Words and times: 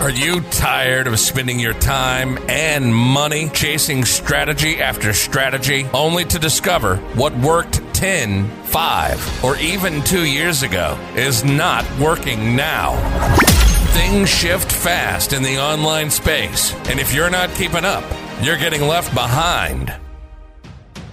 Are 0.00 0.08
you 0.08 0.40
tired 0.40 1.06
of 1.06 1.20
spending 1.20 1.60
your 1.60 1.74
time 1.74 2.38
and 2.48 2.94
money 2.94 3.50
chasing 3.50 4.06
strategy 4.06 4.80
after 4.80 5.12
strategy 5.12 5.84
only 5.92 6.24
to 6.24 6.38
discover 6.38 6.96
what 7.16 7.36
worked 7.36 7.82
10, 7.92 8.48
5, 8.64 9.44
or 9.44 9.58
even 9.58 10.02
2 10.04 10.24
years 10.24 10.62
ago 10.62 10.98
is 11.16 11.44
not 11.44 11.84
working 11.98 12.56
now? 12.56 12.96
Things 13.92 14.30
shift 14.30 14.72
fast 14.72 15.34
in 15.34 15.42
the 15.42 15.60
online 15.60 16.08
space, 16.08 16.72
and 16.88 16.98
if 16.98 17.12
you're 17.12 17.28
not 17.28 17.54
keeping 17.54 17.84
up, 17.84 18.04
you're 18.40 18.56
getting 18.56 18.80
left 18.80 19.14
behind. 19.14 19.94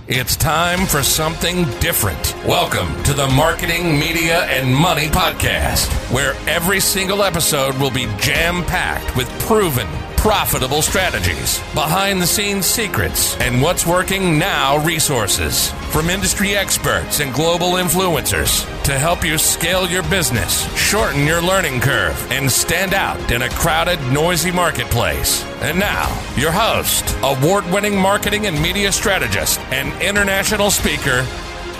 It's 0.09 0.37
time 0.37 0.85
for 0.85 1.03
something 1.03 1.65
different. 1.81 2.33
Welcome 2.45 3.03
to 3.03 3.13
the 3.13 3.27
Marketing, 3.27 3.99
Media, 3.99 4.45
and 4.45 4.73
Money 4.73 5.07
Podcast, 5.07 5.89
where 6.13 6.33
every 6.47 6.79
single 6.79 7.23
episode 7.23 7.75
will 7.75 7.91
be 7.91 8.05
jam 8.17 8.63
packed 8.63 9.17
with 9.17 9.27
proven, 9.41 9.85
profitable 10.17 10.81
strategies, 10.81 11.59
behind 11.73 12.21
the 12.21 12.27
scenes 12.27 12.65
secrets, 12.65 13.37
and 13.37 13.61
what's 13.61 13.85
working 13.85 14.37
now 14.37 14.83
resources 14.83 15.71
from 15.91 16.09
industry 16.09 16.55
experts 16.55 17.19
and 17.21 17.33
global 17.33 17.73
influencers 17.73 18.65
to 18.83 18.97
help 18.97 19.23
you 19.23 19.37
scale 19.37 19.87
your 19.87 20.03
business, 20.09 20.67
shorten 20.77 21.25
your 21.25 21.41
learning 21.41 21.79
curve, 21.79 22.31
and 22.31 22.51
stand 22.51 22.93
out 22.93 23.31
in 23.31 23.43
a 23.43 23.49
crowded, 23.49 23.99
noisy 24.11 24.51
marketplace. 24.51 25.45
And 25.61 25.79
now, 25.79 26.07
your 26.35 26.51
host, 26.51 27.15
award 27.23 27.65
winning 27.71 27.97
marketing 27.97 28.47
and 28.47 28.61
media 28.61 28.91
strategist, 28.91 29.59
and 29.71 29.89
international 30.01 30.71
speaker, 30.71 31.25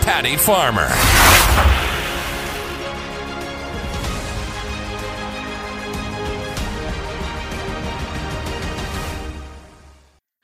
Patty 0.01 0.37
Farmer. 0.37 1.86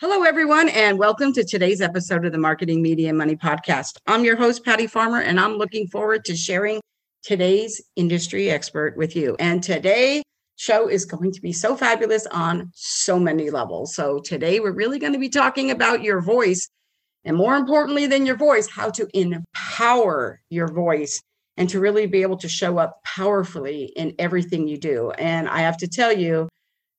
Hello, 0.06 0.24
everyone, 0.24 0.68
and 0.68 1.00
welcome 1.00 1.32
to 1.32 1.46
today's 1.46 1.80
episode 1.80 2.26
of 2.26 2.34
the 2.34 2.38
Marketing, 2.38 2.82
Media, 2.82 3.08
and 3.08 3.18
Money 3.18 3.38
Podcast. 3.38 3.96
I'm 4.06 4.26
your 4.26 4.36
host, 4.36 4.66
Patty 4.66 4.86
Farmer, 4.86 5.22
and 5.22 5.40
I'm 5.40 5.54
looking 5.54 5.88
forward 5.88 6.26
to 6.26 6.36
sharing 6.36 6.82
today's 7.24 7.82
industry 7.96 8.50
expert 8.50 8.98
with 8.98 9.16
you. 9.16 9.38
And 9.40 9.64
today's 9.64 10.22
show 10.58 10.90
is 10.90 11.06
going 11.06 11.32
to 11.32 11.40
be 11.40 11.54
so 11.54 11.78
fabulous 11.78 12.28
on 12.28 12.70
so 12.76 13.18
many 13.18 13.50
levels. 13.50 13.96
So 13.96 14.20
today 14.20 14.60
we're 14.60 14.74
really 14.74 15.00
going 15.00 15.14
to 15.14 15.20
be 15.20 15.30
talking 15.30 15.72
about 15.72 16.04
your 16.04 16.20
voice, 16.20 16.68
and 17.24 17.38
more 17.38 17.56
importantly 17.56 18.06
than 18.06 18.26
your 18.26 18.36
voice, 18.36 18.70
how 18.70 18.90
to 18.90 19.08
empower 19.18 20.42
your 20.50 20.68
voice 20.68 21.22
and 21.56 21.70
to 21.70 21.80
really 21.80 22.08
be 22.08 22.24
able 22.24 22.38
to 22.40 22.50
show 22.50 22.78
up 22.78 23.02
powerfully 23.06 23.94
in 23.96 24.16
everything 24.20 24.68
you 24.68 24.78
do. 24.78 25.12
And 25.12 25.48
I 25.48 25.60
have 25.60 25.78
to 25.78 25.88
tell 25.88 26.12
you, 26.12 26.50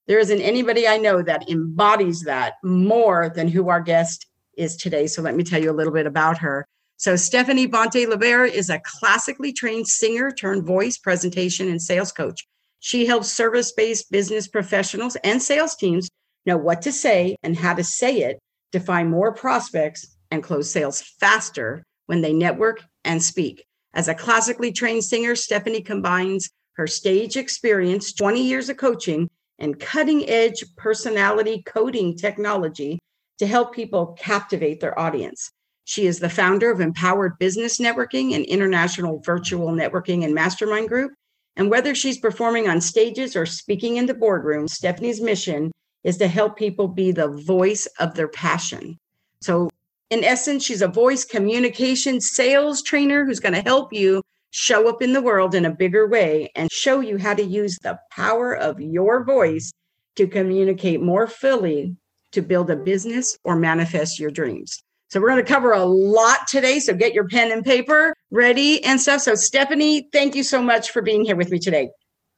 there 0.07 0.19
isn't 0.19 0.41
anybody 0.41 0.87
I 0.87 0.99
know 0.99 1.23
that 1.23 1.49
embodies 1.49 2.23
that 2.23 2.55
more 2.63 3.33
than 3.35 3.49
who 3.49 3.69
our 3.69 3.81
guest 3.81 4.27
is 4.57 4.77
today. 4.77 5.07
So 5.07 5.23
let 5.23 5.35
me 5.35 5.45
tell 5.45 5.63
you 5.63 5.71
a 5.71 5.73
little 5.73 5.93
bit 5.93 6.07
about 6.07 6.39
her. 6.39 6.67
So 6.97 7.17
Stephanie 7.17 7.67
Bonte 7.67 8.07
Libera 8.09 8.49
is 8.49 8.71
a 8.71 8.81
classically 8.85 9.53
trained 9.53 9.89
singer 9.89 10.31
turned 10.31 10.65
voice 10.65 10.97
presentation 10.97 11.69
and 11.69 11.83
sales 11.83 12.13
coach. 12.13 12.47
She 12.81 13.07
helps 13.07 13.33
service-based 13.33 14.11
business 14.11 14.47
professionals 14.47 15.17
and 15.25 15.43
sales 15.43 15.75
teams 15.75 16.11
know 16.47 16.57
what 16.57 16.83
to 16.83 16.93
say 16.93 17.37
and 17.43 17.57
how 17.57 17.75
to 17.75 17.83
say 17.83 18.19
it 18.19 18.39
to 18.73 18.81
find 18.81 19.11
more 19.11 19.33
prospects 19.33 20.17
and 20.31 20.43
close 20.43 20.71
sales 20.71 21.01
faster 21.19 21.85
when 22.07 22.21
they 22.21 22.33
network 22.33 22.83
and 23.05 23.23
speak. 23.23 23.65
As 23.95 24.09
a 24.09 24.15
classically 24.15 24.73
trained 24.73 25.05
singer, 25.05 25.35
Stephanie 25.35 25.81
combines 25.81 26.51
her 26.77 26.87
stage 26.87 27.37
experience, 27.37 28.13
20 28.13 28.43
years 28.43 28.69
of 28.69 28.77
coaching, 28.77 29.31
and 29.59 29.79
cutting 29.79 30.29
edge 30.29 30.65
personality 30.77 31.63
coding 31.67 32.17
technology 32.17 32.99
to 33.39 33.47
help 33.47 33.75
people 33.75 34.17
captivate 34.19 34.81
their 34.81 34.99
audience. 34.99 35.51
She 35.85 36.07
is 36.07 36.19
the 36.19 36.31
founder 36.31 36.71
of 36.71 36.81
Empowered 36.81 37.39
Business 37.39 37.79
Networking, 37.79 38.35
an 38.35 38.45
international 38.45 39.21
virtual 39.21 39.69
networking 39.69 40.25
and 40.25 40.35
mastermind 40.35 40.89
group. 40.89 41.13
And 41.57 41.71
whether 41.71 41.95
she's 41.95 42.19
performing 42.19 42.69
on 42.69 42.81
stages 42.81 43.37
or 43.37 43.47
speaking 43.47 43.97
in 43.97 44.07
the 44.07 44.15
boardroom, 44.15 44.67
Stephanie's 44.67 45.21
mission 45.21 45.71
is 46.03 46.17
to 46.19 46.29
help 46.29 46.57
people 46.57 46.89
be 46.89 47.13
the 47.13 47.29
voice 47.29 47.87
of 48.01 48.15
their 48.15 48.29
passion. 48.29 48.99
So, 49.41 49.71
in 50.11 50.25
essence, 50.25 50.65
she's 50.65 50.83
a 50.83 50.89
voice 50.89 51.25
communication 51.25 52.21
sales 52.21 52.83
trainer 52.83 53.25
who's 53.25 53.41
going 53.41 53.55
to 53.55 53.63
help 53.63 53.93
you 53.93 54.23
show 54.55 54.89
up 54.89 55.03
in 55.03 55.13
the 55.13 55.21
world 55.21 55.53
in 55.53 55.65
a 55.65 55.71
bigger 55.75 56.07
way 56.07 56.49
and 56.55 56.71
show 56.71 57.01
you 57.01 57.19
how 57.19 57.35
to 57.35 57.43
use 57.43 57.77
the 57.83 57.99
power 58.13 58.57
of 58.57 58.81
your 58.81 59.25
voice 59.25 59.73
to 60.15 60.29
communicate 60.29 61.03
more 61.03 61.27
fully 61.27 61.97
to 62.31 62.41
build 62.41 62.71
a 62.71 62.77
business 62.77 63.37
or 63.43 63.57
manifest 63.57 64.21
your 64.21 64.31
dreams. 64.31 64.81
So 65.09 65.21
we're 65.21 65.31
going 65.31 65.45
to 65.45 65.53
cover 65.53 65.73
a 65.73 65.85
lot 65.85 66.47
today. 66.47 66.79
So 66.79 66.95
get 66.95 67.15
your 67.15 67.27
pen 67.27 67.51
and 67.51 67.65
paper 67.65 68.15
ready 68.31 68.83
and 68.85 69.01
stuff. 69.01 69.23
So 69.23 69.35
Stephanie, 69.35 70.09
thank 70.13 70.37
you 70.37 70.45
so 70.45 70.63
much 70.63 70.93
for 70.93 71.03
being 71.03 71.25
here 71.25 71.35
with 71.35 71.51
me 71.51 71.59
today. 71.59 71.91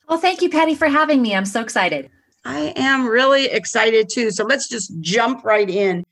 Well, 0.09 0.19
thank 0.19 0.41
you, 0.41 0.49
Patty, 0.49 0.75
for 0.75 0.89
having 0.89 1.21
me. 1.21 1.35
I'm 1.35 1.45
so 1.45 1.61
excited. 1.61 2.09
I 2.47 2.73
am 2.77 3.07
really 3.07 3.45
excited 3.47 4.09
too. 4.11 4.31
So 4.31 4.45
let's 4.45 4.71
just 4.71 4.91
jump 5.01 5.45
right 5.45 5.69
in. 5.69 6.03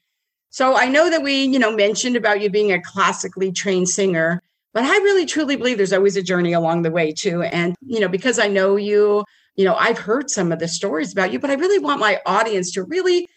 So 0.51 0.77
I 0.77 0.91
know 0.91 1.09
that 1.09 1.23
we, 1.23 1.45
you 1.45 1.59
know, 1.59 1.75
mentioned 1.75 2.17
about 2.17 2.43
you 2.43 2.51
being 2.51 2.73
a 2.73 2.83
classically 2.83 3.53
trained 3.53 3.89
singer. 3.89 4.43
But 4.75 4.85
I 4.85 4.97
really 4.99 5.25
truly 5.25 5.57
believe 5.57 5.77
there's 5.77 5.93
always 5.93 6.17
a 6.17 6.23
journey 6.23 6.53
along 6.53 6.83
the 6.83 6.91
way 6.91 7.13
too. 7.13 7.43
And, 7.43 7.77
you 7.87 8.01
know, 8.01 8.09
because 8.09 8.41
I 8.41 8.49
know 8.49 8.77
you, 8.77 9.25
you 9.55 9.65
know, 9.65 9.77
I've 9.77 9.99
heard 9.99 10.29
some 10.31 10.51
of 10.51 10.59
the 10.59 10.69
stories 10.69 11.13
about 11.13 11.33
you, 11.33 11.39
but 11.39 11.51
I 11.51 11.55
really 11.55 11.79
want 11.79 12.01
my 12.01 12.21
audience 12.27 12.73
to 12.73 12.83
really 12.83 13.29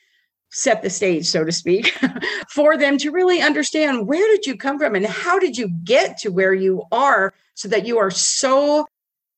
set 0.49 0.81
the 0.81 0.89
stage, 0.89 1.27
so 1.27 1.43
to 1.43 1.51
speak, 1.51 1.95
for 2.49 2.75
them 2.75 2.97
to 2.97 3.11
really 3.11 3.41
understand 3.41 4.07
where 4.07 4.27
did 4.27 4.47
you 4.47 4.57
come 4.57 4.79
from 4.79 4.95
and 4.95 5.05
how 5.05 5.37
did 5.37 5.57
you 5.57 5.69
get 5.83 6.17
to 6.17 6.29
where 6.29 6.53
you 6.53 6.83
are 6.91 7.33
so 7.53 7.67
that 7.67 7.85
you 7.85 7.99
are 7.99 8.11
so 8.11 8.87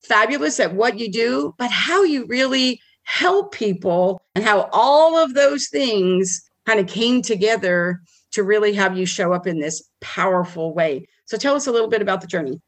fabulous 0.03 0.59
at 0.59 0.73
what 0.73 0.97
you 0.97 1.11
do, 1.11 1.53
but 1.57 1.69
how 1.69 2.03
you 2.03 2.25
really 2.27 2.79
help 3.03 3.53
people 3.53 4.21
and 4.35 4.45
how 4.45 4.69
all 4.71 5.17
of 5.17 5.33
those 5.33 5.67
things 5.67 6.49
kind 6.65 6.79
of 6.79 6.87
came 6.87 7.21
together 7.21 7.99
to 8.31 8.43
really 8.43 8.73
have 8.73 8.97
you 8.97 9.05
show 9.05 9.33
up 9.33 9.47
in 9.47 9.59
this 9.59 9.83
powerful 9.99 10.73
way. 10.73 11.05
So 11.29 11.37
tell 11.37 11.55
us 11.55 11.67
a 11.67 11.71
little 11.71 11.87
bit 11.87 12.01
about 12.01 12.21
the 12.21 12.27
journey. 12.27 12.59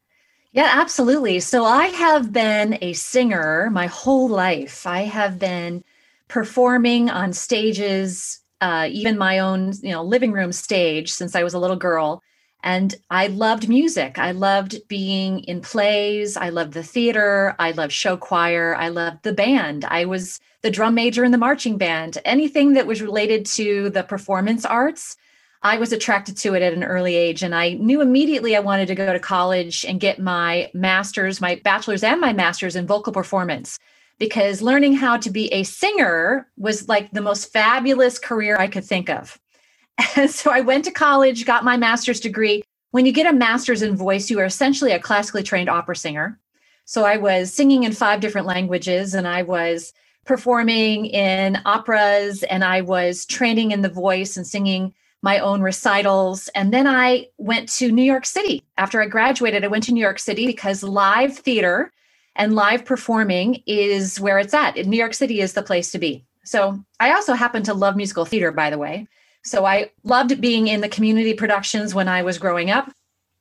Yeah, 0.52 0.70
absolutely. 0.72 1.40
So 1.40 1.66
I 1.66 1.88
have 1.88 2.32
been 2.32 2.78
a 2.80 2.94
singer 2.94 3.72
my 3.72 3.88
whole 3.88 4.30
life. 4.30 4.86
I 4.86 5.00
have 5.00 5.40
been 5.40 5.84
performing 6.28 7.10
on 7.10 7.34
stages, 7.34 8.40
uh, 8.62 8.88
even 8.92 9.18
my 9.18 9.40
own, 9.40 9.74
you 9.82 9.90
know, 9.90 10.04
living 10.04 10.32
room 10.32 10.52
stage 10.52 11.12
since 11.12 11.36
I 11.36 11.42
was 11.42 11.56
a 11.56 11.60
little 11.60 11.76
girl. 11.76 12.22
And 12.62 12.94
I 13.10 13.28
loved 13.28 13.68
music. 13.68 14.20
I 14.20 14.30
loved 14.30 14.76
being 14.88 15.40
in 15.46 15.62
plays. 15.62 16.38
I 16.38 16.50
loved 16.50 16.74
the 16.74 16.84
theater. 16.84 17.56
I 17.58 17.72
loved 17.72 17.94
show 17.94 18.16
choir. 18.16 18.76
I 18.76 18.90
loved 18.90 19.24
the 19.24 19.34
band. 19.34 19.86
I 19.86 20.06
was 20.06 20.40
the 20.62 20.70
drum 20.70 20.94
major 20.94 21.24
in 21.24 21.32
the 21.32 21.40
marching 21.40 21.80
band. 21.80 22.20
Anything 22.26 22.74
that 22.74 22.86
was 22.86 23.02
related 23.02 23.48
to 23.58 23.90
the 23.90 24.04
performance 24.04 24.66
arts, 24.66 25.18
I 25.64 25.78
was 25.78 25.94
attracted 25.94 26.38
to 26.38 26.56
it 26.56 26.64
at 26.64 26.74
an 26.74 26.84
early 26.84 27.16
age. 27.16 27.44
And 27.44 27.54
I 27.54 27.74
knew 27.74 28.02
immediately 28.02 28.56
I 28.56 28.62
wanted 28.62 28.88
to 28.88 28.96
go 28.96 29.14
to 29.14 29.20
college 29.20 29.86
and 29.86 30.00
get 30.00 30.20
my 30.20 30.72
master's, 30.74 31.40
my 31.40 31.56
bachelor's, 31.64 32.04
and 32.04 32.20
my 32.20 32.34
master's 32.34 32.76
in 32.76 32.88
vocal 32.88 33.14
performance 33.14 33.78
because 34.18 34.62
learning 34.62 34.94
how 34.94 35.18
to 35.18 35.30
be 35.30 35.52
a 35.54 35.64
singer 35.64 36.48
was 36.58 36.88
like 36.88 37.12
the 37.12 37.22
most 37.22 37.52
fabulous 37.52 38.20
career 38.20 38.58
I 38.58 38.68
could 38.68 38.86
think 38.86 39.10
of. 39.10 39.40
And 40.16 40.32
so 40.32 40.50
I 40.52 40.62
went 40.62 40.86
to 40.86 40.92
college, 40.92 41.46
got 41.46 41.64
my 41.64 41.78
master's 41.78 42.20
degree. 42.20 42.64
When 42.90 43.06
you 43.06 43.12
get 43.12 43.32
a 43.32 43.38
master's 43.38 43.84
in 43.84 43.96
voice, 43.96 44.32
you 44.32 44.40
are 44.40 44.46
essentially 44.46 44.92
a 44.94 45.00
classically 45.00 45.44
trained 45.44 45.70
opera 45.70 45.96
singer. 45.96 46.40
So 46.86 47.06
I 47.06 47.18
was 47.18 47.54
singing 47.54 47.84
in 47.84 47.92
five 47.92 48.20
different 48.20 48.48
languages 48.48 49.14
and 49.14 49.28
I 49.28 49.44
was 49.44 49.94
performing 50.25 51.06
in 51.06 51.60
operas 51.66 52.42
and 52.44 52.64
I 52.64 52.81
was 52.81 53.25
training 53.25 53.72
in 53.72 53.81
the 53.81 53.90
voice 53.90 54.38
and 54.38 54.46
singing 54.48 54.94
my 55.21 55.39
own 55.39 55.62
recitals. 55.62 56.50
And 56.56 56.73
then 56.73 56.88
I 56.88 57.27
went 57.38 57.69
to 57.73 57.91
New 57.91 58.03
York 58.03 58.25
City. 58.25 58.63
After 58.77 59.01
I 59.01 59.07
graduated, 59.07 59.63
I 59.63 59.68
went 59.68 59.83
to 59.85 59.94
New 59.94 60.01
York 60.01 60.19
City 60.19 60.47
because 60.47 60.83
live 60.83 61.38
theater 61.38 61.91
and 62.35 62.56
live 62.56 62.85
performing 62.85 63.62
is 63.68 64.19
where 64.19 64.39
it's 64.39 64.53
at. 64.53 64.75
New 64.85 64.97
York 64.97 65.13
City 65.13 65.41
is 65.41 65.53
the 65.53 65.62
place 65.62 65.91
to 65.91 66.00
be. 66.00 66.25
So 66.44 66.83
I 67.00 67.13
also 67.13 67.33
happen 67.33 67.63
to 67.63 67.73
love 67.73 67.95
musical 67.95 68.25
theater, 68.25 68.51
by 68.51 68.69
the 68.69 68.77
way. 68.77 69.07
So 69.44 69.65
I 69.65 69.91
loved 70.03 70.39
being 70.41 70.68
in 70.68 70.81
the 70.81 70.89
community 70.89 71.33
productions 71.33 71.94
when 71.94 72.07
I 72.07 72.23
was 72.23 72.38
growing 72.38 72.71
up. 72.71 72.91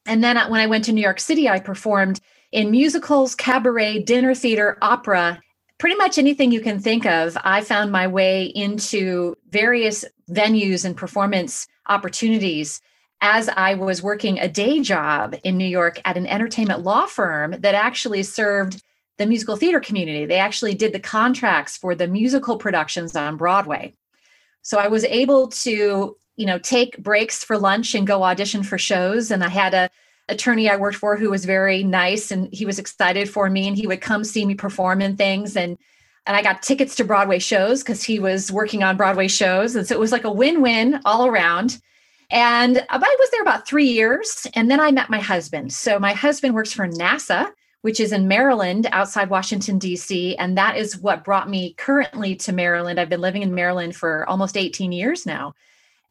And 0.07 0.25
then 0.25 0.37
when 0.51 0.61
I 0.61 0.67
went 0.67 0.85
to 0.85 0.93
New 0.93 1.01
York 1.01 1.21
City, 1.21 1.49
I 1.49 1.61
performed 1.61 2.21
in 2.53 2.71
musicals, 2.71 3.35
cabaret, 3.35 4.03
dinner 4.03 4.35
theater, 4.35 4.77
opera, 4.83 5.41
pretty 5.81 5.97
much 5.97 6.19
anything 6.19 6.53
you 6.53 6.61
can 6.61 6.79
think 6.79 7.07
of. 7.07 7.37
I 7.43 7.63
found 7.63 7.91
my 7.91 8.07
way 8.07 8.45
into 8.45 9.35
various 9.49 10.05
venues 10.31 10.85
and 10.85 10.95
performance 10.95 11.67
opportunities 11.89 12.83
as 13.23 13.49
I 13.49 13.75
was 13.75 14.03
working 14.03 14.39
a 14.39 14.49
day 14.49 14.81
job 14.81 15.35
in 15.43 15.57
New 15.57 15.67
York 15.67 16.01
at 16.05 16.19
an 16.19 16.27
entertainment 16.27 16.83
law 16.83 17.07
firm 17.07 17.57
that 17.61 17.75
actually 17.75 18.23
served 18.23 18.83
the 19.17 19.27
musical 19.27 19.57
theater 19.57 19.81
community. 19.81 20.27
They 20.27 20.39
actually 20.39 20.75
did 20.75 20.93
the 20.93 21.01
contracts 21.01 21.79
for 21.79 21.95
the 21.95 22.07
musical 22.07 22.59
productions 22.59 23.17
on 23.17 23.39
Broadway. 23.39 23.95
So 24.63 24.79
I 24.79 24.89
was 24.89 25.05
able 25.05 25.49
to, 25.49 26.17
you 26.37 26.47
know, 26.47 26.59
take 26.59 26.99
breaks 26.99 27.43
for 27.43 27.59
lunch 27.59 27.95
and 27.95 28.07
go 28.07 28.23
audition 28.23 28.63
for 28.63 28.77
shows. 28.77 29.31
And 29.31 29.43
I 29.43 29.49
had 29.49 29.73
a 29.73 29.91
attorney 30.31 30.69
I 30.69 30.77
worked 30.77 30.97
for 30.97 31.17
who 31.17 31.31
was 31.31 31.45
very 31.45 31.83
nice 31.83 32.31
and 32.31 32.53
he 32.53 32.65
was 32.65 32.79
excited 32.79 33.29
for 33.29 33.51
me 33.51 33.69
and 33.69 33.77
he 33.77 33.87
would 33.87 34.01
come 34.01 34.25
see 34.25 34.47
me 34.47 34.55
perform 34.55 35.01
in 35.01 35.17
things 35.17 35.57
and 35.57 35.77
and 36.27 36.37
I 36.37 36.43
got 36.43 36.63
tickets 36.63 36.95
to 36.97 37.05
Broadway 37.05 37.39
shows 37.39 37.83
because 37.83 38.03
he 38.03 38.19
was 38.19 38.53
working 38.53 38.83
on 38.83 38.97
Broadway 38.97 39.27
shows. 39.27 39.75
And 39.75 39.87
so 39.87 39.95
it 39.95 40.01
was 40.01 40.13
like 40.13 40.25
a 40.25 40.31
win-win 40.31 41.01
all 41.05 41.27
around. 41.27 41.81
And 42.31 42.87
I 42.89 42.99
was 42.99 43.31
there 43.31 43.43
about 43.43 43.67
three 43.67 43.89
years. 43.89 44.47
And 44.55 44.71
then 44.71 44.81
I 44.81 44.93
met 44.93 45.11
my 45.11 45.19
husband. 45.19 45.73
So 45.73 45.99
my 45.99 46.13
husband 46.13 46.55
works 46.55 46.73
for 46.73 46.87
NASA, 46.87 47.51
which 47.83 47.99
is 47.99 48.13
in 48.13 48.29
Maryland 48.29 48.87
outside 48.93 49.31
Washington, 49.31 49.79
D.C. 49.79 50.37
And 50.37 50.57
that 50.57 50.77
is 50.77 50.99
what 50.99 51.25
brought 51.25 51.49
me 51.49 51.75
currently 51.75 52.37
to 52.37 52.53
Maryland. 52.53 53.01
I've 53.01 53.09
been 53.09 53.21
living 53.21 53.43
in 53.43 53.55
Maryland 53.55 53.97
for 53.97 54.29
almost 54.29 54.57
18 54.57 54.93
years 54.93 55.27
now. 55.27 55.55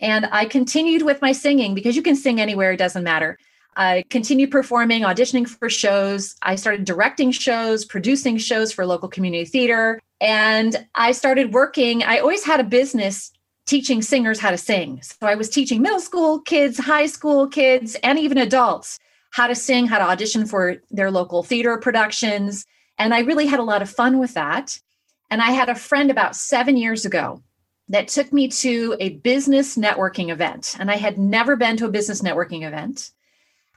And 0.01 0.27
I 0.31 0.45
continued 0.45 1.04
with 1.04 1.21
my 1.21 1.31
singing 1.31 1.75
because 1.75 1.95
you 1.95 2.01
can 2.01 2.16
sing 2.16 2.42
anywhere, 2.42 2.71
it 2.71 2.77
doesn't 2.77 3.04
matter. 3.04 3.38
I 3.80 4.04
continued 4.10 4.52
performing, 4.52 5.04
auditioning 5.04 5.48
for 5.48 5.70
shows. 5.70 6.36
I 6.42 6.56
started 6.56 6.84
directing 6.84 7.31
shows, 7.31 7.86
producing 7.86 8.38
shows 8.38 8.74
for 8.74 8.86
local 8.86 9.08
community 9.08 9.46
theater. 9.46 10.02
And 10.20 10.86
I 10.96 11.14
started 11.14 11.54
working. 11.54 12.04
I 12.04 12.20
always 12.20 12.44
had 12.44 12.60
a 12.60 12.66
business 12.66 13.31
teaching 13.66 14.02
singers 14.02 14.38
how 14.38 14.52
to 14.52 14.58
sing. 14.58 15.02
So 15.02 15.26
I 15.26 15.36
was 15.36 15.50
teaching 15.50 15.81
middle 15.81 16.02
school 16.02 16.42
kids, 16.42 16.78
high 16.78 17.06
school 17.06 17.48
kids, 17.48 17.96
and 18.04 18.20
even 18.20 18.38
adults 18.38 19.00
how 19.31 19.48
to 19.48 19.56
sing, 19.56 19.88
how 19.88 20.00
to 20.00 20.10
audition 20.10 20.46
for 20.46 20.78
their 20.92 21.10
local 21.10 21.42
theater 21.42 21.78
productions. 21.78 22.66
And 22.98 23.14
I 23.14 23.20
really 23.20 23.46
had 23.46 23.62
a 23.62 23.64
lot 23.64 23.81
of 23.81 23.90
fun 23.90 24.20
with 24.20 24.34
that. 24.34 24.78
And 25.30 25.42
I 25.42 25.52
had 25.52 25.70
a 25.70 25.76
friend 25.76 26.12
about 26.12 26.36
seven 26.36 26.76
years 26.76 27.06
ago 27.06 27.42
that 27.88 28.10
took 28.10 28.34
me 28.34 28.50
to 28.50 28.98
a 29.00 29.10
business 29.10 29.78
networking 29.78 30.31
event. 30.31 30.76
And 30.80 30.92
I 30.92 30.98
had 30.98 31.18
never 31.18 31.56
been 31.56 31.78
to 31.78 31.86
a 31.86 31.92
business 31.92 32.22
networking 32.22 32.68
event. 32.68 33.12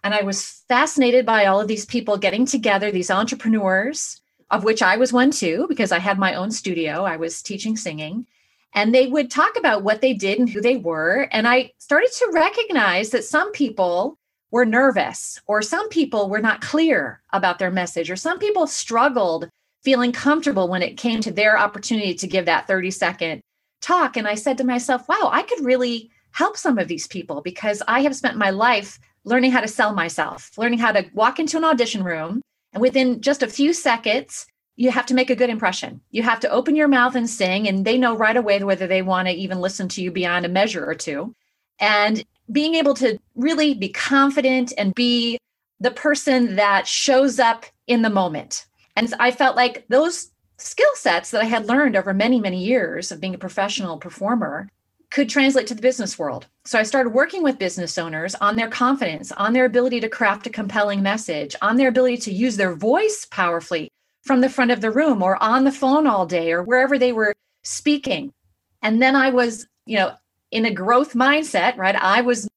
And 0.05 0.15
I 0.15 0.23
was 0.23 0.63
fascinated 0.69 1.25
by 1.25 1.47
all 1.47 1.61
of 1.61 1.69
these 1.69 1.87
people 1.87 2.17
getting 2.17 2.45
together, 2.45 2.91
these 2.91 3.11
entrepreneurs, 3.11 4.21
of 4.51 4.65
which 4.65 4.83
I 4.83 4.97
was 4.97 5.13
one 5.13 5.31
too, 5.31 5.67
because 5.69 5.93
I 5.93 5.99
had 5.99 6.19
my 6.19 6.35
own 6.35 6.51
studio. 6.51 7.05
I 7.05 7.17
was 7.17 7.43
teaching 7.43 7.77
singing. 7.77 8.27
And 8.75 8.95
they 8.95 9.07
would 9.07 9.31
talk 9.31 9.57
about 9.57 9.83
what 9.83 10.01
they 10.01 10.15
did 10.15 10.39
and 10.39 10.49
who 10.49 10.61
they 10.61 10.77
were. 10.77 11.29
And 11.31 11.47
I 11.47 11.73
started 11.79 12.11
to 12.19 12.31
recognize 12.33 13.11
that 13.11 13.25
some 13.25 13.53
people 13.53 14.19
were 14.51 14.67
nervous, 14.67 15.41
or 15.47 15.63
some 15.63 15.89
people 15.89 16.29
were 16.29 16.41
not 16.41 16.61
clear 16.61 17.23
about 17.33 17.59
their 17.59 17.71
message, 17.71 18.11
or 18.11 18.17
some 18.17 18.39
people 18.39 18.67
struggled 18.67 19.49
feeling 19.83 20.13
comfortable 20.13 20.69
when 20.69 20.83
it 20.83 20.97
came 20.97 21.21
to 21.23 21.33
their 21.33 21.59
opportunity 21.59 22.15
to 22.15 22.27
give 22.27 22.47
that 22.47 22.67
30 22.67 22.91
second 22.91 23.41
talk. 23.81 24.17
And 24.17 24.29
I 24.29 24.35
said 24.35 24.59
to 24.59 24.65
myself, 24.65 25.09
wow, 25.09 25.31
I 25.33 25.43
could 25.43 25.65
really 25.65 26.11
help 26.31 26.57
some 26.57 26.79
of 26.79 26.89
these 26.89 27.07
people 27.07 27.43
because 27.43 27.83
I 27.89 28.01
have 28.01 28.17
spent 28.17 28.37
my 28.37 28.51
life 28.51 28.99
learning 29.25 29.53
how 29.53 29.61
to 29.61 29.69
sell 29.69 29.93
myself, 29.93 30.57
learning 30.57 30.79
how 30.79 30.93
to 30.93 31.05
walk 31.15 31.39
into 31.39 31.57
an 31.57 31.65
audition 31.65 32.03
room. 32.03 32.43
And 32.73 32.81
within 32.81 33.21
just 33.21 33.43
a 33.43 33.49
few 33.49 33.73
seconds, 33.73 34.47
you 34.77 34.91
have 34.91 35.07
to 35.07 35.15
make 35.15 35.31
a 35.31 35.37
good 35.37 35.51
impression. 35.51 36.01
You 36.11 36.23
have 36.23 36.41
to 36.41 36.51
open 36.51 36.77
your 36.77 36.89
mouth 36.89 37.15
and 37.15 37.29
sing, 37.29 37.69
and 37.69 37.85
they 37.85 37.99
know 37.99 38.17
right 38.17 38.37
away 38.37 38.63
whether 38.63 38.87
they 38.87 39.03
want 39.03 39.29
to 39.29 39.35
even 39.35 39.61
listen 39.61 39.89
to 39.89 40.03
you 40.03 40.11
beyond 40.11 40.47
a 40.47 40.49
measure 40.49 40.85
or 40.85 40.95
two. 40.95 41.35
And 41.79 42.25
being 42.51 42.75
able 42.75 42.95
to 42.95 43.19
really 43.35 43.75
be 43.75 43.89
confident 43.91 44.73
and 44.79 44.95
be 44.95 45.39
the 45.81 45.91
person 45.91 46.57
that 46.57 46.87
shows 46.87 47.39
up 47.39 47.67
in 47.87 48.03
the 48.03 48.11
moment. 48.11 48.67
And 48.97 49.13
I 49.19 49.31
felt 49.31 49.57
like 49.57 49.87
those 49.89 50.31
skill 50.59 50.95
sets 50.95 51.31
that 51.31 51.43
I 51.43 51.47
had 51.47 51.67
learned 51.67 51.97
over 51.97 52.15
many, 52.15 52.41
many 52.41 52.65
years 52.65 53.11
of 53.11 53.21
being 53.21 53.35
a 53.35 53.39
professional 53.39 53.99
performer 53.99 54.69
could 55.13 55.29
translate 55.29 55.67
to 55.67 55.75
the 55.75 55.83
business 55.83 56.19
world. 56.19 56.47
So 56.65 56.79
I 56.79 56.85
started 56.85 57.11
working 57.11 57.43
with 57.43 57.59
business 57.59 57.99
owners 57.99 58.35
on 58.37 58.57
their 58.57 58.69
confidence, 58.69 59.31
on 59.33 59.53
their 59.53 59.67
ability 59.67 60.01
to 60.01 60.09
craft 60.09 60.47
a 60.47 60.51
compelling 60.51 61.03
message, 61.03 61.55
on 61.61 61.77
their 61.77 61.89
ability 61.89 62.17
to 62.19 62.33
use 62.33 62.57
their 62.57 62.75
voice 62.75 63.27
powerfully 63.31 63.91
from 64.23 64.41
the 64.41 64.49
front 64.49 64.71
of 64.71 64.81
the 64.81 64.91
room 64.91 65.23
or 65.23 65.41
on 65.43 65.65
the 65.65 65.71
phone 65.71 66.07
all 66.07 66.25
day 66.25 66.51
or 66.51 66.63
wherever 66.63 66.99
they 66.99 67.13
were 67.13 67.35
speaking. 67.63 68.33
And 68.81 69.03
then 69.03 69.15
I 69.15 69.29
was, 69.29 69.67
you 69.85 69.99
know, 69.99 70.13
in 70.51 70.65
a 70.65 70.73
growth 70.73 71.13
mindset, 71.13 71.77
right? 71.77 71.95
I 71.95 72.23
was 72.23 72.49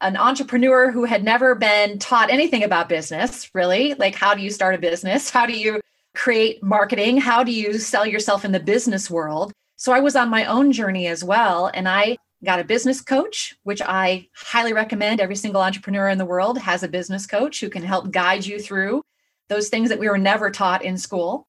an 0.00 0.16
entrepreneur 0.16 0.92
who 0.92 1.04
had 1.04 1.24
never 1.24 1.56
been 1.56 1.98
taught 1.98 2.30
anything 2.30 2.62
about 2.62 2.88
business, 2.88 3.50
really. 3.54 3.94
Like, 3.94 4.14
how 4.14 4.34
do 4.34 4.42
you 4.42 4.50
start 4.50 4.76
a 4.76 4.78
business? 4.78 5.30
How 5.30 5.46
do 5.46 5.58
you 5.58 5.80
create 6.14 6.62
marketing? 6.62 7.16
How 7.16 7.42
do 7.42 7.50
you 7.50 7.78
sell 7.78 8.06
yourself 8.06 8.44
in 8.44 8.52
the 8.52 8.60
business 8.60 9.10
world? 9.10 9.52
So 9.76 9.92
I 9.92 10.00
was 10.00 10.16
on 10.16 10.28
my 10.30 10.44
own 10.44 10.72
journey 10.72 11.06
as 11.06 11.24
well. 11.24 11.70
And 11.72 11.88
I 11.88 12.16
got 12.44 12.60
a 12.60 12.64
business 12.64 13.00
coach, 13.00 13.54
which 13.62 13.80
I 13.82 14.28
highly 14.34 14.72
recommend. 14.72 15.20
Every 15.20 15.36
single 15.36 15.62
entrepreneur 15.62 16.08
in 16.08 16.18
the 16.18 16.26
world 16.26 16.58
has 16.58 16.82
a 16.82 16.88
business 16.88 17.26
coach 17.26 17.60
who 17.60 17.70
can 17.70 17.82
help 17.82 18.10
guide 18.10 18.44
you 18.44 18.58
through 18.58 19.02
those 19.48 19.68
things 19.68 19.88
that 19.88 19.98
we 19.98 20.08
were 20.08 20.18
never 20.18 20.50
taught 20.50 20.84
in 20.84 20.96
school. 20.96 21.46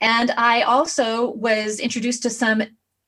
And 0.00 0.30
I 0.32 0.62
also 0.62 1.30
was 1.30 1.80
introduced 1.80 2.22
to 2.24 2.30
some 2.30 2.62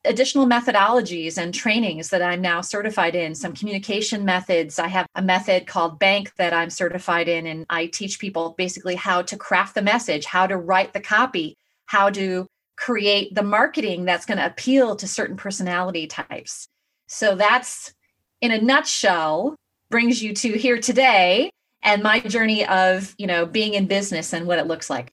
additional 0.05 0.47
methodologies 0.47 1.37
and 1.37 1.53
trainings 1.53 2.11
that 2.11 2.23
I'm 2.23 2.41
now 2.41 2.61
certified 2.61 3.15
in, 3.17 3.35
some 3.35 3.53
communication 3.53 4.25
methods. 4.25 4.79
I 4.79 4.87
have 4.89 5.07
a 5.15 5.23
method 5.23 5.67
called 5.67 5.99
Bank 5.99 6.33
that 6.37 6.53
I'm 6.53 6.71
certified 6.71 7.29
in, 7.29 7.47
and 7.47 7.67
I 7.69 7.87
teach 7.87 8.21
people 8.21 8.55
basically 8.57 8.95
how 8.95 9.23
to 9.23 9.37
craft 9.37 9.75
the 9.75 9.83
message, 9.83 10.25
how 10.25 10.47
to 10.47 10.57
write 10.57 10.93
the 10.93 11.01
copy, 11.01 11.57
how 11.87 12.11
to 12.11 12.47
create 12.77 13.35
the 13.35 13.43
marketing 13.43 14.05
that's 14.05 14.27
going 14.27 14.39
to 14.39 14.47
appeal 14.47 14.97
to 14.97 15.09
certain 15.09 15.37
personality 15.37 16.07
types. 16.07 16.69
So 17.07 17.35
that's 17.35 17.93
in 18.41 18.51
a 18.51 18.61
nutshell 18.61 19.57
brings 19.91 20.23
you 20.23 20.35
to 20.35 20.53
here 20.59 20.79
today 20.79 21.51
and 21.83 22.03
my 22.03 22.21
journey 22.21 22.67
of, 22.67 23.15
you 23.19 23.27
know, 23.27 23.47
being 23.47 23.75
in 23.75 23.87
business 23.87 24.33
and 24.33 24.47
what 24.47 24.59
it 24.59 24.67
looks 24.67 24.91
like. 24.91 25.13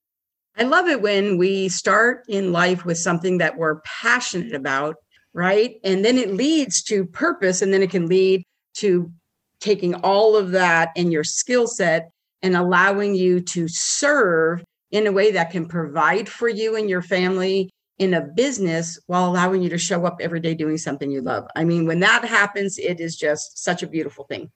I 0.57 0.63
love 0.63 0.87
it 0.87 1.01
when 1.01 1.37
we 1.37 1.69
start 1.69 2.25
in 2.27 2.51
life 2.51 2.85
with 2.85 2.97
something 2.97 3.39
that 3.39 3.57
we're 3.57 3.81
passionate 3.81 4.53
about, 4.53 4.95
right? 5.33 5.79
And 5.83 6.03
then 6.03 6.17
it 6.17 6.33
leads 6.33 6.83
to 6.83 7.05
purpose 7.05 7.61
and 7.61 7.73
then 7.73 7.81
it 7.81 7.89
can 7.89 8.07
lead 8.07 8.43
to 8.75 9.11
taking 9.59 9.95
all 9.95 10.35
of 10.35 10.51
that 10.51 10.91
and 10.95 11.11
your 11.11 11.23
skill 11.23 11.67
set 11.67 12.09
and 12.41 12.55
allowing 12.55 13.15
you 13.15 13.39
to 13.39 13.67
serve 13.67 14.63
in 14.93 15.07
a 15.07 15.11
way 15.11 15.31
that 15.31 15.49
can 15.49 15.67
provide 15.67 16.29
for 16.29 16.47
you 16.47 16.75
and 16.75 16.87
your 16.87 17.01
family 17.01 17.69
in 17.97 18.13
a 18.13 18.21
business 18.21 18.99
while 19.07 19.27
allowing 19.27 19.61
you 19.63 19.69
to 19.69 19.77
show 19.77 20.05
up 20.05 20.17
every 20.21 20.39
day 20.39 20.53
doing 20.53 20.77
something 20.77 21.11
you 21.11 21.21
love. 21.21 21.45
I 21.55 21.63
mean, 21.63 21.87
when 21.87 21.99
that 22.01 22.23
happens, 22.23 22.77
it 22.77 22.99
is 22.99 23.15
just 23.15 23.63
such 23.63 23.81
a 23.81 23.87
beautiful 23.87 24.25
thing. 24.25 24.51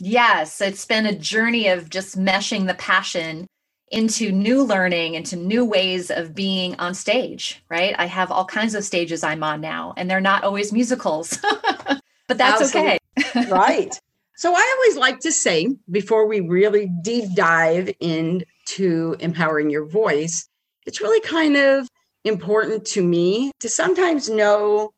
Yes, 0.00 0.60
it's 0.60 0.84
been 0.84 1.06
a 1.06 1.16
journey 1.16 1.68
of 1.68 1.90
just 1.90 2.18
meshing 2.18 2.66
the 2.66 2.74
passion 2.74 3.46
into 3.90 4.32
new 4.32 4.64
learning, 4.64 5.14
into 5.14 5.36
new 5.36 5.64
ways 5.64 6.10
of 6.10 6.34
being 6.34 6.74
on 6.76 6.92
stage, 6.92 7.62
right? 7.70 7.94
I 7.98 8.06
have 8.06 8.32
all 8.32 8.44
kinds 8.44 8.74
of 8.74 8.84
stages 8.84 9.22
I'm 9.22 9.44
on 9.44 9.60
now, 9.60 9.94
and 9.96 10.10
they're 10.10 10.20
not 10.20 10.44
always 10.44 10.72
musicals, 10.72 11.38
but 11.42 12.36
that's 12.36 12.62
Absolutely. 12.62 12.98
okay. 13.18 13.50
right. 13.50 13.98
So 14.38 14.54
I 14.54 14.76
always 14.76 14.96
like 14.96 15.18
to 15.20 15.32
say 15.32 15.66
before 15.90 16.28
we 16.28 16.38
really 16.38 16.88
deep 17.02 17.34
dive 17.34 17.92
into 17.98 19.16
empowering 19.18 19.68
your 19.68 19.84
voice, 19.84 20.48
it's 20.86 21.00
really 21.00 21.20
kind 21.22 21.56
of 21.56 21.88
important 22.22 22.84
to 22.86 23.02
me 23.02 23.50
to 23.58 23.68
sometimes 23.68 24.28
know 24.28 24.92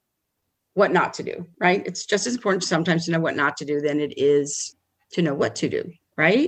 what 0.75 0.93
not 0.93 1.15
to 1.15 1.23
do, 1.23 1.47
right? 1.59 1.83
It's 1.87 2.05
just 2.05 2.27
as 2.27 2.35
important 2.35 2.65
sometimes 2.65 3.07
to 3.07 3.13
know 3.13 3.21
what 3.21 3.35
not 3.35 3.57
to 3.57 3.65
do 3.65 3.81
than 3.81 3.99
it 3.99 4.13
is 4.19 4.77
to 5.13 5.23
know 5.23 5.33
what 5.33 5.57
to 5.57 5.71
do, 5.71 5.91
right? 6.19 6.47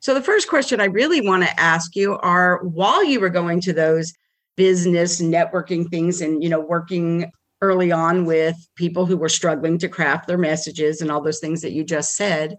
So 0.00 0.12
the 0.12 0.20
first 0.20 0.48
question 0.48 0.80
I 0.80 0.86
really 0.86 1.20
want 1.20 1.44
to 1.44 1.60
ask 1.60 1.94
you 1.94 2.18
are 2.18 2.58
while 2.64 3.04
you 3.04 3.20
were 3.20 3.30
going 3.30 3.60
to 3.60 3.72
those 3.72 4.12
business 4.56 5.22
networking 5.22 5.88
things 5.88 6.20
and 6.20 6.42
you 6.42 6.48
know 6.48 6.60
working 6.60 7.30
early 7.62 7.90
on 7.90 8.26
with 8.26 8.56
people 8.76 9.06
who 9.06 9.16
were 9.16 9.28
struggling 9.28 9.78
to 9.78 9.88
craft 9.88 10.26
their 10.26 10.36
messages 10.36 11.00
and 11.00 11.10
all 11.10 11.22
those 11.22 11.40
things 11.40 11.62
that 11.62 11.72
you 11.72 11.84
just 11.84 12.14
said, 12.16 12.56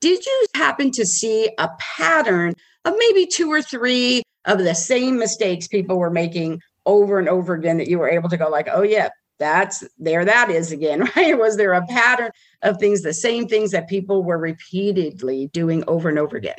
did 0.00 0.24
you 0.26 0.46
happen 0.54 0.90
to 0.90 1.06
see 1.06 1.50
a 1.58 1.70
pattern 1.78 2.52
of 2.84 2.94
maybe 2.98 3.26
two 3.26 3.50
or 3.50 3.62
three 3.62 4.22
of 4.46 4.58
the 4.58 4.74
same 4.74 5.18
mistakes 5.18 5.68
people 5.68 5.98
were 5.98 6.10
making 6.10 6.60
over 6.86 7.18
and 7.18 7.28
over 7.28 7.54
again 7.54 7.78
that 7.78 7.88
you 7.88 7.98
were 7.98 8.08
able 8.08 8.28
to 8.28 8.38
go 8.38 8.48
like 8.48 8.66
oh 8.72 8.82
yeah 8.82 9.08
that's 9.38 9.84
there 9.98 10.24
that 10.24 10.50
is 10.50 10.72
again 10.72 11.00
right? 11.16 11.38
Was 11.38 11.56
there 11.56 11.72
a 11.72 11.86
pattern 11.86 12.30
of 12.62 12.78
things 12.78 13.02
the 13.02 13.12
same 13.12 13.48
things 13.48 13.70
that 13.72 13.88
people 13.88 14.22
were 14.22 14.38
repeatedly 14.38 15.48
doing 15.48 15.82
over 15.86 16.08
and 16.08 16.18
over 16.18 16.36
again? 16.36 16.58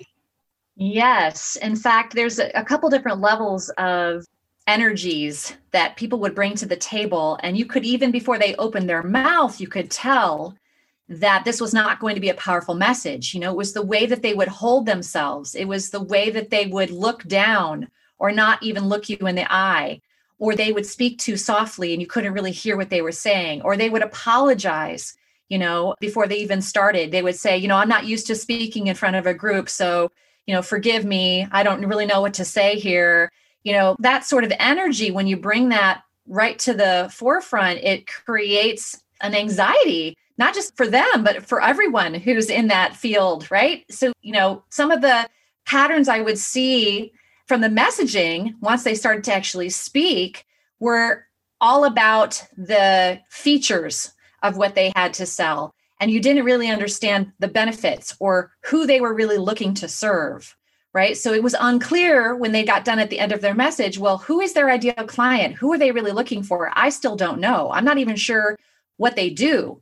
Yes. 0.76 1.58
In 1.62 1.76
fact 1.76 2.16
there's 2.16 2.40
a, 2.40 2.64
couple 2.64 2.90
different 2.90 3.22
levels 3.22 3.70
of 3.78 4.26
energies 4.72 5.56
that 5.72 5.98
people 5.98 6.20
would 6.20 6.36
bring 6.36 6.56
to 6.56 6.66
the 6.66 6.76
table 6.76 7.38
and 7.44 7.58
you 7.58 7.66
could 7.66 7.86
even 7.86 8.12
before 8.12 8.40
they 8.40 8.56
opened 8.56 8.88
their 8.88 9.04
mouth 9.04 9.60
you 9.60 9.68
could 9.68 9.90
tell 9.92 10.56
that 11.12 11.44
this 11.44 11.60
was 11.60 11.74
not 11.74 12.00
going 12.00 12.16
to 12.16 12.22
be 12.22 12.30
a 12.30 12.36
powerful 12.36 12.74
message. 12.74 13.34
You 13.34 13.42
know, 13.42 13.52
it 13.52 13.58
was 13.58 13.74
the 13.74 13.86
way 13.86 14.06
that 14.06 14.22
they 14.22 14.34
would 14.34 14.48
hold 14.48 14.86
themselves, 14.86 15.56
it 15.56 15.66
was 15.66 15.90
the 15.90 16.02
way 16.02 16.30
that 16.30 16.50
they 16.50 16.66
would 16.66 16.90
look 16.90 17.24
down 17.24 17.90
or 18.18 18.32
not 18.32 18.64
even 18.64 18.88
look 18.88 19.10
you 19.10 19.18
in 19.18 19.36
the 19.36 19.52
eye, 19.52 20.00
or 20.40 20.56
they 20.56 20.72
would 20.72 20.86
speak 20.86 21.18
too 21.20 21.36
softly 21.36 21.92
and 21.92 22.02
you 22.02 22.08
couldn't 22.08 22.34
really 22.34 22.52
hear 22.52 22.78
what 22.78 22.90
they 22.90 23.02
were 23.02 23.12
saying, 23.12 23.62
or 23.64 23.76
they 23.76 23.90
would 23.90 24.04
apologize, 24.04 25.16
you 25.50 25.58
know, 25.58 25.96
before 26.00 26.28
they 26.28 26.38
even 26.38 26.62
started. 26.62 27.12
They 27.12 27.24
would 27.24 27.36
say, 27.36 27.58
you 27.58 27.68
know, 27.68 27.78
I'm 27.78 27.90
not 27.90 28.06
used 28.06 28.28
to 28.28 28.36
speaking 28.36 28.88
in 28.88 28.96
front 28.96 29.18
of 29.18 29.26
a 29.26 29.34
group, 29.34 29.68
so, 29.68 30.12
you 30.46 30.54
know, 30.54 30.62
forgive 30.62 31.04
me. 31.04 31.46
I 31.52 31.64
don't 31.64 31.86
really 31.86 32.06
know 32.06 32.22
what 32.22 32.36
to 32.36 32.46
say 32.46 32.80
here. 32.80 33.32
You 33.64 33.74
know, 33.74 33.96
that 34.00 34.26
sort 34.26 34.44
of 34.44 34.52
energy, 34.60 35.12
when 35.12 35.28
you 35.28 35.38
bring 35.38 35.70
that 35.70 36.04
right 36.28 36.58
to 36.60 36.74
the 36.74 37.10
forefront, 37.14 37.80
it 37.80 38.08
creates 38.08 39.02
an 39.22 39.36
anxiety 39.36 40.16
not 40.42 40.56
just 40.56 40.76
for 40.76 40.88
them, 40.88 41.24
but 41.24 41.46
for 41.46 41.62
everyone 41.62 42.16
who's 42.16 42.50
in 42.50 42.68
that 42.68 42.96
field, 42.96 43.50
right? 43.52 43.86
So, 43.92 44.12
you 44.24 44.34
know, 44.34 44.64
some 44.70 44.90
of 44.90 45.02
the 45.02 45.30
patterns 45.68 46.10
I 46.10 46.22
would 46.22 46.40
see 46.40 47.12
from 47.46 47.62
the 47.62 47.68
messaging 47.68 48.56
once 48.60 48.84
they 48.84 48.96
started 48.96 49.24
to 49.26 49.34
actually 49.34 49.70
speak 49.70 50.46
were 50.80 51.28
all 51.60 51.86
about 51.86 52.44
the 52.58 53.20
features 53.30 54.14
of 54.42 54.58
what 54.58 54.74
they 54.74 54.92
had 54.96 55.14
to 55.14 55.28
sell. 55.28 55.76
And 56.00 56.10
you 56.10 56.20
didn't 56.20 56.46
really 56.46 56.72
understand 56.72 57.32
the 57.38 57.48
benefits 57.48 58.18
or 58.20 58.52
who 58.64 58.88
they 58.88 59.00
were 59.00 59.14
really 59.14 59.38
looking 59.38 59.76
to 59.76 59.88
serve, 59.88 60.56
right? 60.94 61.18
So 61.18 61.34
it 61.34 61.44
was 61.44 61.56
unclear 61.60 62.36
when 62.36 62.52
they 62.52 62.64
got 62.64 62.86
done 62.86 63.00
at 63.00 63.10
the 63.10 63.20
end 63.20 63.32
of 63.32 63.42
their 63.42 63.54
message 63.54 63.98
well, 63.98 64.18
who 64.18 64.42
is 64.42 64.54
their 64.54 64.70
ideal 64.70 64.94
client? 65.08 65.56
Who 65.56 65.72
are 65.74 65.78
they 65.78 65.92
really 65.92 66.12
looking 66.12 66.44
for? 66.44 66.72
I 66.74 66.90
still 66.90 67.16
don't 67.16 67.40
know. 67.40 67.72
I'm 67.72 67.86
not 67.86 67.98
even 67.98 68.16
sure 68.16 68.58
what 68.98 69.16
they 69.16 69.30
do 69.30 69.82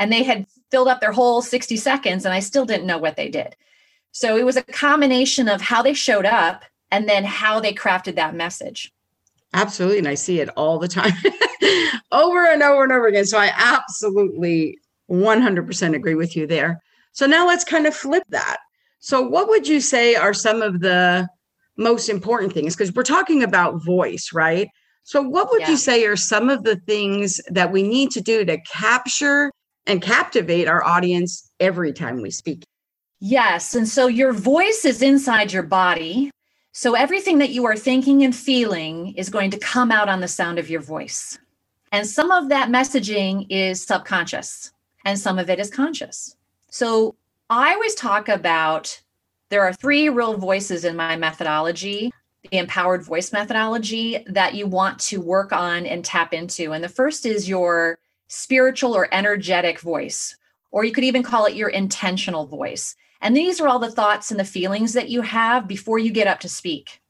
and 0.00 0.10
they 0.10 0.22
had 0.22 0.46
filled 0.70 0.88
up 0.88 1.00
their 1.00 1.12
whole 1.12 1.42
60 1.42 1.76
seconds 1.76 2.24
and 2.24 2.34
I 2.34 2.40
still 2.40 2.64
didn't 2.64 2.86
know 2.86 2.98
what 2.98 3.16
they 3.16 3.28
did. 3.28 3.54
So 4.12 4.36
it 4.36 4.44
was 4.44 4.56
a 4.56 4.62
combination 4.62 5.48
of 5.48 5.60
how 5.60 5.82
they 5.82 5.94
showed 5.94 6.24
up 6.24 6.64
and 6.90 7.08
then 7.08 7.24
how 7.24 7.60
they 7.60 7.72
crafted 7.72 8.16
that 8.16 8.34
message. 8.34 8.92
Absolutely. 9.52 9.98
And 9.98 10.08
I 10.08 10.14
see 10.14 10.40
it 10.40 10.48
all 10.50 10.78
the 10.78 10.88
time 10.88 11.12
over 12.12 12.46
and 12.46 12.62
over 12.62 12.82
and 12.82 12.92
over 12.92 13.06
again. 13.06 13.26
So 13.26 13.38
I 13.38 13.52
absolutely 13.54 14.78
100% 15.10 15.94
agree 15.94 16.14
with 16.14 16.34
you 16.34 16.46
there. 16.46 16.82
So 17.12 17.26
now 17.26 17.46
let's 17.46 17.64
kind 17.64 17.86
of 17.86 17.94
flip 17.94 18.22
that. 18.30 18.58
So, 19.00 19.20
what 19.22 19.48
would 19.48 19.66
you 19.66 19.80
say 19.80 20.14
are 20.14 20.34
some 20.34 20.62
of 20.62 20.80
the 20.80 21.28
most 21.76 22.08
important 22.08 22.52
things? 22.52 22.76
Because 22.76 22.94
we're 22.94 23.02
talking 23.02 23.42
about 23.42 23.84
voice, 23.84 24.30
right? 24.32 24.68
So, 25.04 25.22
what 25.22 25.50
would 25.50 25.62
yeah. 25.62 25.70
you 25.70 25.76
say 25.76 26.04
are 26.06 26.16
some 26.16 26.48
of 26.48 26.64
the 26.64 26.76
things 26.86 27.40
that 27.48 27.72
we 27.72 27.82
need 27.82 28.10
to 28.12 28.20
do 28.20 28.44
to 28.44 28.58
capture 28.62 29.50
and 29.86 30.00
captivate 30.00 30.68
our 30.68 30.84
audience 30.84 31.50
every 31.58 31.92
time 31.92 32.22
we 32.22 32.30
speak. 32.30 32.64
Yes. 33.18 33.74
And 33.74 33.88
so 33.88 34.06
your 34.06 34.32
voice 34.32 34.84
is 34.84 35.02
inside 35.02 35.52
your 35.52 35.62
body. 35.62 36.30
So 36.72 36.94
everything 36.94 37.38
that 37.38 37.50
you 37.50 37.66
are 37.66 37.76
thinking 37.76 38.22
and 38.22 38.34
feeling 38.34 39.14
is 39.16 39.28
going 39.28 39.50
to 39.50 39.58
come 39.58 39.90
out 39.90 40.08
on 40.08 40.20
the 40.20 40.28
sound 40.28 40.58
of 40.58 40.70
your 40.70 40.80
voice. 40.80 41.38
And 41.92 42.06
some 42.06 42.30
of 42.30 42.48
that 42.48 42.68
messaging 42.68 43.46
is 43.50 43.84
subconscious 43.84 44.72
and 45.04 45.18
some 45.18 45.38
of 45.38 45.50
it 45.50 45.58
is 45.58 45.70
conscious. 45.70 46.36
So 46.68 47.16
I 47.50 47.74
always 47.74 47.96
talk 47.96 48.28
about 48.28 49.00
there 49.50 49.62
are 49.62 49.72
three 49.72 50.08
real 50.08 50.36
voices 50.36 50.84
in 50.84 50.94
my 50.94 51.16
methodology 51.16 52.12
the 52.50 52.56
empowered 52.56 53.04
voice 53.04 53.32
methodology 53.32 54.24
that 54.26 54.54
you 54.54 54.66
want 54.66 54.98
to 54.98 55.20
work 55.20 55.52
on 55.52 55.84
and 55.84 56.02
tap 56.02 56.32
into. 56.32 56.72
And 56.72 56.82
the 56.82 56.88
first 56.88 57.26
is 57.26 57.48
your 57.48 57.98
spiritual 58.28 58.96
or 58.96 59.12
energetic 59.12 59.80
voice, 59.80 60.36
or 60.70 60.84
you 60.84 60.92
could 60.92 61.04
even 61.04 61.22
call 61.22 61.44
it 61.44 61.54
your 61.54 61.68
intentional 61.68 62.46
voice. 62.46 62.96
And 63.20 63.36
these 63.36 63.60
are 63.60 63.68
all 63.68 63.78
the 63.78 63.90
thoughts 63.90 64.30
and 64.30 64.40
the 64.40 64.44
feelings 64.44 64.94
that 64.94 65.10
you 65.10 65.20
have 65.20 65.68
before 65.68 65.98
you 65.98 66.10
get 66.10 66.28
up 66.28 66.40
to 66.40 66.48
speak. 66.48 67.02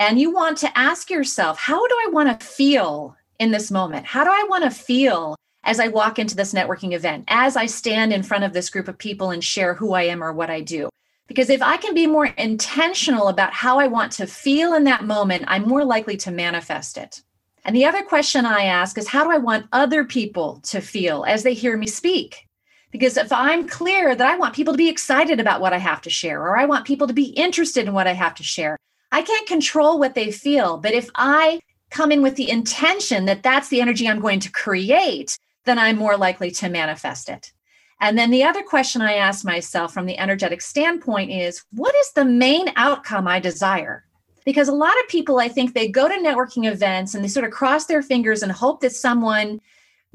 And 0.00 0.18
you 0.18 0.32
want 0.32 0.58
to 0.58 0.76
ask 0.78 1.08
yourself, 1.08 1.58
how 1.58 1.86
do 1.86 1.94
I 2.06 2.10
want 2.10 2.40
to 2.40 2.44
feel 2.44 3.16
in 3.38 3.52
this 3.52 3.70
moment? 3.70 4.06
How 4.06 4.24
do 4.24 4.30
I 4.30 4.44
want 4.48 4.64
to 4.64 4.70
feel 4.70 5.36
as 5.64 5.80
I 5.80 5.88
walk 5.88 6.18
into 6.18 6.36
this 6.36 6.52
networking 6.52 6.92
event, 6.92 7.24
as 7.28 7.56
I 7.56 7.66
stand 7.66 8.12
in 8.12 8.22
front 8.22 8.44
of 8.44 8.52
this 8.52 8.70
group 8.70 8.88
of 8.88 8.98
people 8.98 9.30
and 9.30 9.42
share 9.42 9.74
who 9.74 9.94
I 9.94 10.02
am 10.02 10.22
or 10.22 10.32
what 10.32 10.50
I 10.50 10.60
do? 10.60 10.88
Because 11.26 11.48
if 11.48 11.62
I 11.62 11.78
can 11.78 11.94
be 11.94 12.06
more 12.06 12.26
intentional 12.26 13.28
about 13.28 13.54
how 13.54 13.78
I 13.78 13.86
want 13.86 14.12
to 14.12 14.26
feel 14.26 14.74
in 14.74 14.84
that 14.84 15.04
moment, 15.04 15.44
I'm 15.46 15.66
more 15.66 15.84
likely 15.84 16.16
to 16.18 16.30
manifest 16.30 16.98
it. 16.98 17.22
And 17.64 17.74
the 17.74 17.86
other 17.86 18.02
question 18.02 18.44
I 18.44 18.64
ask 18.64 18.98
is 18.98 19.08
how 19.08 19.24
do 19.24 19.30
I 19.30 19.38
want 19.38 19.66
other 19.72 20.04
people 20.04 20.60
to 20.64 20.80
feel 20.80 21.24
as 21.26 21.42
they 21.42 21.54
hear 21.54 21.78
me 21.78 21.86
speak? 21.86 22.46
Because 22.90 23.16
if 23.16 23.32
I'm 23.32 23.66
clear 23.66 24.14
that 24.14 24.30
I 24.30 24.36
want 24.36 24.54
people 24.54 24.74
to 24.74 24.78
be 24.78 24.88
excited 24.88 25.40
about 25.40 25.60
what 25.60 25.72
I 25.72 25.78
have 25.78 26.02
to 26.02 26.10
share, 26.10 26.40
or 26.42 26.58
I 26.58 26.66
want 26.66 26.86
people 26.86 27.06
to 27.06 27.14
be 27.14 27.24
interested 27.24 27.86
in 27.86 27.94
what 27.94 28.06
I 28.06 28.12
have 28.12 28.34
to 28.36 28.44
share, 28.44 28.76
I 29.10 29.22
can't 29.22 29.48
control 29.48 29.98
what 29.98 30.14
they 30.14 30.30
feel. 30.30 30.76
But 30.76 30.92
if 30.92 31.10
I 31.14 31.60
come 31.90 32.12
in 32.12 32.22
with 32.22 32.36
the 32.36 32.50
intention 32.50 33.24
that 33.24 33.42
that's 33.42 33.68
the 33.68 33.80
energy 33.80 34.08
I'm 34.08 34.20
going 34.20 34.40
to 34.40 34.52
create, 34.52 35.38
then 35.64 35.78
I'm 35.78 35.96
more 35.96 36.16
likely 36.16 36.50
to 36.52 36.68
manifest 36.68 37.28
it. 37.28 37.52
And 38.00 38.18
then 38.18 38.30
the 38.30 38.44
other 38.44 38.62
question 38.62 39.02
I 39.02 39.14
ask 39.14 39.44
myself 39.44 39.94
from 39.94 40.06
the 40.06 40.18
energetic 40.18 40.60
standpoint 40.60 41.30
is 41.30 41.64
what 41.70 41.94
is 41.94 42.12
the 42.12 42.24
main 42.24 42.72
outcome 42.76 43.26
I 43.26 43.40
desire? 43.40 44.04
because 44.44 44.68
a 44.68 44.74
lot 44.74 44.98
of 45.00 45.08
people 45.08 45.38
i 45.38 45.48
think 45.48 45.74
they 45.74 45.88
go 45.88 46.08
to 46.08 46.14
networking 46.14 46.70
events 46.70 47.14
and 47.14 47.24
they 47.24 47.28
sort 47.28 47.44
of 47.44 47.50
cross 47.50 47.86
their 47.86 48.02
fingers 48.02 48.42
and 48.42 48.52
hope 48.52 48.80
that 48.80 48.92
someone 48.92 49.60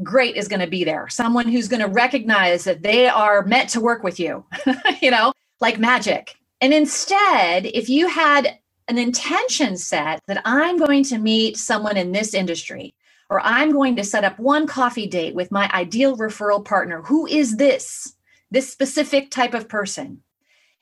great 0.04 0.36
is 0.36 0.48
going 0.48 0.60
to 0.60 0.68
be 0.68 0.84
there 0.84 1.08
someone 1.10 1.48
who's 1.48 1.68
going 1.68 1.82
to 1.82 1.88
recognize 1.88 2.64
that 2.64 2.84
they 2.84 3.08
are 3.08 3.44
meant 3.46 3.70
to 3.70 3.82
work 3.82 4.04
with 4.04 4.20
you 4.20 4.46
you 5.02 5.12
know 5.12 5.34
like 5.60 5.80
magic 5.80 6.36
and 6.62 6.74
instead 6.74 7.66
if 7.66 7.90
you 7.90 8.08
had 8.08 8.60
an 8.88 8.98
intention 8.98 9.76
set 9.76 10.22
that 10.28 10.42
i'm 10.46 10.78
going 10.78 11.04
to 11.04 11.18
meet 11.18 11.58
someone 11.58 11.98
in 11.98 12.12
this 12.12 12.34
industry 12.34 12.94
or 13.30 13.40
i'm 13.42 13.72
going 13.72 13.96
to 13.96 14.04
set 14.04 14.24
up 14.24 14.38
one 14.40 14.68
coffee 14.68 15.08
date 15.08 15.36
with 15.36 15.52
my 15.52 15.70
ideal 15.74 16.18
referral 16.18 16.64
partner 16.64 17.02
who 17.04 17.26
is 17.28 17.58
this 17.58 18.16
this 18.52 18.72
specific 18.72 19.30
type 19.30 19.54
of 19.54 19.68
person 19.70 20.22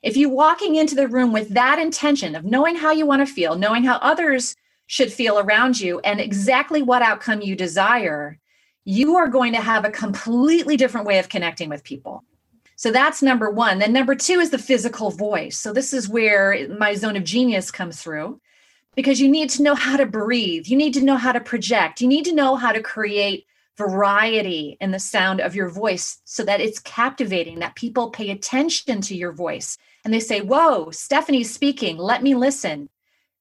if 0.03 0.15
you 0.15 0.29
walking 0.29 0.75
into 0.75 0.95
the 0.95 1.07
room 1.07 1.33
with 1.33 1.49
that 1.49 1.79
intention 1.79 2.35
of 2.35 2.45
knowing 2.45 2.75
how 2.75 2.91
you 2.91 3.05
want 3.05 3.27
to 3.27 3.33
feel, 3.33 3.55
knowing 3.55 3.83
how 3.83 3.97
others 3.97 4.55
should 4.85 5.11
feel 5.11 5.39
around 5.39 5.79
you, 5.79 5.99
and 5.99 6.21
exactly 6.21 6.81
what 6.81 7.01
outcome 7.01 7.41
you 7.41 7.55
desire, 7.55 8.39
you 8.85 9.15
are 9.17 9.27
going 9.27 9.53
to 9.53 9.61
have 9.61 9.83
a 9.83 9.91
completely 9.91 10.77
different 10.77 11.07
way 11.07 11.19
of 11.19 11.29
connecting 11.29 11.67
with 11.67 11.83
people. 11.83 12.23
So 12.75 12.91
that's 12.91 13.23
number 13.23 13.49
one. 13.49 13.79
Then 13.79 13.91
number 13.91 14.13
two 14.13 14.39
is 14.39 14.51
the 14.51 14.59
physical 14.59 15.09
voice. 15.09 15.57
So 15.57 15.73
this 15.73 15.93
is 15.93 16.07
where 16.07 16.67
my 16.77 16.93
zone 16.93 17.17
of 17.17 17.23
genius 17.23 17.71
comes 17.71 18.01
through 18.01 18.39
because 18.97 19.21
you 19.21 19.29
need 19.29 19.51
to 19.51 19.61
know 19.61 19.75
how 19.75 19.95
to 19.95 20.07
breathe. 20.07 20.65
You 20.65 20.75
need 20.75 20.95
to 20.95 21.03
know 21.03 21.17
how 21.17 21.31
to 21.31 21.39
project. 21.39 22.01
You 22.01 22.07
need 22.07 22.25
to 22.25 22.33
know 22.33 22.55
how 22.55 22.71
to 22.71 22.81
create 22.81 23.45
variety 23.77 24.75
in 24.81 24.89
the 24.89 24.99
sound 24.99 25.39
of 25.39 25.53
your 25.53 25.69
voice 25.69 26.19
so 26.25 26.43
that 26.43 26.61
it's 26.61 26.79
captivating, 26.79 27.59
that 27.59 27.75
people 27.75 28.09
pay 28.09 28.31
attention 28.31 28.99
to 29.01 29.15
your 29.15 29.31
voice 29.31 29.77
and 30.03 30.11
they 30.11 30.19
say, 30.19 30.41
Whoa, 30.41 30.89
Stephanie's 30.89 31.53
speaking, 31.53 31.97
let 31.97 32.23
me 32.23 32.33
listen, 32.33 32.89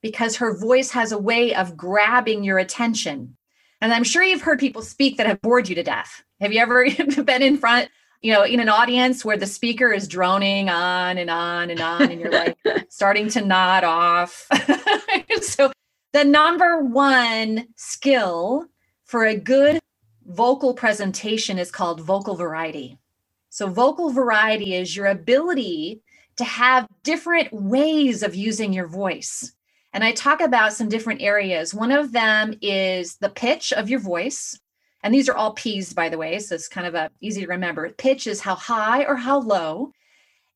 because 0.03 0.37
her 0.37 0.55
voice 0.55 0.91
has 0.91 1.11
a 1.11 1.19
way 1.19 1.55
of 1.55 1.75
grabbing 1.75 2.45
your 2.45 2.59
attention. 2.59 3.39
And 3.81 3.95
I'm 3.95 4.05
sure 4.05 4.23
you've 4.23 4.43
heard 4.43 4.59
people 4.59 4.83
speak 4.83 5.17
that 5.17 5.27
have 5.27 5.41
bored 5.41 5.71
you 5.71 5.75
to 5.77 5.83
death. 5.83 6.23
Have 6.39 6.53
you 6.53 6.61
ever 6.61 6.87
been 7.25 7.43
in 7.43 7.57
front, 7.57 7.89
you 8.23 8.33
know, 8.33 8.45
in 8.45 8.61
an 8.61 8.69
audience 8.69 9.25
where 9.25 9.37
the 9.37 9.47
speaker 9.47 9.93
is 9.93 10.09
droning 10.09 10.69
on 10.69 11.19
and 11.19 11.31
on 11.31 11.71
and 11.71 11.81
on, 11.81 12.11
and 12.11 12.21
you're 12.21 12.33
like 12.33 12.57
starting 12.89 13.29
to 13.31 13.45
nod 13.45 13.85
off? 13.85 14.47
so, 15.43 15.73
the 16.13 16.25
number 16.25 16.81
one 16.81 17.69
skill 17.77 18.67
for 19.05 19.27
a 19.27 19.37
good 19.37 19.81
vocal 20.27 20.75
presentation 20.75 21.59
is 21.59 21.71
called 21.71 22.01
vocal 22.01 22.35
variety. 22.35 22.99
So, 23.51 23.69
vocal 23.69 24.11
variety 24.11 24.75
is 24.75 24.97
your 24.97 25.07
ability 25.07 26.01
to 26.37 26.45
have 26.45 26.87
different 27.03 27.53
ways 27.53 28.23
of 28.23 28.35
using 28.35 28.73
your 28.73 28.87
voice. 28.87 29.53
And 29.93 30.05
I 30.05 30.13
talk 30.13 30.43
about 30.43 30.75
some 30.75 30.91
different 30.91 31.23
areas. 31.23 31.73
One 31.73 31.91
of 31.91 32.13
them 32.13 32.55
is 32.61 33.17
the 33.17 33.31
pitch 33.31 33.73
of 33.73 33.89
your 33.89 34.01
voice. 34.01 34.59
And 35.07 35.15
these 35.15 35.29
are 35.29 35.37
all 35.37 35.53
P's, 35.53 35.93
by 35.93 36.09
the 36.09 36.19
way. 36.19 36.37
So 36.41 36.57
it's 36.57 36.67
kind 36.67 36.85
of 36.85 36.97
a 36.97 37.13
easy 37.21 37.43
to 37.43 37.47
remember. 37.47 37.89
Pitch 37.91 38.27
is 38.27 38.41
how 38.41 38.57
high 38.57 39.05
or 39.05 39.15
how 39.15 39.39
low. 39.39 39.93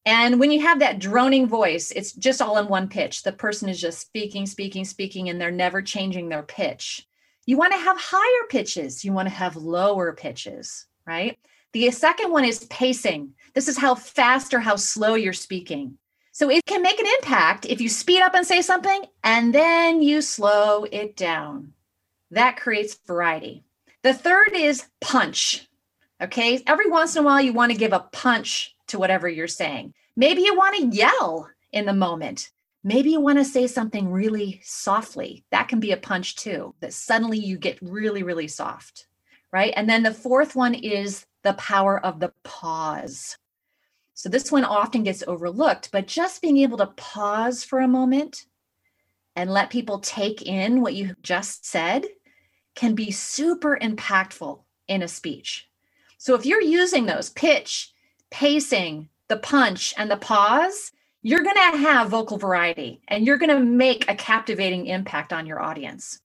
And 0.05 0.41
when 0.41 0.51
you 0.51 0.61
have 0.63 0.81
that 0.81 0.99
droning 0.99 1.47
voice, 1.47 1.93
it's 1.93 2.13
just 2.15 2.43
all 2.43 2.59
in 2.59 2.67
one 2.67 2.89
pitch. 2.89 3.23
The 3.23 3.31
person 3.31 3.69
is 3.69 3.81
just 3.81 4.01
speaking, 4.01 4.47
speaking, 4.47 4.85
speaking, 4.85 5.29
and 5.29 5.41
they're 5.41 5.53
never 5.53 5.81
changing 5.81 6.29
their 6.29 6.43
pitch. 6.43 7.07
You 7.47 7.59
want 7.59 7.75
to 7.75 7.79
have 7.79 7.97
higher 7.97 8.49
pitches, 8.49 9.05
you 9.05 9.13
want 9.13 9.29
to 9.29 9.35
have 9.35 9.55
lower 9.55 10.13
pitches, 10.15 10.87
right? 11.07 11.39
The 11.73 11.89
second 11.93 12.33
one 12.33 12.45
is 12.45 12.65
pacing. 12.65 13.35
This 13.55 13.69
is 13.69 13.79
how 13.79 13.95
fast 13.95 14.53
or 14.53 14.59
how 14.59 14.75
slow 14.75 15.15
you're 15.15 15.33
speaking. 15.33 15.97
So 16.33 16.51
it 16.51 16.67
can 16.67 16.83
make 16.83 16.99
an 16.99 17.07
impact 17.21 17.67
if 17.67 17.81
you 17.81 17.89
speed 17.89 18.21
up 18.21 18.35
and 18.35 18.45
say 18.45 18.63
something 18.63 19.05
and 19.23 19.55
then 19.55 20.03
you 20.03 20.21
slow 20.21 20.87
it 20.91 21.15
down. 21.15 21.73
That 22.33 22.57
creates 22.57 22.99
variety. 23.07 23.63
The 24.03 24.15
third 24.15 24.53
is 24.55 24.87
punch. 25.01 25.69
Okay. 26.23 26.63
Every 26.67 26.89
once 26.89 27.17
in 27.17 27.23
a 27.23 27.27
while, 27.27 27.41
you 27.41 27.53
want 27.53 27.73
to 27.73 27.79
give 27.79 27.93
a 27.93 28.09
punch 28.13 28.75
to 28.89 28.99
whatever 28.99 29.29
you're 29.29 29.49
saying. 29.49 29.95
Maybe 30.17 30.43
you 30.43 30.57
want 30.57 30.77
to 30.77 30.97
yell 30.97 31.49
in 31.73 31.87
the 31.87 31.93
moment. 31.93 32.51
Maybe 32.83 33.11
you 33.11 33.21
want 33.21 33.39
to 33.39 33.45
say 33.45 33.67
something 33.67 34.11
really 34.11 34.61
softly. 34.65 35.45
That 35.51 35.69
can 35.69 35.81
be 35.81 35.93
a 35.93 35.99
punch 35.99 36.37
too, 36.37 36.75
that 36.81 36.95
suddenly 36.95 37.39
you 37.39 37.59
get 37.59 37.79
really, 37.83 38.23
really 38.23 38.49
soft, 38.49 39.07
right? 39.53 39.73
And 39.77 39.89
then 39.89 40.03
the 40.03 40.15
fourth 40.15 40.57
one 40.57 40.75
is 40.75 41.27
the 41.43 41.53
power 41.55 42.05
of 42.05 42.21
the 42.21 42.33
pause. 42.43 43.37
So 44.15 44.29
this 44.29 44.51
one 44.51 44.65
often 44.65 45.03
gets 45.03 45.23
overlooked, 45.27 45.91
but 45.93 46.07
just 46.07 46.43
being 46.43 46.59
able 46.59 46.79
to 46.79 46.87
pause 46.87 47.65
for 47.65 47.81
a 47.81 47.89
moment 47.89 48.47
and 49.37 49.51
let 49.51 49.71
people 49.71 49.99
take 50.01 50.43
in 50.43 50.81
what 50.81 50.95
you 50.95 51.15
just 51.23 51.67
said 51.67 52.07
can 52.75 52.95
be 52.95 53.11
super 53.11 53.79
impactful 53.81 54.61
in 54.89 55.03
a 55.03 55.09
speech. 55.09 55.69
So 56.19 56.35
if 56.35 56.45
you're 56.45 56.63
using 56.63 57.07
those 57.07 57.31
pitch, 57.31 57.93
pacing, 58.31 59.09
the 59.29 59.37
punch, 59.37 59.95
and 59.97 60.11
the 60.11 60.17
pause, 60.17 60.93
you're 61.23 61.43
going 61.43 61.57
to 61.57 61.79
have 61.79 62.09
vocal 62.09 62.39
variety 62.39 63.01
and 63.09 63.27
you're 63.27 63.39
going 63.39 63.51
to 63.51 63.61
make 63.61 64.11
a 64.11 64.15
captivating 64.15 64.87
impact 64.87 65.33
on 65.33 65.47
your 65.47 65.61
audience. 65.61 66.21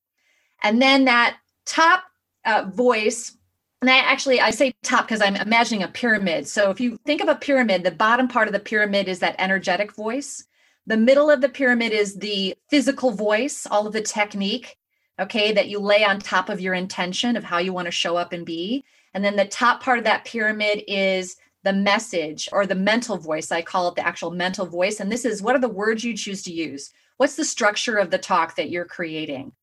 And 0.63 0.81
then 0.81 1.05
that 1.05 1.37
top 1.65 2.03
uh, 2.45 2.65
voice, 2.73 3.37
and 3.81 3.89
I 3.89 3.97
actually 3.97 4.39
I 4.39 4.51
say 4.51 4.73
top 4.83 5.05
because 5.07 5.21
I'm 5.21 5.35
imagining 5.35 5.83
a 5.83 5.87
pyramid. 5.87 6.47
So 6.47 6.69
if 6.69 6.79
you 6.79 6.97
think 7.05 7.21
of 7.21 7.27
a 7.27 7.35
pyramid, 7.35 7.83
the 7.83 7.91
bottom 7.91 8.27
part 8.27 8.47
of 8.47 8.53
the 8.53 8.59
pyramid 8.59 9.07
is 9.07 9.19
that 9.19 9.35
energetic 9.37 9.93
voice. 9.93 10.45
The 10.87 10.97
middle 10.97 11.29
of 11.29 11.41
the 11.41 11.49
pyramid 11.49 11.91
is 11.91 12.15
the 12.15 12.55
physical 12.69 13.11
voice, 13.11 13.67
all 13.69 13.87
of 13.87 13.93
the 13.93 14.01
technique, 14.01 14.77
okay, 15.19 15.51
that 15.53 15.69
you 15.69 15.79
lay 15.79 16.03
on 16.03 16.19
top 16.19 16.49
of 16.49 16.59
your 16.59 16.73
intention 16.73 17.35
of 17.35 17.43
how 17.43 17.57
you 17.57 17.73
want 17.73 17.85
to 17.85 17.91
show 17.91 18.17
up 18.17 18.33
and 18.33 18.45
be. 18.45 18.83
And 19.13 19.23
then 19.23 19.35
the 19.35 19.45
top 19.45 19.81
part 19.81 19.97
of 19.97 20.03
that 20.03 20.25
pyramid 20.25 20.83
is 20.87 21.37
the 21.63 21.73
message 21.73 22.47
or 22.51 22.65
the 22.65 22.75
mental 22.75 23.17
voice. 23.17 23.51
I 23.51 23.61
call 23.61 23.87
it 23.89 23.95
the 23.95 24.05
actual 24.05 24.31
mental 24.31 24.65
voice. 24.65 24.99
And 24.99 25.11
this 25.11 25.25
is 25.25 25.41
what 25.41 25.55
are 25.55 25.59
the 25.59 25.67
words 25.67 26.03
you 26.03 26.15
choose 26.15 26.43
to 26.43 26.53
use? 26.53 26.91
What's 27.17 27.35
the 27.35 27.45
structure 27.45 27.97
of 27.97 28.11
the 28.11 28.17
talk 28.17 28.55
that 28.55 28.69
you're 28.69 28.85
creating? 28.85 29.53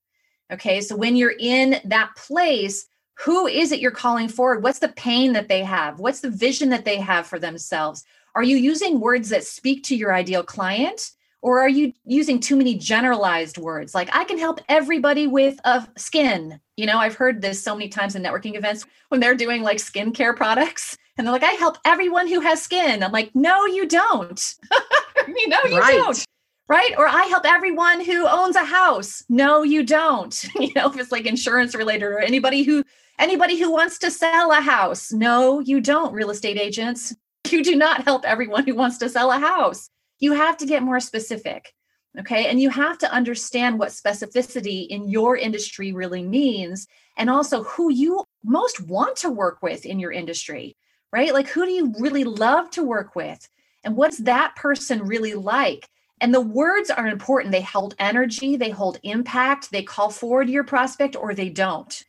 Okay, 0.51 0.81
so 0.81 0.97
when 0.97 1.17
you're 1.17 1.35
in 1.39 1.81
that 1.85 2.11
place, 2.17 2.87
who 3.19 3.47
is 3.47 3.73
it 3.73 3.81
you're 3.81 3.91
calling 3.91 4.29
forward? 4.29 4.63
What's 4.63 4.81
the 4.81 4.89
pain 4.89 5.33
that 5.35 5.49
they 5.49 5.63
have? 5.63 6.01
What's 6.01 6.21
the 6.21 6.31
vision 6.31 6.71
that 6.71 6.85
they 6.85 6.97
have 6.97 7.27
for 7.27 7.39
themselves? 7.39 8.05
Are 8.35 8.43
you 8.43 8.57
using 8.57 9.01
words 9.01 9.29
that 9.29 9.45
speak 9.45 9.85
to 9.85 9.97
your 9.97 10.15
ideal 10.15 10.43
client? 10.43 11.13
Or 11.43 11.61
are 11.61 11.69
you 11.69 11.93
using 12.05 12.39
too 12.39 12.57
many 12.57 12.77
generalized 12.77 13.59
words? 13.59 13.95
Like, 13.95 14.09
I 14.15 14.25
can 14.25 14.39
help 14.39 14.61
everybody 14.69 15.27
with 15.27 15.59
a 15.65 15.87
skin. 15.97 16.61
You 16.77 16.87
know, 16.87 16.99
I've 16.99 17.17
heard 17.17 17.43
this 17.43 17.63
so 17.63 17.75
many 17.75 17.89
times 17.89 18.15
in 18.15 18.23
networking 18.23 18.57
events 18.57 18.87
when 19.09 19.21
they're 19.21 19.35
doing 19.35 19.63
like 19.63 19.79
skincare 19.79 20.37
products 20.37 20.97
and 21.19 21.27
they're 21.27 21.33
like, 21.33 21.43
I 21.43 21.53
help 21.53 21.79
everyone 21.85 22.29
who 22.29 22.41
has 22.41 22.63
skin. 22.63 23.03
I'm 23.03 23.13
like, 23.13 23.35
no, 23.35 23.67
you 23.67 23.87
don't. 23.87 24.55
you 25.29 25.49
know, 25.49 25.59
you 25.65 25.79
right. 25.79 25.97
don't. 25.97 26.25
Right. 26.69 26.95
Or 26.97 27.07
I 27.07 27.25
help 27.25 27.45
everyone 27.45 28.03
who 28.03 28.27
owns 28.27 28.57
a 28.57 28.65
house. 28.65 29.25
No, 29.29 29.63
you 29.63 29.83
don't. 29.83 30.43
you 30.55 30.73
know, 30.75 30.89
if 30.89 30.97
it's 30.97 31.13
like 31.13 31.27
insurance 31.27 31.75
related 31.75 32.05
or 32.05 32.21
anybody 32.21 32.63
who 32.63 32.85
anybody 33.19 33.59
who 33.59 33.71
wants 33.71 33.99
to 33.99 34.11
sell 34.11 34.53
a 34.53 34.61
house. 34.61 35.13
No, 35.13 35.61
you 35.61 35.81
don't, 35.81 36.15
real 36.15 36.31
estate 36.31 36.59
agents. 36.59 37.15
You 37.51 37.65
do 37.65 37.75
not 37.75 38.05
help 38.05 38.25
everyone 38.25 38.65
who 38.65 38.77
wants 38.77 38.99
to 38.99 39.09
sell 39.09 39.33
a 39.33 39.39
house. 39.39 39.91
You 40.23 40.33
have 40.33 40.57
to 40.59 40.67
get 40.67 40.83
more 40.83 41.01
specific. 41.01 41.75
Okay. 42.19 42.47
And 42.47 42.61
you 42.61 42.71
have 42.71 42.99
to 42.99 43.13
understand 43.13 43.79
what 43.79 43.91
specificity 43.91 44.87
in 44.87 45.09
your 45.09 45.37
industry 45.37 45.93
really 45.93 46.23
means 46.23 46.87
and 47.17 47.31
also 47.31 47.63
who 47.63 47.91
you 47.91 48.25
most 48.45 48.87
want 48.87 49.17
to 49.17 49.31
work 49.31 49.63
with 49.63 49.87
in 49.87 49.99
your 49.99 50.13
industry 50.13 50.77
right? 51.13 51.33
Like, 51.33 51.49
who 51.49 51.65
do 51.65 51.71
you 51.71 51.95
really 51.99 52.25
love 52.25 52.71
to 52.71 52.83
work 52.83 53.15
with? 53.15 53.49
And 53.85 53.97
what's 53.97 54.19
that 54.19 54.57
person 54.57 55.03
really 55.03 55.35
like? 55.35 55.89
And 56.21 56.33
the 56.33 56.41
words 56.41 56.89
are 56.89 57.07
important. 57.07 57.53
They 57.53 57.63
hold 57.63 57.95
energy, 57.99 58.57
they 58.57 58.71
hold 58.71 58.99
impact, 59.03 59.71
they 59.71 59.83
call 59.83 60.11
forward 60.11 60.49
your 60.49 60.65
prospect 60.65 61.17
or 61.17 61.35
they 61.35 61.49
don't. 61.49 62.03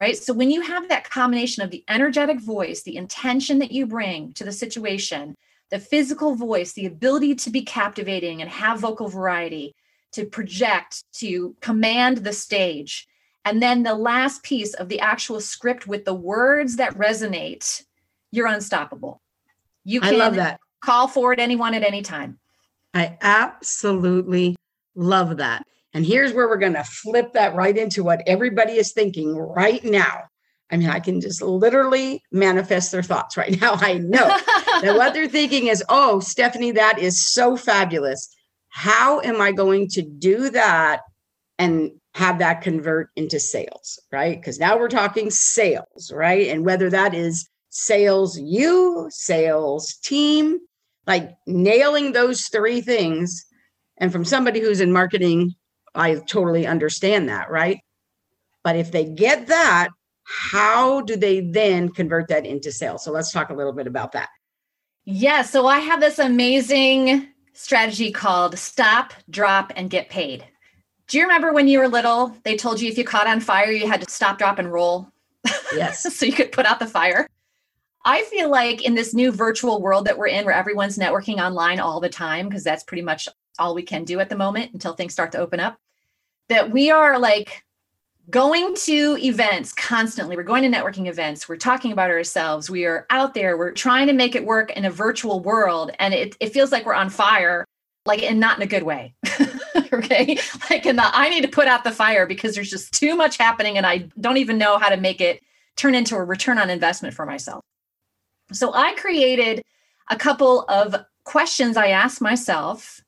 Right. 0.00 0.16
So 0.16 0.34
when 0.34 0.50
you 0.50 0.60
have 0.60 0.88
that 0.88 1.08
combination 1.08 1.62
of 1.62 1.70
the 1.70 1.84
energetic 1.88 2.40
voice, 2.40 2.82
the 2.82 2.96
intention 2.96 3.58
that 3.60 3.72
you 3.72 3.86
bring 3.86 4.32
to 4.34 4.44
the 4.44 4.52
situation, 4.52 5.34
the 5.74 5.80
physical 5.80 6.36
voice, 6.36 6.72
the 6.72 6.86
ability 6.86 7.34
to 7.34 7.50
be 7.50 7.60
captivating 7.60 8.40
and 8.40 8.48
have 8.48 8.78
vocal 8.78 9.08
variety, 9.08 9.74
to 10.12 10.24
project, 10.24 11.02
to 11.14 11.56
command 11.60 12.18
the 12.18 12.32
stage. 12.32 13.08
And 13.44 13.60
then 13.60 13.82
the 13.82 13.96
last 13.96 14.44
piece 14.44 14.72
of 14.74 14.88
the 14.88 15.00
actual 15.00 15.40
script 15.40 15.88
with 15.88 16.04
the 16.04 16.14
words 16.14 16.76
that 16.76 16.94
resonate 16.94 17.82
you're 18.30 18.46
unstoppable. 18.46 19.20
You 19.84 20.00
can 20.00 20.14
I 20.14 20.18
love 20.18 20.36
that. 20.36 20.60
call 20.80 21.08
forward 21.08 21.40
anyone 21.40 21.74
at 21.74 21.82
any 21.82 22.02
time. 22.02 22.38
I 22.94 23.18
absolutely 23.20 24.54
love 24.94 25.38
that. 25.38 25.66
And 25.92 26.06
here's 26.06 26.32
where 26.32 26.46
we're 26.46 26.56
going 26.56 26.74
to 26.74 26.84
flip 26.84 27.32
that 27.32 27.56
right 27.56 27.76
into 27.76 28.04
what 28.04 28.22
everybody 28.28 28.74
is 28.74 28.92
thinking 28.92 29.36
right 29.36 29.82
now. 29.82 30.22
I 30.74 30.76
mean, 30.76 30.90
I 30.90 30.98
can 30.98 31.20
just 31.20 31.40
literally 31.40 32.20
manifest 32.32 32.90
their 32.90 33.04
thoughts 33.04 33.36
right 33.36 33.60
now. 33.60 33.74
I 33.74 33.98
know 33.98 34.26
that 34.82 34.96
what 34.96 35.14
they're 35.14 35.28
thinking 35.28 35.68
is, 35.68 35.84
oh, 35.88 36.18
Stephanie, 36.18 36.72
that 36.72 36.98
is 36.98 37.24
so 37.24 37.56
fabulous. 37.56 38.28
How 38.70 39.20
am 39.20 39.40
I 39.40 39.52
going 39.52 39.86
to 39.90 40.02
do 40.02 40.50
that 40.50 41.02
and 41.60 41.92
have 42.14 42.40
that 42.40 42.62
convert 42.62 43.10
into 43.14 43.38
sales? 43.38 44.00
Right. 44.10 44.36
Because 44.36 44.58
now 44.58 44.76
we're 44.76 44.88
talking 44.88 45.30
sales, 45.30 46.10
right? 46.12 46.48
And 46.48 46.64
whether 46.66 46.90
that 46.90 47.14
is 47.14 47.48
sales 47.70 48.36
you, 48.36 49.06
sales 49.10 49.94
team, 50.02 50.58
like 51.06 51.36
nailing 51.46 52.10
those 52.10 52.46
three 52.46 52.80
things. 52.80 53.46
And 53.98 54.10
from 54.10 54.24
somebody 54.24 54.58
who's 54.58 54.80
in 54.80 54.92
marketing, 54.92 55.54
I 55.94 56.16
totally 56.16 56.66
understand 56.66 57.28
that, 57.28 57.48
right? 57.48 57.78
But 58.64 58.74
if 58.74 58.90
they 58.90 59.04
get 59.04 59.46
that, 59.46 59.90
how 60.24 61.02
do 61.02 61.16
they 61.16 61.40
then 61.40 61.90
convert 61.90 62.28
that 62.28 62.46
into 62.46 62.72
sales? 62.72 63.04
So 63.04 63.12
let's 63.12 63.32
talk 63.32 63.50
a 63.50 63.54
little 63.54 63.72
bit 63.72 63.86
about 63.86 64.12
that. 64.12 64.28
Yeah. 65.04 65.42
So 65.42 65.66
I 65.66 65.80
have 65.80 66.00
this 66.00 66.18
amazing 66.18 67.28
strategy 67.52 68.10
called 68.10 68.58
stop, 68.58 69.12
drop, 69.30 69.72
and 69.76 69.90
get 69.90 70.08
paid. 70.08 70.44
Do 71.06 71.18
you 71.18 71.24
remember 71.24 71.52
when 71.52 71.68
you 71.68 71.78
were 71.78 71.88
little, 71.88 72.34
they 72.44 72.56
told 72.56 72.80
you 72.80 72.88
if 72.88 72.96
you 72.96 73.04
caught 73.04 73.26
on 73.26 73.40
fire, 73.40 73.70
you 73.70 73.86
had 73.86 74.00
to 74.00 74.10
stop, 74.10 74.38
drop, 74.38 74.58
and 74.58 74.72
roll? 74.72 75.08
Yes. 75.74 76.02
so 76.16 76.24
you 76.24 76.32
could 76.32 76.52
put 76.52 76.66
out 76.66 76.78
the 76.78 76.86
fire. 76.86 77.28
I 78.06 78.22
feel 78.22 78.50
like 78.50 78.84
in 78.84 78.94
this 78.94 79.14
new 79.14 79.30
virtual 79.30 79.80
world 79.80 80.06
that 80.06 80.16
we're 80.16 80.28
in, 80.28 80.44
where 80.44 80.54
everyone's 80.54 80.98
networking 80.98 81.38
online 81.38 81.80
all 81.80 82.00
the 82.00 82.08
time, 82.08 82.48
because 82.48 82.64
that's 82.64 82.84
pretty 82.84 83.02
much 83.02 83.28
all 83.58 83.74
we 83.74 83.82
can 83.82 84.04
do 84.04 84.20
at 84.20 84.28
the 84.28 84.36
moment 84.36 84.72
until 84.72 84.94
things 84.94 85.12
start 85.12 85.32
to 85.32 85.38
open 85.38 85.60
up, 85.60 85.78
that 86.48 86.70
we 86.70 86.90
are 86.90 87.18
like 87.18 87.64
going 88.30 88.74
to 88.76 89.18
events 89.20 89.72
constantly. 89.72 90.36
We're 90.36 90.42
going 90.42 90.70
to 90.70 90.76
networking 90.76 91.08
events. 91.08 91.48
We're 91.48 91.56
talking 91.56 91.92
about 91.92 92.10
ourselves. 92.10 92.70
We 92.70 92.84
are 92.86 93.06
out 93.10 93.34
there. 93.34 93.56
We're 93.56 93.72
trying 93.72 94.06
to 94.06 94.12
make 94.12 94.34
it 94.34 94.44
work 94.44 94.70
in 94.72 94.84
a 94.84 94.90
virtual 94.90 95.40
world. 95.40 95.90
And 95.98 96.14
it, 96.14 96.36
it 96.40 96.52
feels 96.52 96.72
like 96.72 96.86
we're 96.86 96.94
on 96.94 97.10
fire, 97.10 97.64
like, 98.06 98.22
and 98.22 98.40
not 98.40 98.56
in 98.56 98.62
a 98.62 98.66
good 98.66 98.84
way. 98.84 99.14
okay. 99.92 100.38
Like, 100.70 100.86
in 100.86 100.96
the, 100.96 101.04
I 101.04 101.28
need 101.28 101.42
to 101.42 101.48
put 101.48 101.68
out 101.68 101.84
the 101.84 101.92
fire 101.92 102.26
because 102.26 102.54
there's 102.54 102.70
just 102.70 102.94
too 102.94 103.14
much 103.14 103.36
happening 103.36 103.76
and 103.76 103.86
I 103.86 104.08
don't 104.20 104.38
even 104.38 104.58
know 104.58 104.78
how 104.78 104.88
to 104.88 104.96
make 104.96 105.20
it 105.20 105.42
turn 105.76 105.94
into 105.94 106.16
a 106.16 106.24
return 106.24 106.58
on 106.58 106.70
investment 106.70 107.14
for 107.14 107.26
myself. 107.26 107.62
So 108.52 108.72
I 108.72 108.94
created 108.94 109.62
a 110.10 110.16
couple 110.16 110.62
of 110.68 110.96
questions 111.24 111.76
I 111.76 111.88
ask 111.88 112.20
myself 112.20 113.00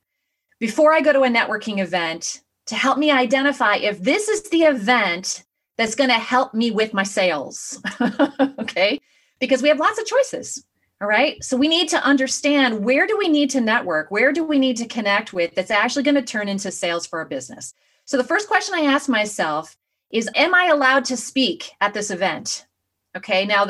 before 0.59 0.93
I 0.93 1.01
go 1.01 1.13
to 1.13 1.23
a 1.23 1.29
networking 1.29 1.79
event 1.79 2.41
to 2.67 2.75
help 2.75 2.99
me 2.99 3.11
identify 3.11 3.77
if 3.77 4.01
this 4.01 4.29
is 4.29 4.43
the 4.51 4.63
event 4.63 5.45
that's 5.77 5.95
going 5.95 6.11
to 6.11 6.15
help 6.15 6.55
me 6.55 6.71
with 6.71 6.95
my 6.95 7.03
sales. 7.03 7.81
okay. 8.59 9.01
Because 9.39 9.63
we 9.63 9.69
have 9.69 9.79
lots 9.79 9.99
of 9.99 10.07
choices. 10.07 10.65
All 11.01 11.09
right. 11.09 11.43
So 11.45 11.57
we 11.57 11.69
need 11.69 11.89
to 11.91 12.03
understand 12.03 12.85
where 12.85 13.07
do 13.07 13.19
we 13.19 13.29
need 13.29 13.51
to 13.51 13.61
network? 13.61 14.11
Where 14.11 14.33
do 14.33 14.43
we 14.45 14.59
need 14.59 14.79
to 14.79 14.87
connect 14.87 15.33
with 15.33 15.55
that's 15.55 15.71
actually 15.71 16.05
going 16.05 16.15
to 16.15 16.23
turn 16.23 16.49
into 16.49 16.71
sales 16.71 17.07
for 17.07 17.19
our 17.19 17.27
business? 17.27 17.75
So 18.07 18.17
the 18.17 18.25
first 18.25 18.49
question 18.49 18.75
I 18.75 18.83
ask 18.83 19.09
myself 19.09 19.77
is 20.11 20.31
Am 20.35 20.55
I 20.55 20.67
allowed 20.67 21.05
to 21.07 21.17
speak 21.17 21.73
at 21.81 21.93
this 21.93 22.11
event? 22.11 22.67
Okay. 23.15 23.45
Now, 23.45 23.67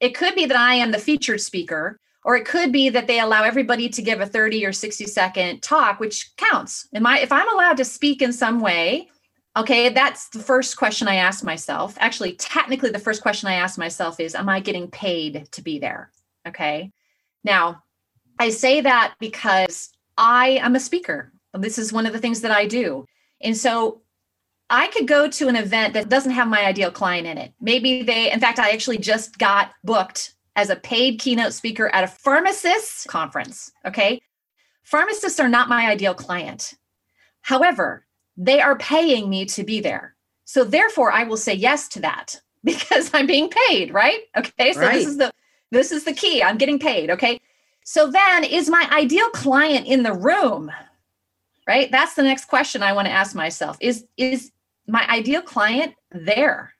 it 0.00 0.16
could 0.16 0.34
be 0.34 0.46
that 0.46 0.58
I 0.58 0.74
am 0.74 0.90
the 0.90 0.98
featured 0.98 1.40
speaker, 1.40 2.00
or 2.24 2.36
it 2.36 2.46
could 2.46 2.72
be 2.72 2.88
that 2.88 3.06
they 3.06 3.20
allow 3.20 3.44
everybody 3.44 3.88
to 3.90 4.02
give 4.02 4.20
a 4.20 4.26
30 4.26 4.64
or 4.64 4.72
60 4.72 5.04
second 5.06 5.62
talk, 5.62 6.00
which 6.00 6.34
counts. 6.36 6.88
Am 6.94 7.06
I, 7.06 7.20
if 7.20 7.30
I'm 7.30 7.52
allowed 7.52 7.76
to 7.76 7.84
speak 7.84 8.22
in 8.22 8.32
some 8.32 8.60
way, 8.60 9.08
okay, 9.56 9.90
that's 9.90 10.28
the 10.30 10.38
first 10.38 10.76
question 10.76 11.06
I 11.06 11.16
ask 11.16 11.44
myself. 11.44 11.96
Actually, 12.00 12.34
technically, 12.36 12.90
the 12.90 12.98
first 12.98 13.22
question 13.22 13.48
I 13.48 13.54
ask 13.54 13.78
myself 13.78 14.18
is, 14.20 14.34
Am 14.34 14.48
I 14.48 14.60
getting 14.60 14.90
paid 14.90 15.46
to 15.52 15.62
be 15.62 15.78
there? 15.78 16.10
Okay. 16.48 16.90
Now, 17.44 17.82
I 18.38 18.50
say 18.50 18.80
that 18.80 19.14
because 19.20 19.90
I 20.16 20.58
am 20.62 20.74
a 20.74 20.80
speaker. 20.80 21.32
This 21.52 21.78
is 21.78 21.92
one 21.92 22.06
of 22.06 22.12
the 22.12 22.18
things 22.18 22.40
that 22.40 22.50
I 22.50 22.66
do. 22.66 23.04
And 23.40 23.56
so 23.56 24.02
I 24.70 24.88
could 24.88 25.06
go 25.06 25.28
to 25.28 25.48
an 25.48 25.56
event 25.56 25.94
that 25.94 26.08
doesn't 26.08 26.32
have 26.32 26.48
my 26.48 26.64
ideal 26.64 26.90
client 26.90 27.26
in 27.26 27.38
it. 27.38 27.52
Maybe 27.60 28.02
they, 28.02 28.32
in 28.32 28.40
fact, 28.40 28.58
I 28.58 28.70
actually 28.70 28.98
just 28.98 29.38
got 29.38 29.70
booked 29.84 30.33
as 30.56 30.70
a 30.70 30.76
paid 30.76 31.18
keynote 31.18 31.52
speaker 31.52 31.88
at 31.88 32.04
a 32.04 32.08
pharmacist 32.08 33.08
conference. 33.08 33.72
Okay. 33.86 34.20
Pharmacists 34.84 35.40
are 35.40 35.48
not 35.48 35.68
my 35.68 35.88
ideal 35.88 36.14
client. 36.14 36.74
However, 37.42 38.06
they 38.36 38.60
are 38.60 38.76
paying 38.76 39.28
me 39.28 39.44
to 39.46 39.64
be 39.64 39.80
there. 39.80 40.14
So 40.44 40.64
therefore 40.64 41.12
I 41.12 41.24
will 41.24 41.36
say 41.36 41.54
yes 41.54 41.88
to 41.88 42.00
that 42.00 42.40
because 42.64 43.10
I'm 43.12 43.26
being 43.26 43.50
paid, 43.68 43.92
right? 43.92 44.20
Okay. 44.36 44.72
So 44.72 44.80
right. 44.80 44.94
this 44.94 45.06
is 45.06 45.16
the 45.18 45.32
this 45.70 45.90
is 45.90 46.04
the 46.04 46.12
key. 46.12 46.42
I'm 46.42 46.58
getting 46.58 46.78
paid, 46.78 47.10
okay? 47.10 47.40
So 47.84 48.10
then 48.10 48.44
is 48.44 48.70
my 48.70 48.88
ideal 48.92 49.28
client 49.30 49.86
in 49.86 50.02
the 50.02 50.12
room? 50.12 50.70
Right? 51.66 51.90
That's 51.90 52.14
the 52.14 52.22
next 52.22 52.44
question 52.44 52.82
I 52.82 52.92
want 52.92 53.06
to 53.06 53.12
ask 53.12 53.34
myself. 53.34 53.76
Is 53.80 54.06
is 54.16 54.52
my 54.86 55.06
ideal 55.08 55.42
client 55.42 55.94
there? 56.12 56.73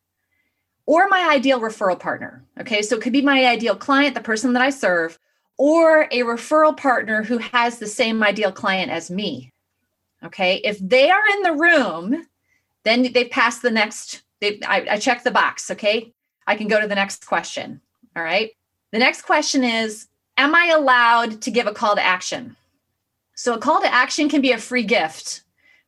Or 0.86 1.08
my 1.08 1.28
ideal 1.30 1.60
referral 1.60 1.98
partner. 1.98 2.44
Okay? 2.60 2.82
So 2.82 2.96
it 2.96 3.02
could 3.02 3.12
be 3.12 3.22
my 3.22 3.46
ideal 3.46 3.76
client, 3.76 4.14
the 4.14 4.20
person 4.20 4.52
that 4.52 4.62
I 4.62 4.70
serve, 4.70 5.18
or 5.56 6.02
a 6.10 6.20
referral 6.20 6.76
partner 6.76 7.22
who 7.22 7.38
has 7.38 7.78
the 7.78 7.86
same 7.86 8.22
ideal 8.22 8.52
client 8.52 8.90
as 8.90 9.10
me. 9.10 9.52
Okay? 10.24 10.56
If 10.64 10.78
they 10.78 11.10
are 11.10 11.26
in 11.32 11.42
the 11.42 11.52
room, 11.52 12.26
then 12.84 13.12
they 13.12 13.24
pass 13.24 13.60
the 13.60 13.70
next 13.70 14.22
they, 14.40 14.60
I, 14.66 14.86
I 14.90 14.98
check 14.98 15.24
the 15.24 15.30
box. 15.30 15.70
Okay. 15.70 16.12
I 16.46 16.56
can 16.56 16.68
go 16.68 16.80
to 16.80 16.86
the 16.86 16.94
next 16.94 17.26
question. 17.26 17.80
All 18.14 18.22
right. 18.22 18.50
The 18.92 18.98
next 18.98 19.22
question 19.22 19.64
is 19.64 20.08
Am 20.36 20.54
I 20.54 20.74
allowed 20.76 21.40
to 21.42 21.50
give 21.50 21.66
a 21.66 21.72
call 21.72 21.94
to 21.94 22.04
action? 22.04 22.56
So, 23.34 23.54
a 23.54 23.58
call 23.58 23.80
to 23.80 23.92
action 23.92 24.28
can 24.28 24.40
be 24.40 24.52
a 24.52 24.58
free 24.58 24.84
gift, 24.84 25.42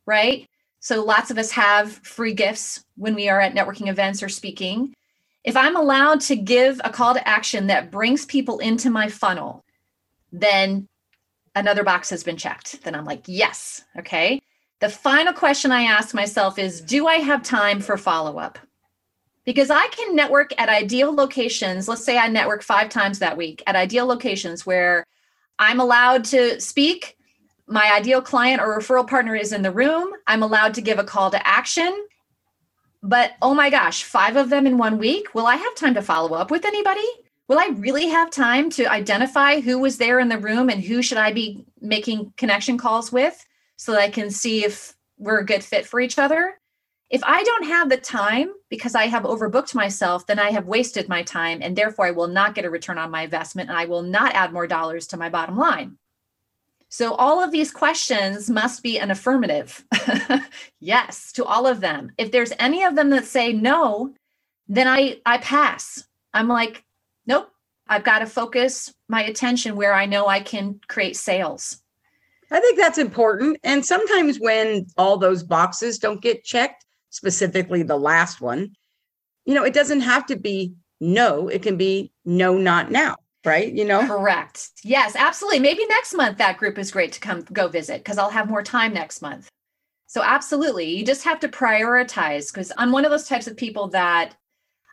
right? 0.06 0.48
So, 0.86 1.02
lots 1.02 1.32
of 1.32 1.38
us 1.38 1.50
have 1.50 1.94
free 2.04 2.32
gifts 2.32 2.84
when 2.94 3.16
we 3.16 3.28
are 3.28 3.40
at 3.40 3.56
networking 3.56 3.88
events 3.88 4.22
or 4.22 4.28
speaking. 4.28 4.94
If 5.42 5.56
I'm 5.56 5.74
allowed 5.74 6.20
to 6.20 6.36
give 6.36 6.80
a 6.84 6.90
call 6.90 7.12
to 7.12 7.28
action 7.28 7.66
that 7.66 7.90
brings 7.90 8.24
people 8.24 8.60
into 8.60 8.88
my 8.88 9.08
funnel, 9.08 9.64
then 10.30 10.86
another 11.56 11.82
box 11.82 12.08
has 12.10 12.22
been 12.22 12.36
checked. 12.36 12.84
Then 12.84 12.94
I'm 12.94 13.04
like, 13.04 13.24
yes. 13.26 13.84
Okay. 13.98 14.40
The 14.78 14.88
final 14.88 15.32
question 15.32 15.72
I 15.72 15.82
ask 15.82 16.14
myself 16.14 16.56
is 16.56 16.80
Do 16.80 17.08
I 17.08 17.16
have 17.16 17.42
time 17.42 17.80
for 17.80 17.96
follow 17.96 18.38
up? 18.38 18.56
Because 19.44 19.70
I 19.70 19.88
can 19.88 20.14
network 20.14 20.52
at 20.56 20.68
ideal 20.68 21.12
locations. 21.12 21.88
Let's 21.88 22.04
say 22.04 22.16
I 22.16 22.28
network 22.28 22.62
five 22.62 22.90
times 22.90 23.18
that 23.18 23.36
week 23.36 23.60
at 23.66 23.74
ideal 23.74 24.06
locations 24.06 24.64
where 24.64 25.04
I'm 25.58 25.80
allowed 25.80 26.26
to 26.26 26.60
speak. 26.60 27.15
My 27.68 27.92
ideal 27.92 28.22
client 28.22 28.60
or 28.60 28.78
referral 28.78 29.08
partner 29.08 29.34
is 29.34 29.52
in 29.52 29.62
the 29.62 29.70
room. 29.70 30.12
I'm 30.26 30.42
allowed 30.42 30.74
to 30.74 30.80
give 30.80 30.98
a 30.98 31.04
call 31.04 31.30
to 31.30 31.46
action. 31.46 32.06
But 33.02 33.32
oh 33.42 33.54
my 33.54 33.70
gosh, 33.70 34.04
five 34.04 34.36
of 34.36 34.50
them 34.50 34.66
in 34.66 34.78
one 34.78 34.98
week. 34.98 35.34
Will 35.34 35.46
I 35.46 35.56
have 35.56 35.74
time 35.74 35.94
to 35.94 36.02
follow 36.02 36.36
up 36.36 36.50
with 36.50 36.64
anybody? 36.64 37.06
Will 37.48 37.58
I 37.58 37.70
really 37.76 38.08
have 38.08 38.30
time 38.30 38.70
to 38.70 38.86
identify 38.86 39.60
who 39.60 39.78
was 39.78 39.98
there 39.98 40.18
in 40.18 40.28
the 40.28 40.38
room 40.38 40.68
and 40.68 40.82
who 40.82 41.02
should 41.02 41.18
I 41.18 41.32
be 41.32 41.64
making 41.80 42.32
connection 42.36 42.78
calls 42.78 43.12
with? 43.12 43.44
so 43.76 43.92
that 43.92 44.00
I 44.00 44.10
can 44.10 44.30
see 44.30 44.64
if 44.64 44.94
we're 45.18 45.40
a 45.40 45.46
good 45.46 45.62
fit 45.62 45.86
for 45.86 46.00
each 46.00 46.18
other. 46.18 46.58
If 47.08 47.22
I 47.22 47.42
don't 47.44 47.66
have 47.66 47.88
the 47.88 47.98
time 47.98 48.52
because 48.68 48.94
I 48.94 49.06
have 49.06 49.22
overbooked 49.22 49.74
myself, 49.74 50.26
then 50.26 50.38
I 50.38 50.50
have 50.50 50.66
wasted 50.66 51.08
my 51.08 51.22
time 51.22 51.60
and 51.62 51.76
therefore 51.76 52.06
I 52.06 52.10
will 52.10 52.26
not 52.26 52.54
get 52.54 52.64
a 52.64 52.70
return 52.70 52.98
on 52.98 53.12
my 53.12 53.22
investment 53.22 53.68
and 53.68 53.78
I 53.78 53.84
will 53.84 54.02
not 54.02 54.34
add 54.34 54.52
more 54.52 54.66
dollars 54.66 55.06
to 55.08 55.16
my 55.16 55.28
bottom 55.28 55.56
line. 55.56 55.98
So, 56.96 57.12
all 57.16 57.44
of 57.44 57.52
these 57.52 57.70
questions 57.70 58.48
must 58.48 58.82
be 58.82 58.98
an 58.98 59.10
affirmative. 59.10 59.84
yes, 60.80 61.30
to 61.32 61.44
all 61.44 61.66
of 61.66 61.82
them. 61.82 62.10
If 62.16 62.32
there's 62.32 62.54
any 62.58 62.84
of 62.84 62.96
them 62.96 63.10
that 63.10 63.26
say 63.26 63.52
no, 63.52 64.14
then 64.66 64.88
I, 64.88 65.20
I 65.26 65.36
pass. 65.36 66.06
I'm 66.32 66.48
like, 66.48 66.86
nope, 67.26 67.50
I've 67.86 68.02
got 68.02 68.20
to 68.20 68.26
focus 68.26 68.94
my 69.10 69.22
attention 69.22 69.76
where 69.76 69.92
I 69.92 70.06
know 70.06 70.26
I 70.26 70.40
can 70.40 70.80
create 70.88 71.18
sales. 71.18 71.82
I 72.50 72.60
think 72.60 72.78
that's 72.78 72.96
important. 72.96 73.58
And 73.62 73.84
sometimes 73.84 74.40
when 74.40 74.86
all 74.96 75.18
those 75.18 75.42
boxes 75.42 75.98
don't 75.98 76.22
get 76.22 76.44
checked, 76.44 76.86
specifically 77.10 77.82
the 77.82 77.98
last 77.98 78.40
one, 78.40 78.74
you 79.44 79.52
know, 79.52 79.64
it 79.64 79.74
doesn't 79.74 80.00
have 80.00 80.24
to 80.28 80.36
be 80.36 80.72
no, 81.02 81.48
it 81.48 81.62
can 81.62 81.76
be 81.76 82.10
no, 82.24 82.56
not 82.56 82.90
now, 82.90 83.16
right? 83.46 83.72
You 83.72 83.84
know, 83.84 84.06
correct. 84.06 84.70
Yes, 84.82 85.16
absolutely. 85.16 85.60
Maybe 85.60 85.86
next 85.86 86.14
month 86.14 86.38
that 86.38 86.58
group 86.58 86.78
is 86.78 86.90
great 86.90 87.12
to 87.12 87.20
come 87.20 87.42
go 87.52 87.68
visit 87.68 87.98
because 87.98 88.18
I'll 88.18 88.30
have 88.30 88.48
more 88.48 88.62
time 88.62 88.92
next 88.92 89.22
month. 89.22 89.48
So, 90.06 90.22
absolutely. 90.22 90.86
You 90.86 91.04
just 91.04 91.24
have 91.24 91.40
to 91.40 91.48
prioritize 91.48 92.52
because 92.52 92.72
I'm 92.76 92.92
one 92.92 93.04
of 93.04 93.10
those 93.10 93.28
types 93.28 93.46
of 93.46 93.56
people 93.56 93.88
that 93.88 94.34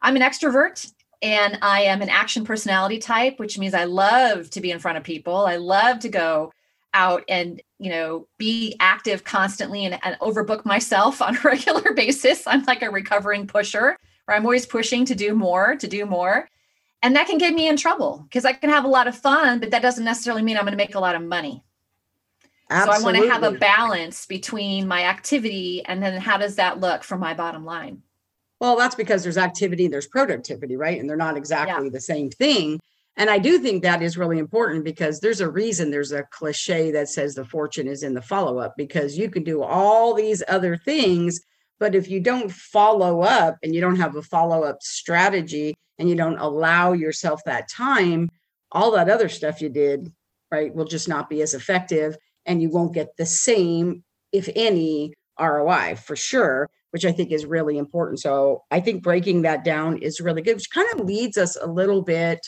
I'm 0.02 0.16
an 0.16 0.22
extrovert 0.22 0.92
and 1.22 1.58
I 1.62 1.82
am 1.84 2.02
an 2.02 2.10
action 2.10 2.46
personality 2.46 3.00
type, 3.00 3.40
which 3.40 3.58
means 3.58 3.74
I 3.74 3.86
love 3.86 4.50
to 4.52 4.62
be 4.62 4.72
in 4.72 4.80
front 4.80 4.98
of 4.98 5.04
people. 5.04 5.46
I 5.46 5.56
love 5.56 6.00
to 6.00 6.10
go 6.10 6.52
out 6.94 7.24
and 7.28 7.62
you 7.80 7.90
know 7.90 8.28
be 8.38 8.76
active 8.80 9.24
constantly 9.24 9.86
and, 9.86 10.00
and 10.04 10.18
overbook 10.20 10.66
myself 10.66 11.22
on 11.22 11.36
a 11.36 11.40
regular 11.44 11.94
basis 11.94 12.46
i'm 12.48 12.64
like 12.64 12.82
a 12.82 12.90
recovering 12.90 13.48
pusher 13.48 13.98
where 14.26 14.38
i'm 14.38 14.46
always 14.46 14.66
pushing 14.66 15.06
to 15.06 15.16
do 15.16 15.34
more 15.34 15.76
to 15.76 15.88
do 15.88 16.06
more 16.06 16.48
and 17.04 17.16
that 17.16 17.28
can 17.28 17.38
get 17.38 17.54
me 17.54 17.68
in 17.68 17.78
trouble 17.78 18.22
because 18.24 18.46
i 18.46 18.54
can 18.54 18.70
have 18.70 18.86
a 18.86 18.88
lot 18.88 19.08
of 19.08 19.16
fun 19.16 19.60
but 19.60 19.70
that 19.72 19.82
doesn't 19.82 20.06
necessarily 20.06 20.42
mean 20.42 20.58
i'm 20.58 20.64
going 20.64 20.72
to 20.72 20.78
make 20.78 20.96
a 20.96 21.00
lot 21.00 21.16
of 21.16 21.22
money 21.22 21.64
Absolutely. 22.70 23.02
so 23.02 23.02
i 23.02 23.12
want 23.12 23.24
to 23.24 23.32
have 23.32 23.44
a 23.44 23.58
balance 23.58 24.26
between 24.26 24.88
my 24.88 25.04
activity 25.04 25.84
and 25.86 26.02
then 26.02 26.20
how 26.20 26.38
does 26.38 26.56
that 26.56 26.80
look 26.80 27.04
for 27.04 27.18
my 27.18 27.34
bottom 27.34 27.64
line 27.64 28.02
well 28.60 28.76
that's 28.76 28.96
because 28.96 29.22
there's 29.22 29.38
activity 29.38 29.88
there's 29.88 30.08
productivity 30.08 30.76
right 30.76 31.00
and 31.00 31.08
they're 31.08 31.18
not 31.18 31.38
exactly 31.38 31.86
yeah. 31.86 31.92
the 31.92 32.02
same 32.02 32.30
thing 32.32 32.80
and 33.16 33.30
I 33.30 33.38
do 33.38 33.60
think 33.60 33.84
that 33.84 34.02
is 34.02 34.18
really 34.18 34.40
important 34.40 34.84
because 34.84 35.20
there's 35.20 35.42
a 35.42 35.50
reason 35.50 35.92
there's 35.92 36.12
a 36.12 36.24
cliche 36.32 36.92
that 36.92 37.10
says 37.10 37.36
the 37.36 37.46
fortune 37.46 37.88
is 37.88 38.04
in 38.04 38.14
the 38.14 38.22
follow 38.22 38.58
up 38.58 38.76
because 38.76 39.18
you 39.18 39.30
can 39.30 39.44
do 39.44 39.62
all 39.62 40.14
these 40.14 40.42
other 40.48 40.76
things. 40.78 41.40
But 41.84 41.96
if 41.96 42.10
you 42.10 42.22
don't 42.22 42.50
follow 42.50 43.24
up 43.24 43.58
and 43.62 43.76
you 43.76 43.82
don't 43.82 43.98
have 43.98 44.16
a 44.16 44.22
follow 44.22 44.64
up 44.64 44.82
strategy 44.82 45.76
and 46.00 46.08
you 46.08 46.16
don't 46.16 46.38
allow 46.38 46.94
yourself 46.94 47.42
that 47.44 47.68
time, 47.68 48.30
all 48.72 48.92
that 48.92 49.10
other 49.10 49.28
stuff 49.28 49.62
you 49.62 49.68
did, 49.68 50.10
right, 50.50 50.74
will 50.74 50.86
just 50.86 51.10
not 51.10 51.30
be 51.30 51.42
as 51.42 51.54
effective 51.54 52.16
and 52.46 52.62
you 52.62 52.70
won't 52.70 52.94
get 52.94 53.18
the 53.18 53.26
same, 53.26 54.06
if 54.32 54.48
any, 54.56 55.14
ROI 55.38 55.98
for 55.98 56.16
sure, 56.16 56.70
which 56.92 57.04
I 57.04 57.12
think 57.12 57.34
is 57.34 57.46
really 57.46 57.78
important. 57.78 58.22
So 58.22 58.64
I 58.72 58.80
think 58.80 59.04
breaking 59.04 59.42
that 59.42 59.66
down 59.66 59.98
is 59.98 60.22
really 60.22 60.42
good, 60.42 60.56
which 60.56 60.72
kind 60.72 60.88
of 60.94 61.06
leads 61.06 61.38
us 61.38 61.58
a 61.62 61.68
little 61.68 62.02
bit 62.02 62.40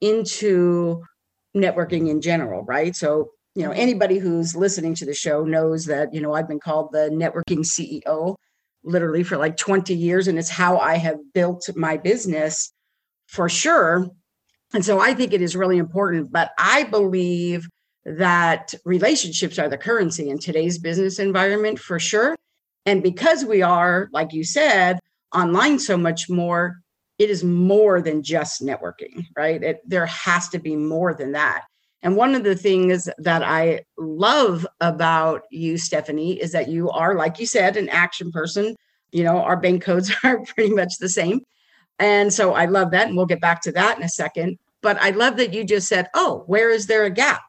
into 0.00 1.02
networking 1.56 2.08
in 2.08 2.20
general, 2.20 2.62
right? 2.62 2.94
So, 2.94 3.30
you 3.56 3.64
know, 3.64 3.72
anybody 3.72 4.18
who's 4.18 4.54
listening 4.54 4.94
to 4.94 5.04
the 5.04 5.14
show 5.14 5.42
knows 5.42 5.86
that, 5.86 6.14
you 6.14 6.20
know, 6.20 6.32
I've 6.32 6.46
been 6.46 6.60
called 6.60 6.92
the 6.92 7.10
networking 7.10 7.66
CEO 7.66 8.36
literally 8.84 9.22
for 9.22 9.36
like 9.36 9.56
20 9.56 9.94
years, 9.94 10.28
and 10.28 10.38
it's 10.38 10.48
how 10.48 10.78
I 10.78 10.96
have 10.96 11.18
built 11.34 11.68
my 11.76 11.96
business 11.96 12.72
for 13.26 13.48
sure. 13.48 14.08
And 14.74 14.84
so 14.84 15.00
I 15.00 15.14
think 15.14 15.32
it 15.32 15.42
is 15.42 15.56
really 15.56 15.78
important, 15.78 16.30
but 16.32 16.50
I 16.58 16.84
believe 16.84 17.68
that 18.04 18.74
relationships 18.84 19.58
are 19.58 19.68
the 19.68 19.78
currency 19.78 20.30
in 20.30 20.38
today's 20.38 20.78
business 20.78 21.18
environment 21.18 21.78
for 21.78 21.98
sure. 21.98 22.36
And 22.86 23.02
because 23.02 23.44
we 23.44 23.62
are, 23.62 24.08
like 24.12 24.32
you 24.32 24.44
said, 24.44 24.98
online 25.34 25.78
so 25.78 25.96
much 25.96 26.30
more, 26.30 26.80
it 27.18 27.28
is 27.28 27.44
more 27.44 28.00
than 28.00 28.22
just 28.22 28.62
networking, 28.62 29.26
right? 29.36 29.62
It, 29.62 29.80
there 29.86 30.06
has 30.06 30.48
to 30.50 30.58
be 30.58 30.76
more 30.76 31.12
than 31.14 31.32
that. 31.32 31.64
And 32.02 32.16
one 32.16 32.34
of 32.34 32.44
the 32.44 32.54
things 32.54 33.08
that 33.18 33.42
I 33.42 33.82
love 33.96 34.66
about 34.80 35.42
you, 35.50 35.78
Stephanie, 35.78 36.40
is 36.40 36.52
that 36.52 36.68
you 36.68 36.90
are, 36.90 37.14
like 37.16 37.40
you 37.40 37.46
said, 37.46 37.76
an 37.76 37.88
action 37.88 38.30
person. 38.30 38.76
You 39.10 39.24
know, 39.24 39.38
our 39.38 39.56
bank 39.56 39.82
codes 39.82 40.14
are 40.24 40.44
pretty 40.44 40.74
much 40.74 40.98
the 40.98 41.08
same. 41.08 41.40
And 41.98 42.32
so 42.32 42.54
I 42.54 42.66
love 42.66 42.92
that. 42.92 43.08
And 43.08 43.16
we'll 43.16 43.26
get 43.26 43.40
back 43.40 43.62
to 43.62 43.72
that 43.72 43.98
in 43.98 44.04
a 44.04 44.08
second. 44.08 44.58
But 44.80 44.96
I 45.00 45.10
love 45.10 45.36
that 45.38 45.52
you 45.52 45.64
just 45.64 45.88
said, 45.88 46.08
oh, 46.14 46.44
where 46.46 46.70
is 46.70 46.86
there 46.86 47.04
a 47.04 47.10
gap? 47.10 47.42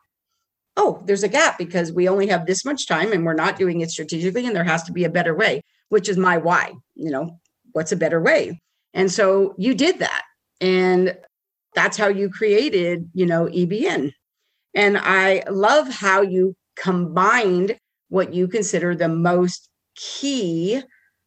Oh, 0.75 1.01
there's 1.05 1.23
a 1.23 1.27
gap 1.27 1.57
because 1.57 1.91
we 1.91 2.07
only 2.07 2.27
have 2.27 2.45
this 2.45 2.65
much 2.65 2.87
time 2.87 3.11
and 3.11 3.25
we're 3.25 3.33
not 3.33 3.57
doing 3.57 3.81
it 3.81 3.91
strategically. 3.91 4.47
And 4.47 4.55
there 4.55 4.63
has 4.63 4.83
to 4.83 4.91
be 4.91 5.03
a 5.03 5.09
better 5.09 5.35
way, 5.35 5.61
which 5.89 6.09
is 6.09 6.17
my 6.17 6.37
why. 6.37 6.73
You 6.95 7.11
know, 7.11 7.39
what's 7.73 7.91
a 7.91 7.97
better 7.97 8.21
way? 8.21 8.61
And 8.93 9.11
so 9.11 9.53
you 9.57 9.75
did 9.75 9.99
that. 9.99 10.23
And 10.61 11.15
that's 11.75 11.97
how 11.97 12.07
you 12.07 12.29
created, 12.29 13.09
you 13.13 13.25
know, 13.25 13.45
EBN. 13.45 14.11
And 14.79 14.97
I 14.97 15.43
love 15.49 15.89
how 15.89 16.21
you 16.21 16.55
combined 16.77 17.77
what 18.07 18.33
you 18.33 18.47
consider 18.47 18.95
the 18.95 19.09
most 19.09 19.67
key 19.93 20.81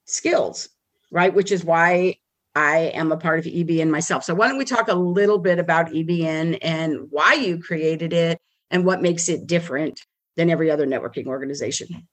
skills, 0.06 0.70
right? 1.10 1.34
Which 1.34 1.52
is 1.52 1.62
why 1.62 2.14
I 2.54 2.78
am 2.94 3.12
a 3.12 3.18
part 3.18 3.40
of 3.40 3.44
EBN 3.44 3.90
myself. 3.90 4.24
So 4.24 4.34
why 4.34 4.48
don't 4.48 4.56
we 4.56 4.64
talk 4.64 4.88
a 4.88 4.94
little 4.94 5.36
bit 5.36 5.58
about 5.58 5.90
EBN 5.90 6.60
and 6.62 7.08
why 7.10 7.34
you 7.34 7.58
created 7.58 8.14
it 8.14 8.40
and 8.70 8.86
what 8.86 9.02
makes 9.02 9.28
it 9.28 9.46
different 9.46 10.00
than 10.36 10.48
every 10.48 10.70
other 10.70 10.86
networking 10.86 11.26
organization? 11.26 12.08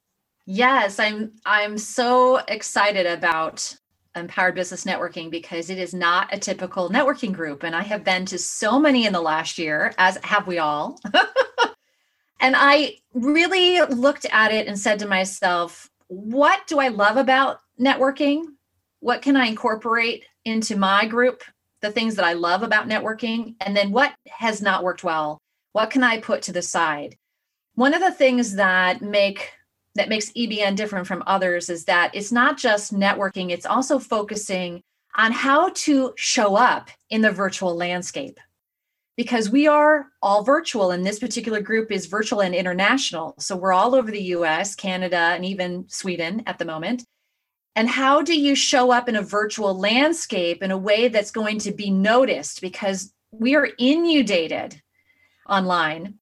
Yes, 0.46 1.00
I'm 1.00 1.32
I'm 1.46 1.78
so 1.78 2.42
excited 2.50 3.06
about 3.06 3.78
Empowered 4.16 4.56
Business 4.56 4.86
Networking 4.86 5.30
because 5.30 5.70
it 5.70 5.78
is 5.78 5.94
not 5.94 6.34
a 6.34 6.40
typical 6.40 6.90
networking 6.90 7.34
group. 7.34 7.64
And 7.64 7.76
I 7.76 7.84
have 7.84 8.04
been 8.04 8.26
to 8.28 8.38
so 8.38 8.80
many 8.80 9.06
in 9.06 9.14
the 9.14 9.22
last 9.22 9.58
year, 9.58 9.94
as 9.98 10.18
have 10.24 10.48
we 10.48 10.58
all. 10.58 11.00
And 12.40 12.56
I 12.58 12.98
really 13.14 13.82
looked 13.82 14.26
at 14.32 14.52
it 14.52 14.68
and 14.68 14.80
said 14.80 15.00
to 15.00 15.08
myself, 15.08 15.90
what 16.08 16.66
do 16.68 16.80
I 16.80 16.88
love 16.88 17.18
about 17.18 17.60
networking? 17.80 18.44
What 19.02 19.22
can 19.22 19.36
I 19.36 19.48
incorporate 19.48 20.26
into 20.46 20.78
my 20.78 21.06
group? 21.06 21.44
The 21.82 21.92
things 21.92 22.16
that 22.16 22.26
I 22.26 22.34
love 22.34 22.64
about 22.64 22.88
networking. 22.88 23.56
And 23.62 23.76
then 23.76 23.92
what 23.92 24.14
has 24.28 24.62
not 24.62 24.84
worked 24.84 25.04
well? 25.04 25.40
What 25.74 25.92
can 25.92 26.04
I 26.04 26.20
put 26.20 26.44
to 26.44 26.54
the 26.54 26.62
side? 26.62 27.18
One 27.76 27.94
of 27.94 28.02
the 28.02 28.12
things 28.12 28.56
that 28.56 29.02
make 29.02 29.52
that 30.00 30.08
makes 30.08 30.32
EBN 30.32 30.78
different 30.78 31.06
from 31.06 31.24
others 31.28 31.70
is 31.70 31.84
that 31.84 32.16
it's 32.16 32.32
not 32.32 32.58
just 32.58 32.96
networking, 32.96 33.50
it's 33.50 33.66
also 33.66 34.00
focusing 34.00 34.82
on 35.18 35.34
how 35.34 35.68
to 35.70 36.14
show 36.16 36.56
up 36.56 36.90
in 37.10 37.22
the 37.22 37.32
virtual 37.32 37.76
landscape. 37.76 38.40
Because 39.18 39.50
we 39.50 39.68
are 39.68 40.06
all 40.22 40.42
virtual, 40.46 40.92
and 40.92 41.06
this 41.06 41.20
particular 41.20 41.60
group 41.60 41.92
is 41.92 42.06
virtual 42.06 42.40
and 42.40 42.56
international. 42.56 43.36
So 43.40 43.58
we're 43.58 43.74
all 43.74 43.94
over 43.94 44.10
the 44.10 44.24
US, 44.38 44.74
Canada, 44.74 45.18
and 45.18 45.44
even 45.44 45.84
Sweden 45.90 46.44
at 46.48 46.60
the 46.60 46.64
moment. 46.66 47.04
And 47.76 47.90
how 47.90 48.22
do 48.22 48.40
you 48.40 48.56
show 48.56 48.94
up 48.94 49.10
in 49.10 49.18
a 49.18 49.22
virtual 49.22 49.78
landscape 49.78 50.64
in 50.64 50.72
a 50.72 50.78
way 50.78 51.10
that's 51.10 51.32
going 51.32 51.60
to 51.60 51.74
be 51.74 51.92
noticed? 51.92 52.62
Because 52.62 53.14
we 53.32 53.54
are 53.56 53.68
inundated 53.78 54.82
online. 55.46 56.20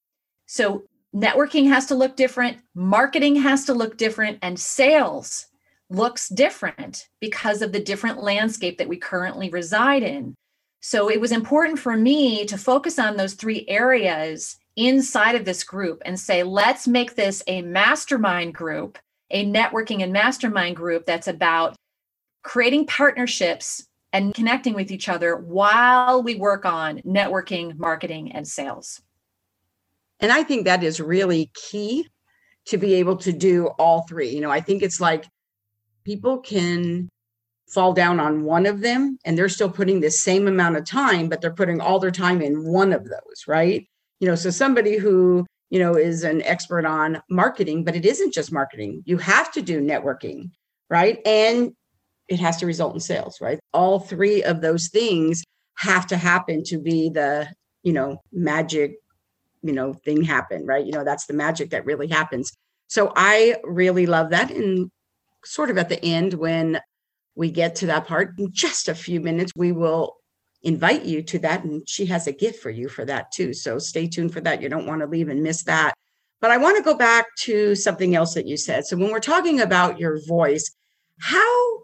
So 0.47 0.85
networking 1.17 1.67
has 1.67 1.87
to 1.87 1.95
look 1.95 2.15
different, 2.15 2.57
marketing 2.75 3.35
has 3.37 3.65
to 3.65 3.73
look 3.73 3.97
different, 3.97 4.37
and 4.43 4.59
sales 4.59 5.47
looks 5.89 6.29
different 6.29 7.07
because 7.19 7.61
of 7.61 7.71
the 7.71 7.79
different 7.79 8.21
landscape 8.21 8.77
that 8.77 8.87
we 8.87 8.97
currently 8.97 9.49
reside 9.49 10.03
in. 10.03 10.35
So 10.81 11.09
it 11.09 11.19
was 11.19 11.31
important 11.31 11.79
for 11.79 11.97
me 11.97 12.45
to 12.45 12.57
focus 12.57 12.99
on 12.99 13.17
those 13.17 13.33
three 13.33 13.65
areas 13.67 14.57
inside 14.75 15.33
of 15.33 15.43
this 15.43 15.63
group 15.63 16.03
and 16.05 16.19
say, 16.19 16.43
let's 16.43 16.87
make 16.87 17.15
this 17.15 17.41
a 17.47 17.63
mastermind 17.63 18.53
group, 18.53 18.99
a 19.31 19.45
networking 19.45 20.03
and 20.03 20.13
mastermind 20.13 20.75
group 20.75 21.05
that's 21.05 21.27
about 21.27 21.75
creating 22.43 22.85
partnerships 22.85 23.87
and 24.13 24.35
connecting 24.35 24.73
with 24.73 24.91
each 24.91 25.09
other 25.09 25.35
while 25.35 26.21
we 26.21 26.35
work 26.35 26.63
on 26.63 26.99
networking, 27.01 27.77
marketing, 27.77 28.31
and 28.31 28.47
sales. 28.47 29.01
And 30.19 30.31
I 30.31 30.43
think 30.43 30.65
that 30.65 30.83
is 30.83 30.99
really 30.99 31.51
key 31.53 32.07
to 32.67 32.77
be 32.77 32.95
able 32.95 33.17
to 33.17 33.31
do 33.31 33.67
all 33.79 34.05
three. 34.07 34.29
You 34.29 34.41
know, 34.41 34.51
I 34.51 34.61
think 34.61 34.83
it's 34.83 34.99
like 34.99 35.25
people 36.03 36.39
can 36.39 37.09
fall 37.69 37.93
down 37.93 38.19
on 38.19 38.43
one 38.43 38.65
of 38.65 38.81
them 38.81 39.17
and 39.25 39.37
they're 39.37 39.49
still 39.49 39.69
putting 39.69 39.99
the 39.99 40.11
same 40.11 40.47
amount 40.47 40.77
of 40.77 40.85
time, 40.85 41.27
but 41.27 41.41
they're 41.41 41.53
putting 41.53 41.81
all 41.81 41.99
their 41.99 42.11
time 42.11 42.41
in 42.41 42.65
one 42.65 42.93
of 42.93 43.03
those, 43.03 43.43
right? 43.47 43.87
You 44.19 44.27
know, 44.27 44.35
so 44.35 44.49
somebody 44.49 44.97
who, 44.97 45.45
you 45.69 45.79
know, 45.79 45.95
is 45.95 46.23
an 46.23 46.41
expert 46.43 46.85
on 46.85 47.21
marketing, 47.29 47.83
but 47.83 47.95
it 47.95 48.05
isn't 48.05 48.33
just 48.33 48.51
marketing. 48.51 49.03
You 49.05 49.17
have 49.17 49.51
to 49.51 49.61
do 49.61 49.81
networking, 49.81 50.51
right? 50.89 51.19
And 51.25 51.73
it 52.29 52.39
has 52.39 52.57
to 52.57 52.65
result 52.65 52.93
in 52.93 52.99
sales, 52.99 53.39
right? 53.41 53.59
All 53.73 53.99
three 53.99 54.43
of 54.43 54.61
those 54.61 54.87
things 54.87 55.43
have 55.77 56.07
to 56.07 56.17
happen 56.17 56.63
to 56.65 56.77
be 56.77 57.09
the, 57.09 57.47
you 57.83 57.93
know, 57.93 58.21
magic 58.31 58.95
you 59.67 59.73
know 59.73 59.93
thing 59.93 60.23
happen 60.23 60.65
right? 60.65 60.85
You 60.85 60.93
know 60.93 61.03
that's 61.03 61.25
the 61.25 61.33
magic 61.33 61.69
that 61.71 61.85
really 61.85 62.07
happens. 62.07 62.51
So 62.87 63.11
i 63.15 63.57
really 63.63 64.05
love 64.05 64.29
that 64.31 64.49
and 64.51 64.89
sort 65.43 65.69
of 65.69 65.77
at 65.77 65.89
the 65.89 66.03
end 66.03 66.33
when 66.33 66.79
we 67.35 67.51
get 67.51 67.75
to 67.75 67.85
that 67.87 68.07
part 68.07 68.33
in 68.39 68.49
just 68.51 68.87
a 68.87 68.95
few 68.95 69.19
minutes 69.19 69.51
we 69.55 69.71
will 69.71 70.15
invite 70.63 71.05
you 71.05 71.21
to 71.21 71.39
that 71.39 71.63
and 71.63 71.87
she 71.87 72.05
has 72.05 72.27
a 72.27 72.31
gift 72.31 72.61
for 72.61 72.69
you 72.69 72.89
for 72.89 73.05
that 73.05 73.31
too. 73.31 73.53
So 73.53 73.77
stay 73.77 74.07
tuned 74.07 74.33
for 74.33 74.41
that. 74.41 74.61
You 74.61 74.69
don't 74.69 74.87
want 74.87 75.01
to 75.01 75.07
leave 75.07 75.29
and 75.29 75.43
miss 75.43 75.63
that. 75.63 75.93
But 76.39 76.51
i 76.51 76.57
want 76.57 76.77
to 76.77 76.83
go 76.83 76.95
back 76.95 77.25
to 77.39 77.75
something 77.75 78.15
else 78.15 78.33
that 78.33 78.47
you 78.47 78.57
said. 78.57 78.85
So 78.85 78.97
when 78.97 79.11
we're 79.11 79.19
talking 79.19 79.61
about 79.61 79.99
your 79.99 80.19
voice 80.27 80.69
how 81.19 81.83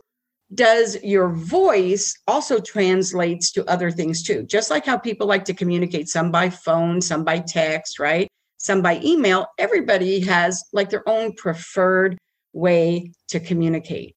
does 0.54 1.02
your 1.04 1.30
voice 1.30 2.18
also 2.28 2.60
translates 2.60 3.52
to 3.52 3.66
other 3.70 3.92
things 3.92 4.24
too? 4.24 4.44
Just 4.44 4.70
like 4.70 4.86
how 4.86 4.98
people 4.98 5.28
like 5.28 5.46
to 5.46 5.54
communicate 5.54 6.10
some 6.10 6.32
by 6.32 6.50
phone 6.50 7.02
some 7.02 7.24
by 7.24 7.39
text 7.39 8.00
right? 8.00 8.28
Some 8.58 8.82
by 8.82 9.00
email 9.04 9.48
everybody 9.58 10.20
has 10.22 10.63
like 10.74 10.89
their 10.89 11.08
own 11.08 11.34
preferred 11.34 12.18
way 12.54 13.12
to 13.30 13.39
communicate. 13.39 14.16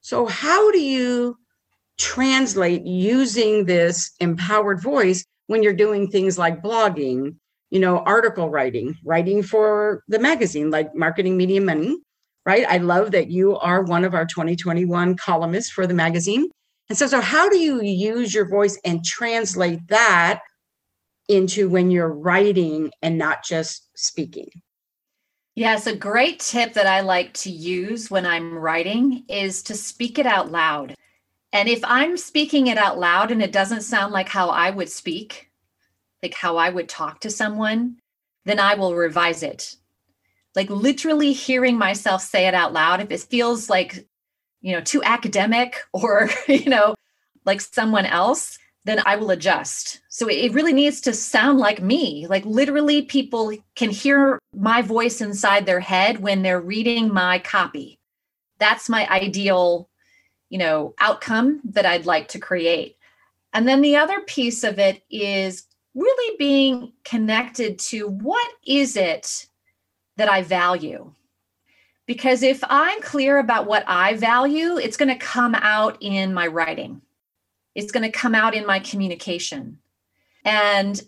So 0.00 0.26
how 0.26 0.70
do 0.70 0.80
you 0.80 1.36
translate 1.98 2.84
using 2.84 3.64
this 3.64 4.12
empowered 4.20 4.82
voice 4.82 5.24
when 5.46 5.62
you're 5.62 5.72
doing 5.72 6.10
things 6.10 6.38
like 6.38 6.62
blogging 6.62 7.36
you 7.70 7.80
know 7.80 7.98
article 8.00 8.50
writing 8.50 8.96
writing 9.04 9.42
for 9.42 10.02
the 10.08 10.18
magazine 10.18 10.70
like 10.70 10.94
marketing 10.94 11.36
media 11.36 11.60
money 11.60 11.96
right? 12.46 12.64
I 12.66 12.78
love 12.78 13.10
that 13.10 13.30
you 13.30 13.56
are 13.58 13.82
one 13.82 14.04
of 14.04 14.14
our 14.14 14.24
2021 14.24 15.16
columnists 15.16 15.70
for 15.70 15.86
the 15.86 15.94
magazine. 15.94 16.48
And 16.88 16.96
so, 16.96 17.08
so 17.08 17.20
how 17.20 17.48
do 17.48 17.58
you 17.58 17.82
use 17.82 18.32
your 18.32 18.48
voice 18.48 18.78
and 18.84 19.04
translate 19.04 19.86
that 19.88 20.40
into 21.28 21.68
when 21.68 21.90
you're 21.90 22.12
writing 22.12 22.92
and 23.02 23.18
not 23.18 23.44
just 23.44 23.90
speaking? 23.98 24.48
Yes, 25.56 25.88
a 25.88 25.96
great 25.96 26.38
tip 26.38 26.74
that 26.74 26.86
I 26.86 27.00
like 27.00 27.32
to 27.34 27.50
use 27.50 28.10
when 28.10 28.24
I'm 28.24 28.56
writing 28.56 29.24
is 29.28 29.62
to 29.64 29.74
speak 29.74 30.18
it 30.18 30.26
out 30.26 30.52
loud. 30.52 30.94
And 31.52 31.68
if 31.68 31.80
I'm 31.82 32.16
speaking 32.16 32.68
it 32.68 32.78
out 32.78 32.98
loud 32.98 33.32
and 33.32 33.42
it 33.42 33.52
doesn't 33.52 33.80
sound 33.80 34.12
like 34.12 34.28
how 34.28 34.50
I 34.50 34.70
would 34.70 34.90
speak, 34.90 35.50
like 36.22 36.34
how 36.34 36.58
I 36.58 36.68
would 36.68 36.88
talk 36.88 37.20
to 37.20 37.30
someone, 37.30 37.96
then 38.44 38.60
I 38.60 38.74
will 38.74 38.94
revise 38.94 39.42
it 39.42 39.76
like 40.56 40.70
literally 40.70 41.32
hearing 41.32 41.78
myself 41.78 42.22
say 42.22 42.48
it 42.48 42.54
out 42.54 42.72
loud 42.72 43.00
if 43.00 43.10
it 43.12 43.20
feels 43.20 43.70
like 43.70 44.06
you 44.62 44.72
know 44.72 44.80
too 44.80 45.02
academic 45.04 45.76
or 45.92 46.28
you 46.48 46.68
know 46.68 46.94
like 47.44 47.60
someone 47.60 48.06
else 48.06 48.58
then 48.84 49.02
i 49.04 49.16
will 49.16 49.32
adjust. 49.32 50.00
So 50.08 50.28
it 50.28 50.52
really 50.52 50.72
needs 50.72 51.00
to 51.02 51.12
sound 51.12 51.58
like 51.58 51.82
me. 51.82 52.24
Like 52.28 52.46
literally 52.46 53.02
people 53.02 53.52
can 53.74 53.90
hear 53.90 54.38
my 54.54 54.80
voice 54.80 55.20
inside 55.20 55.66
their 55.66 55.80
head 55.80 56.20
when 56.20 56.42
they're 56.42 56.60
reading 56.60 57.12
my 57.12 57.40
copy. 57.40 57.98
That's 58.58 58.88
my 58.88 59.08
ideal 59.08 59.90
you 60.48 60.58
know 60.58 60.94
outcome 61.00 61.60
that 61.64 61.86
i'd 61.86 62.06
like 62.06 62.28
to 62.28 62.38
create. 62.38 62.96
And 63.52 63.66
then 63.66 63.80
the 63.80 63.96
other 63.96 64.20
piece 64.20 64.64
of 64.64 64.78
it 64.78 65.02
is 65.10 65.66
really 65.94 66.36
being 66.38 66.92
connected 67.04 67.78
to 67.78 68.08
what 68.08 68.52
is 68.66 68.96
it 68.96 69.46
that 70.16 70.30
I 70.30 70.42
value. 70.42 71.12
Because 72.06 72.42
if 72.42 72.62
I'm 72.68 73.00
clear 73.02 73.38
about 73.38 73.66
what 73.66 73.84
I 73.86 74.14
value, 74.14 74.78
it's 74.78 74.96
going 74.96 75.08
to 75.08 75.16
come 75.16 75.54
out 75.54 75.98
in 76.00 76.32
my 76.32 76.46
writing, 76.46 77.02
it's 77.74 77.92
going 77.92 78.04
to 78.04 78.18
come 78.18 78.34
out 78.34 78.54
in 78.54 78.66
my 78.66 78.78
communication. 78.78 79.78
And 80.44 81.00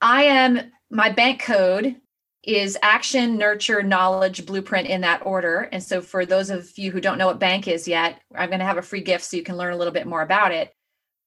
I 0.00 0.24
am, 0.24 0.72
my 0.90 1.10
bank 1.10 1.42
code 1.42 1.96
is 2.42 2.78
action, 2.82 3.36
nurture, 3.36 3.82
knowledge, 3.82 4.46
blueprint 4.46 4.88
in 4.88 5.02
that 5.02 5.26
order. 5.26 5.68
And 5.72 5.82
so, 5.82 6.00
for 6.00 6.24
those 6.24 6.48
of 6.48 6.76
you 6.78 6.90
who 6.90 7.00
don't 7.00 7.18
know 7.18 7.26
what 7.26 7.38
bank 7.38 7.68
is 7.68 7.86
yet, 7.86 8.20
I'm 8.34 8.48
going 8.48 8.60
to 8.60 8.64
have 8.64 8.78
a 8.78 8.82
free 8.82 9.02
gift 9.02 9.24
so 9.24 9.36
you 9.36 9.42
can 9.42 9.56
learn 9.56 9.72
a 9.72 9.76
little 9.76 9.92
bit 9.92 10.06
more 10.06 10.22
about 10.22 10.52
it 10.52 10.75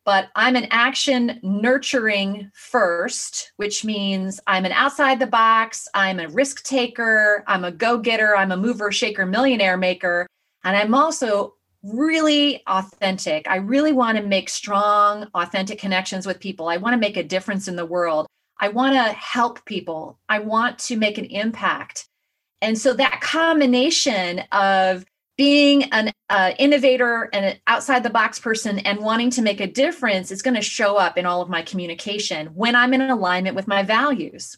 but 0.06 0.30
I'm 0.36 0.56
an 0.56 0.68
action 0.72 1.40
nurturing 1.44 2.50
first, 2.54 3.52
which 3.58 3.86
means 3.86 4.40
I'm 4.48 4.66
an 4.66 4.72
outside 4.72 5.20
the 5.20 5.28
box, 5.28 5.88
I'm 5.94 6.20
a 6.20 6.30
risk 6.30 6.64
taker, 6.64 7.44
I'm 7.48 7.64
a 7.64 7.72
go 7.72 7.98
getter, 7.98 8.36
I'm 8.36 8.52
a 8.52 8.58
mover, 8.58 8.92
shaker, 8.92 9.26
millionaire 9.26 9.78
maker. 9.78 10.28
And 10.64 10.76
I'm 10.76 10.96
also 10.96 11.56
really 11.84 12.62
authentic. 12.68 13.48
I 13.48 13.58
really 13.58 13.94
want 13.94 14.18
to 14.18 14.24
make 14.24 14.50
strong, 14.50 15.28
authentic 15.34 15.80
connections 15.80 16.26
with 16.26 16.40
people. 16.40 16.68
I 16.68 16.78
want 16.78 16.94
to 16.94 17.00
make 17.00 17.18
a 17.18 17.24
difference 17.24 17.68
in 17.68 17.76
the 17.76 17.86
world. 17.86 18.28
I 18.60 18.70
want 18.70 18.94
to 18.94 19.14
help 19.14 19.64
people. 19.66 20.20
I 20.28 20.40
want 20.40 20.80
to 20.80 20.98
make 20.98 21.18
an 21.18 21.26
impact. 21.26 22.08
And 22.62 22.78
so 22.78 22.94
that 22.94 23.22
combination 23.22 24.40
of 24.52 25.06
being 25.40 25.84
an 25.94 26.12
uh, 26.30 26.52
innovator 26.60 27.30
and 27.32 27.46
an 27.46 27.58
outside 27.66 28.04
the 28.04 28.10
box 28.10 28.40
person 28.40 28.78
and 28.80 29.00
wanting 29.00 29.30
to 29.30 29.42
make 29.42 29.62
a 29.62 29.68
difference 29.72 30.32
is 30.32 30.42
going 30.42 30.54
to 30.54 30.62
show 30.62 30.98
up 30.98 31.18
in 31.18 31.26
all 31.26 31.42
of 31.42 31.48
my 31.48 31.62
communication 31.62 32.48
when 32.48 32.76
i'm 32.76 32.94
in 32.94 33.00
alignment 33.00 33.56
with 33.56 33.66
my 33.66 33.82
values. 33.82 34.58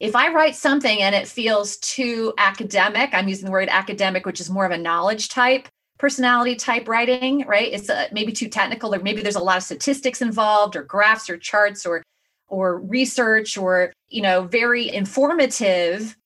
If 0.00 0.16
i 0.16 0.32
write 0.32 0.56
something 0.56 1.00
and 1.00 1.14
it 1.14 1.28
feels 1.28 1.76
too 1.76 2.34
academic 2.36 3.10
i'm 3.12 3.28
using 3.28 3.44
the 3.44 3.52
word 3.52 3.68
academic 3.68 4.26
which 4.26 4.40
is 4.40 4.50
more 4.50 4.66
of 4.66 4.72
a 4.72 4.76
knowledge 4.76 5.28
type 5.28 5.68
personality 6.00 6.56
type 6.56 6.88
writing 6.88 7.46
right? 7.46 7.72
It's 7.72 7.88
uh, 7.88 8.08
maybe 8.10 8.32
too 8.32 8.48
technical 8.48 8.92
or 8.92 8.98
maybe 8.98 9.22
there's 9.22 9.36
a 9.36 9.44
lot 9.44 9.58
of 9.58 9.62
statistics 9.62 10.20
involved 10.20 10.74
or 10.74 10.82
graphs 10.82 11.30
or 11.30 11.38
charts 11.38 11.86
or 11.86 12.02
or 12.48 12.80
research 12.80 13.56
or 13.56 13.92
you 14.08 14.22
know 14.22 14.42
very 14.42 14.92
informative 14.92 16.16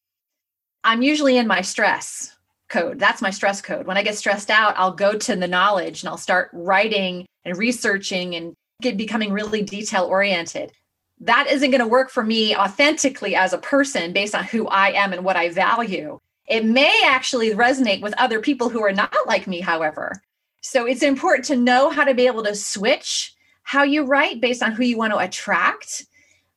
i'm 0.82 1.02
usually 1.02 1.36
in 1.36 1.46
my 1.46 1.60
stress 1.60 2.35
code. 2.68 2.98
That's 2.98 3.22
my 3.22 3.30
stress 3.30 3.62
code. 3.62 3.86
When 3.86 3.96
I 3.96 4.02
get 4.02 4.16
stressed 4.16 4.50
out, 4.50 4.74
I'll 4.76 4.92
go 4.92 5.16
to 5.16 5.36
the 5.36 5.48
knowledge 5.48 6.02
and 6.02 6.08
I'll 6.08 6.16
start 6.16 6.50
writing 6.52 7.26
and 7.44 7.56
researching 7.56 8.34
and 8.34 8.54
get 8.82 8.96
becoming 8.96 9.32
really 9.32 9.62
detail 9.62 10.04
oriented. 10.04 10.72
that 11.20 11.46
isn't 11.50 11.70
going 11.70 11.80
to 11.80 11.88
work 11.88 12.10
for 12.10 12.22
me 12.22 12.54
authentically 12.56 13.34
as 13.34 13.52
a 13.52 13.58
person 13.58 14.12
based 14.12 14.34
on 14.34 14.44
who 14.44 14.66
I 14.68 14.90
am 14.90 15.12
and 15.12 15.24
what 15.24 15.36
I 15.36 15.48
value. 15.48 16.18
It 16.46 16.64
may 16.64 17.02
actually 17.04 17.50
resonate 17.50 18.02
with 18.02 18.14
other 18.18 18.40
people 18.40 18.68
who 18.68 18.82
are 18.84 18.92
not 18.92 19.14
like 19.26 19.46
me, 19.46 19.60
however. 19.60 20.22
So 20.60 20.86
it's 20.86 21.02
important 21.02 21.46
to 21.46 21.56
know 21.56 21.90
how 21.90 22.04
to 22.04 22.14
be 22.14 22.26
able 22.26 22.44
to 22.44 22.54
switch 22.54 23.34
how 23.62 23.82
you 23.82 24.04
write 24.04 24.40
based 24.40 24.62
on 24.62 24.72
who 24.72 24.84
you 24.84 24.96
want 24.96 25.12
to 25.12 25.18
attract. 25.18 26.04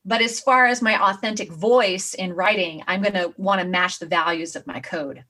But 0.04 0.22
as 0.22 0.40
far 0.40 0.66
as 0.66 0.80
my 0.80 1.10
authentic 1.10 1.50
voice 1.50 2.14
in 2.14 2.34
writing, 2.34 2.82
I'm 2.86 3.02
going 3.02 3.14
to 3.14 3.34
want 3.36 3.60
to 3.60 3.66
match 3.66 3.98
the 3.98 4.06
values 4.06 4.56
of 4.56 4.66
my 4.66 4.80
code. 4.80 5.24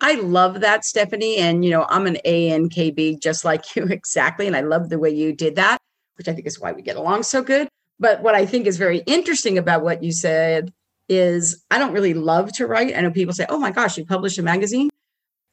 I 0.00 0.14
love 0.14 0.60
that, 0.60 0.84
Stephanie. 0.84 1.36
And, 1.36 1.64
you 1.64 1.70
know, 1.70 1.86
I'm 1.88 2.06
an 2.06 2.18
ANKB 2.24 3.20
just 3.20 3.44
like 3.44 3.76
you 3.76 3.84
exactly. 3.90 4.46
And 4.46 4.56
I 4.56 4.60
love 4.60 4.88
the 4.88 4.98
way 4.98 5.10
you 5.10 5.32
did 5.32 5.56
that, 5.56 5.78
which 6.16 6.28
I 6.28 6.32
think 6.32 6.46
is 6.46 6.60
why 6.60 6.72
we 6.72 6.82
get 6.82 6.96
along 6.96 7.24
so 7.24 7.42
good. 7.42 7.68
But 7.98 8.22
what 8.22 8.34
I 8.34 8.46
think 8.46 8.66
is 8.66 8.78
very 8.78 8.98
interesting 9.06 9.58
about 9.58 9.82
what 9.82 10.02
you 10.02 10.10
said 10.10 10.72
is 11.08 11.64
I 11.70 11.78
don't 11.78 11.92
really 11.92 12.14
love 12.14 12.52
to 12.54 12.66
write. 12.66 12.96
I 12.96 13.00
know 13.00 13.10
people 13.10 13.34
say, 13.34 13.44
oh 13.48 13.58
my 13.58 13.70
gosh, 13.70 13.98
you 13.98 14.06
publish 14.06 14.38
a 14.38 14.42
magazine, 14.42 14.88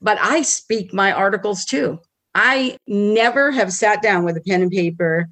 but 0.01 0.17
I 0.21 0.43
speak 0.43 0.93
my 0.93 1.11
articles 1.11 1.65
too. 1.65 1.99
I 2.35 2.77
never 2.87 3.51
have 3.51 3.73
sat 3.73 4.01
down 4.01 4.23
with 4.23 4.37
a 4.37 4.41
pen 4.41 4.61
and 4.61 4.71
paper 4.71 5.27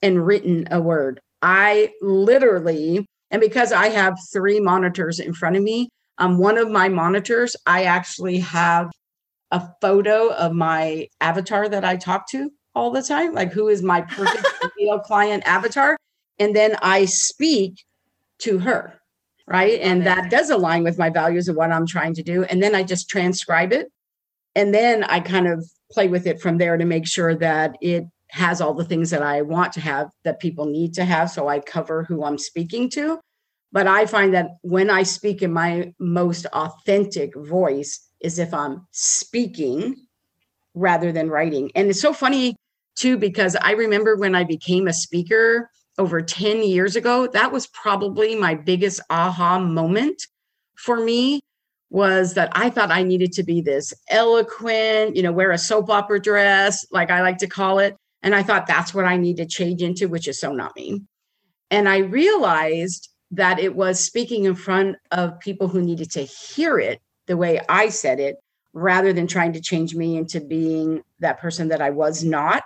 and 0.00 0.24
written 0.24 0.68
a 0.70 0.80
word. 0.80 1.20
I 1.42 1.92
literally, 2.00 3.04
and 3.30 3.40
because 3.40 3.72
I 3.72 3.88
have 3.88 4.16
three 4.32 4.60
monitors 4.60 5.18
in 5.18 5.34
front 5.34 5.56
of 5.56 5.62
me, 5.62 5.88
um, 6.18 6.38
one 6.38 6.58
of 6.58 6.70
my 6.70 6.88
monitors, 6.88 7.56
I 7.66 7.84
actually 7.84 8.38
have 8.40 8.90
a 9.50 9.68
photo 9.80 10.32
of 10.32 10.52
my 10.52 11.08
avatar 11.20 11.68
that 11.68 11.84
I 11.84 11.96
talk 11.96 12.28
to 12.30 12.50
all 12.74 12.90
the 12.90 13.02
time, 13.02 13.34
like 13.34 13.52
who 13.52 13.68
is 13.68 13.82
my 13.82 14.00
perfect 14.02 14.46
ideal 14.64 14.98
client 15.00 15.42
avatar. 15.46 15.96
And 16.38 16.54
then 16.54 16.76
I 16.82 17.04
speak 17.04 17.84
to 18.40 18.58
her, 18.58 19.00
right? 19.46 19.80
And 19.80 20.06
that 20.06 20.30
does 20.30 20.50
align 20.50 20.82
with 20.82 20.98
my 20.98 21.10
values 21.10 21.48
of 21.48 21.56
what 21.56 21.70
I'm 21.70 21.86
trying 21.86 22.14
to 22.14 22.22
do. 22.22 22.44
And 22.44 22.62
then 22.62 22.74
I 22.74 22.82
just 22.82 23.08
transcribe 23.08 23.72
it. 23.72 23.90
And 24.56 24.74
then 24.74 25.04
I 25.04 25.20
kind 25.20 25.46
of 25.46 25.64
play 25.90 26.08
with 26.08 26.26
it 26.26 26.40
from 26.40 26.58
there 26.58 26.76
to 26.76 26.84
make 26.84 27.06
sure 27.06 27.34
that 27.36 27.76
it 27.80 28.04
has 28.30 28.60
all 28.60 28.74
the 28.74 28.84
things 28.84 29.10
that 29.10 29.22
I 29.22 29.42
want 29.42 29.72
to 29.74 29.80
have 29.80 30.10
that 30.24 30.40
people 30.40 30.66
need 30.66 30.94
to 30.94 31.04
have. 31.04 31.30
So 31.30 31.46
I 31.46 31.60
cover 31.60 32.04
who 32.04 32.24
I'm 32.24 32.38
speaking 32.38 32.90
to. 32.90 33.20
But 33.74 33.88
I 33.88 34.06
find 34.06 34.32
that 34.34 34.58
when 34.62 34.88
I 34.88 35.02
speak 35.02 35.42
in 35.42 35.52
my 35.52 35.92
most 35.98 36.46
authentic 36.46 37.34
voice 37.34 38.08
is 38.20 38.38
if 38.38 38.54
I'm 38.54 38.86
speaking 38.92 39.96
rather 40.74 41.10
than 41.10 41.28
writing. 41.28 41.72
And 41.74 41.90
it's 41.90 42.00
so 42.00 42.12
funny 42.12 42.54
too, 42.94 43.18
because 43.18 43.56
I 43.56 43.72
remember 43.72 44.14
when 44.14 44.36
I 44.36 44.44
became 44.44 44.86
a 44.86 44.92
speaker 44.92 45.68
over 45.98 46.22
10 46.22 46.62
years 46.62 46.94
ago, 46.94 47.26
that 47.26 47.50
was 47.50 47.66
probably 47.66 48.36
my 48.36 48.54
biggest 48.54 49.00
aha 49.10 49.58
moment 49.58 50.22
for 50.76 51.00
me 51.00 51.40
was 51.90 52.34
that 52.34 52.50
I 52.52 52.70
thought 52.70 52.92
I 52.92 53.02
needed 53.02 53.32
to 53.32 53.42
be 53.42 53.60
this 53.60 53.92
eloquent, 54.08 55.16
you 55.16 55.22
know, 55.24 55.32
wear 55.32 55.50
a 55.50 55.58
soap 55.58 55.90
opera 55.90 56.20
dress, 56.20 56.86
like 56.92 57.10
I 57.10 57.22
like 57.22 57.38
to 57.38 57.48
call 57.48 57.80
it. 57.80 57.96
And 58.22 58.36
I 58.36 58.44
thought 58.44 58.68
that's 58.68 58.94
what 58.94 59.04
I 59.04 59.16
need 59.16 59.38
to 59.38 59.46
change 59.46 59.82
into, 59.82 60.06
which 60.06 60.28
is 60.28 60.38
so 60.38 60.52
not 60.52 60.76
me. 60.76 61.02
And 61.72 61.88
I 61.88 61.98
realized 61.98 63.08
that 63.36 63.58
it 63.58 63.74
was 63.74 63.98
speaking 64.02 64.44
in 64.44 64.54
front 64.54 64.96
of 65.10 65.38
people 65.40 65.68
who 65.68 65.82
needed 65.82 66.10
to 66.12 66.22
hear 66.22 66.78
it 66.78 67.00
the 67.26 67.36
way 67.36 67.60
I 67.68 67.88
said 67.88 68.20
it, 68.20 68.36
rather 68.72 69.12
than 69.12 69.26
trying 69.26 69.52
to 69.52 69.60
change 69.60 69.94
me 69.94 70.16
into 70.16 70.40
being 70.40 71.02
that 71.20 71.38
person 71.38 71.68
that 71.68 71.80
I 71.80 71.90
was 71.90 72.24
not. 72.24 72.64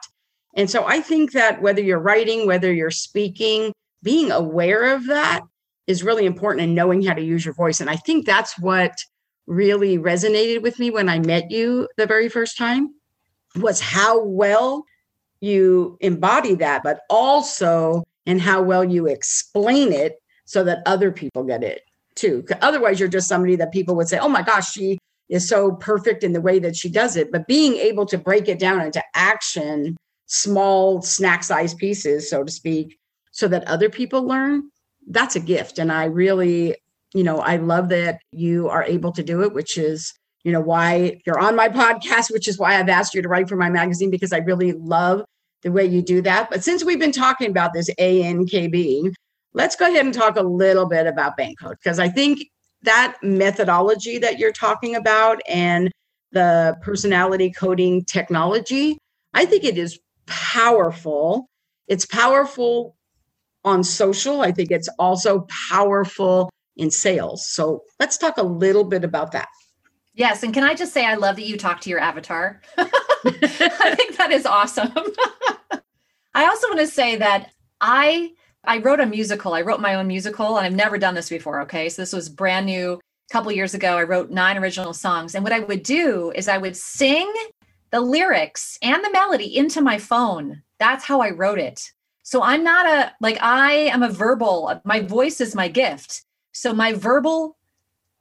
And 0.57 0.70
so 0.70 0.87
I 0.87 1.00
think 1.00 1.33
that 1.33 1.62
whether 1.62 1.83
you're 1.83 1.98
writing, 1.98 2.46
whether 2.46 2.72
you're 2.72 2.90
speaking, 2.90 3.72
being 4.02 4.31
aware 4.31 4.94
of 4.94 5.07
that 5.07 5.42
is 5.87 6.02
really 6.02 6.26
important 6.26 6.62
and 6.62 6.74
knowing 6.74 7.02
how 7.02 7.14
to 7.14 7.22
use 7.22 7.44
your 7.44 7.54
voice. 7.54 7.81
And 7.81 7.90
I 7.90 7.96
think 7.96 8.26
that's 8.26 8.59
what 8.59 8.92
really 9.46 9.98
resonated 9.98 10.62
with 10.62 10.78
me 10.78 10.90
when 10.90 11.09
I 11.09 11.18
met 11.18 11.50
you 11.50 11.88
the 11.96 12.07
very 12.07 12.28
first 12.28 12.59
time 12.59 12.94
was 13.57 13.81
how 13.81 14.22
well 14.22 14.85
you 15.40 15.96
embody 16.00 16.54
that, 16.57 16.83
but 16.83 17.00
also 17.09 18.04
and 18.26 18.40
how 18.40 18.61
well 18.61 18.85
you 18.85 19.07
explain 19.07 19.92
it 19.92 20.16
so 20.48 20.64
that 20.64 20.82
other 20.87 21.12
people 21.12 21.44
get 21.44 21.62
it 21.62 21.82
too. 22.14 22.42
Otherwise, 22.62 22.98
you're 22.98 23.08
just 23.08 23.28
somebody 23.28 23.54
that 23.56 23.70
people 23.70 23.94
would 23.94 24.08
say, 24.08 24.18
oh 24.18 24.30
my 24.30 24.40
gosh, 24.40 24.72
she 24.72 24.98
is 25.28 25.46
so 25.46 25.72
perfect 25.72 26.24
in 26.24 26.32
the 26.32 26.40
way 26.40 26.58
that 26.58 26.74
she 26.74 26.88
does 26.88 27.16
it. 27.16 27.30
But 27.30 27.46
being 27.46 27.74
able 27.76 28.06
to 28.06 28.16
break 28.16 28.48
it 28.48 28.58
down 28.58 28.80
into 28.80 29.04
action, 29.14 29.94
small 30.24 31.02
snack 31.02 31.44
size 31.44 31.74
pieces, 31.74 32.30
so 32.30 32.44
to 32.44 32.50
speak, 32.50 32.98
so 33.30 33.46
that 33.48 33.68
other 33.68 33.90
people 33.90 34.26
learn, 34.26 34.70
that's 35.08 35.37
a 35.37 35.40
gift. 35.40 35.78
And 35.78 35.92
I 35.92 36.06
really, 36.06 36.76
you 37.12 37.24
know, 37.24 37.40
I 37.40 37.56
love 37.56 37.90
that 37.90 38.22
you 38.32 38.70
are 38.70 38.84
able 38.84 39.12
to 39.12 39.22
do 39.22 39.42
it, 39.42 39.52
which 39.52 39.76
is, 39.76 40.14
you 40.44 40.52
know, 40.52 40.62
why 40.62 41.20
you're 41.26 41.38
on 41.38 41.56
my 41.56 41.68
podcast, 41.82 42.32
which 42.32 42.48
is 42.48 42.58
why 42.58 42.80
I've 42.80 42.88
asked 42.88 43.12
you 43.12 43.20
to 43.20 43.28
write 43.28 43.50
for 43.50 43.56
my 43.56 43.68
magazine, 43.68 44.08
because 44.11 44.32
I 44.32 44.38
really 44.38 44.72
love 44.72 45.26
the 45.62 45.72
way 45.72 45.84
you 45.84 46.00
do 46.00 46.22
that. 46.22 46.48
But 46.48 46.64
since 46.64 46.82
we've 46.82 46.98
been 46.98 47.12
talking 47.12 47.50
about 47.50 47.74
this 47.74 47.90
ANKB, 48.00 49.12
let's 49.54 49.76
go 49.76 49.87
ahead 49.87 50.04
and 50.04 50.14
talk 50.14 50.37
a 50.37 50.42
little 50.42 50.87
bit 50.87 51.06
about 51.06 51.37
bank 51.37 51.58
code 51.61 51.76
because 51.82 51.98
I 51.98 52.08
think 52.08 52.40
that 52.82 53.16
methodology 53.22 54.18
that 54.18 54.38
you're 54.38 54.52
talking 54.52 54.94
about 54.94 55.40
and 55.48 55.90
the 56.32 56.76
personality 56.82 57.50
coding 57.50 58.04
technology, 58.04 58.98
I 59.34 59.46
think 59.46 59.64
it 59.64 59.78
is 59.78 59.98
powerful. 60.26 61.48
It's 61.88 62.06
powerful 62.06 62.96
on 63.64 63.82
social. 63.82 64.42
I 64.42 64.52
think 64.52 64.70
it's 64.70 64.88
also 64.98 65.46
powerful 65.70 66.50
in 66.76 66.90
sales. 66.90 67.46
So 67.48 67.82
let's 67.98 68.16
talk 68.16 68.37
a 68.37 68.42
little 68.42 68.84
bit 68.84 69.04
about 69.04 69.32
that. 69.32 69.48
Yes. 70.14 70.42
And 70.42 70.52
can 70.52 70.64
I 70.64 70.74
just 70.74 70.92
say, 70.92 71.06
I 71.06 71.14
love 71.14 71.37
that 71.37 71.46
you 71.46 71.56
talk 71.56 71.80
to 71.82 71.90
your 71.90 72.00
avatar. 72.00 72.61
I 72.78 73.94
think 73.96 74.16
that 74.16 74.30
is 74.32 74.46
awesome. 74.46 74.92
I 76.34 76.46
also 76.46 76.68
want 76.68 76.80
to 76.80 76.87
say 76.87 77.16
that 77.16 77.50
I 77.80 78.32
I 78.68 78.78
wrote 78.78 79.00
a 79.00 79.07
musical. 79.07 79.54
I 79.54 79.62
wrote 79.62 79.81
my 79.81 79.96
own 79.96 80.09
musical, 80.09 80.59
and 80.59 80.66
I've 80.66 80.74
never 80.74 80.98
done 80.98 81.14
this 81.16 81.31
before. 81.31 81.62
Okay, 81.62 81.88
so 81.90 82.02
this 82.02 82.12
was 82.14 82.31
brand 82.31 82.66
new. 82.66 82.94
A 82.94 83.35
couple 83.35 83.52
years 83.52 83.74
ago, 83.74 83.98
I 83.98 84.04
wrote 84.04 84.31
nine 84.31 84.59
original 84.59 84.94
songs, 84.94 85.35
and 85.35 85.44
what 85.44 85.54
I 85.54 85.61
would 85.61 85.83
do 85.85 86.33
is 86.37 86.48
I 86.48 86.59
would 86.59 86.76
sing 86.76 87.33
the 87.92 88.00
lyrics 88.00 88.78
and 88.83 89.04
the 89.04 89.12
melody 89.12 89.57
into 89.57 89.83
my 89.83 89.98
phone. 89.98 90.62
That's 90.81 91.04
how 91.04 91.20
I 91.22 91.31
wrote 91.31 91.61
it. 91.61 91.92
So 92.24 92.42
I'm 92.42 92.64
not 92.64 92.87
a 92.87 93.12
like 93.22 93.38
I 93.42 93.72
am 93.72 94.04
a 94.04 94.11
verbal. 94.11 94.81
My 94.85 95.00
voice 95.00 95.40
is 95.40 95.54
my 95.57 95.68
gift. 95.68 96.22
So 96.52 96.74
my 96.74 96.92
verbal 96.94 97.57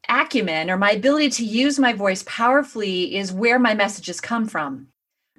acumen 0.10 0.72
or 0.72 0.78
my 0.78 0.92
ability 0.92 1.30
to 1.32 1.46
use 1.46 1.80
my 1.80 1.94
voice 1.94 2.24
powerfully 2.28 3.16
is 3.18 3.34
where 3.34 3.60
my 3.60 3.74
messages 3.76 4.22
come 4.22 4.48
from 4.48 4.88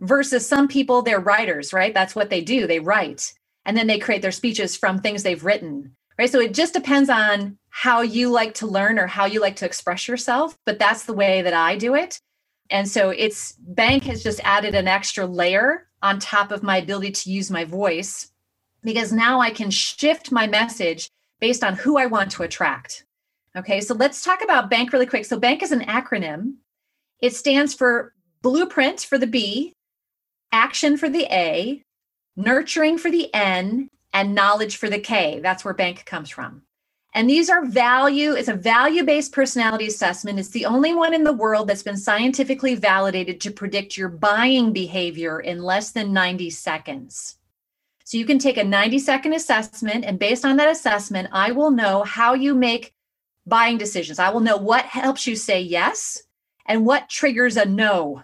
versus 0.00 0.46
some 0.46 0.68
people 0.68 1.02
they're 1.02 1.20
writers 1.20 1.72
right 1.72 1.94
that's 1.94 2.14
what 2.16 2.30
they 2.30 2.40
do 2.42 2.66
they 2.66 2.80
write 2.80 3.34
and 3.68 3.76
then 3.76 3.86
they 3.86 3.98
create 3.98 4.22
their 4.22 4.32
speeches 4.32 4.76
from 4.76 4.98
things 4.98 5.22
they've 5.22 5.44
written 5.44 5.94
right? 6.18 6.30
So 6.30 6.40
it 6.40 6.52
just 6.52 6.74
depends 6.74 7.08
on 7.08 7.56
how 7.70 8.00
you 8.02 8.28
like 8.28 8.54
to 8.54 8.66
learn 8.66 8.98
or 8.98 9.06
how 9.06 9.24
you 9.24 9.40
like 9.40 9.56
to 9.56 9.66
express 9.66 10.08
yourself 10.08 10.58
but 10.66 10.78
that's 10.78 11.04
the 11.04 11.12
way 11.12 11.42
that 11.42 11.54
i 11.54 11.76
do 11.76 11.94
it. 11.94 12.18
And 12.70 12.88
so 12.88 13.10
it's 13.10 13.52
bank 13.60 14.02
has 14.04 14.22
just 14.22 14.40
added 14.44 14.74
an 14.74 14.88
extra 14.88 15.24
layer 15.26 15.86
on 16.02 16.18
top 16.18 16.50
of 16.50 16.62
my 16.62 16.78
ability 16.78 17.12
to 17.12 17.30
use 17.30 17.50
my 17.50 17.64
voice 17.64 18.30
because 18.82 19.12
now 19.12 19.40
i 19.40 19.50
can 19.50 19.70
shift 19.70 20.32
my 20.32 20.46
message 20.46 21.08
based 21.40 21.62
on 21.62 21.76
who 21.76 21.96
i 21.96 22.06
want 22.06 22.32
to 22.32 22.42
attract. 22.42 23.04
Okay 23.56 23.80
so 23.80 23.94
let's 23.94 24.24
talk 24.24 24.42
about 24.42 24.70
bank 24.70 24.92
really 24.92 25.06
quick. 25.06 25.24
So 25.24 25.38
bank 25.38 25.62
is 25.62 25.72
an 25.72 25.82
acronym. 25.82 26.54
It 27.20 27.34
stands 27.34 27.74
for 27.74 28.12
blueprint 28.42 29.00
for 29.00 29.18
the 29.18 29.26
b 29.26 29.72
action 30.50 30.96
for 30.96 31.08
the 31.08 31.26
a 31.30 31.82
nurturing 32.38 32.96
for 32.96 33.10
the 33.10 33.32
N, 33.34 33.90
and 34.12 34.34
knowledge 34.34 34.76
for 34.76 34.88
the 34.88 34.98
K. 34.98 35.40
That's 35.42 35.64
where 35.64 35.74
bank 35.74 36.04
comes 36.06 36.30
from. 36.30 36.62
And 37.14 37.28
these 37.28 37.50
are 37.50 37.64
value, 37.64 38.32
it's 38.32 38.48
a 38.48 38.54
value 38.54 39.02
based 39.02 39.32
personality 39.32 39.86
assessment. 39.86 40.38
It's 40.38 40.50
the 40.50 40.66
only 40.66 40.94
one 40.94 41.14
in 41.14 41.24
the 41.24 41.32
world 41.32 41.68
that's 41.68 41.82
been 41.82 41.96
scientifically 41.96 42.74
validated 42.74 43.40
to 43.40 43.50
predict 43.50 43.96
your 43.96 44.08
buying 44.08 44.72
behavior 44.72 45.40
in 45.40 45.62
less 45.62 45.90
than 45.90 46.12
90 46.12 46.50
seconds. 46.50 47.36
So 48.04 48.16
you 48.16 48.24
can 48.24 48.38
take 48.38 48.56
a 48.56 48.64
90 48.64 48.98
second 49.00 49.32
assessment, 49.34 50.04
and 50.04 50.18
based 50.18 50.44
on 50.44 50.56
that 50.56 50.70
assessment, 50.70 51.28
I 51.32 51.50
will 51.52 51.70
know 51.70 52.04
how 52.04 52.34
you 52.34 52.54
make 52.54 52.94
buying 53.46 53.78
decisions. 53.78 54.18
I 54.18 54.30
will 54.30 54.40
know 54.40 54.56
what 54.56 54.84
helps 54.84 55.26
you 55.26 55.34
say 55.34 55.60
yes 55.60 56.22
and 56.66 56.86
what 56.86 57.08
triggers 57.08 57.56
a 57.56 57.64
no. 57.64 58.22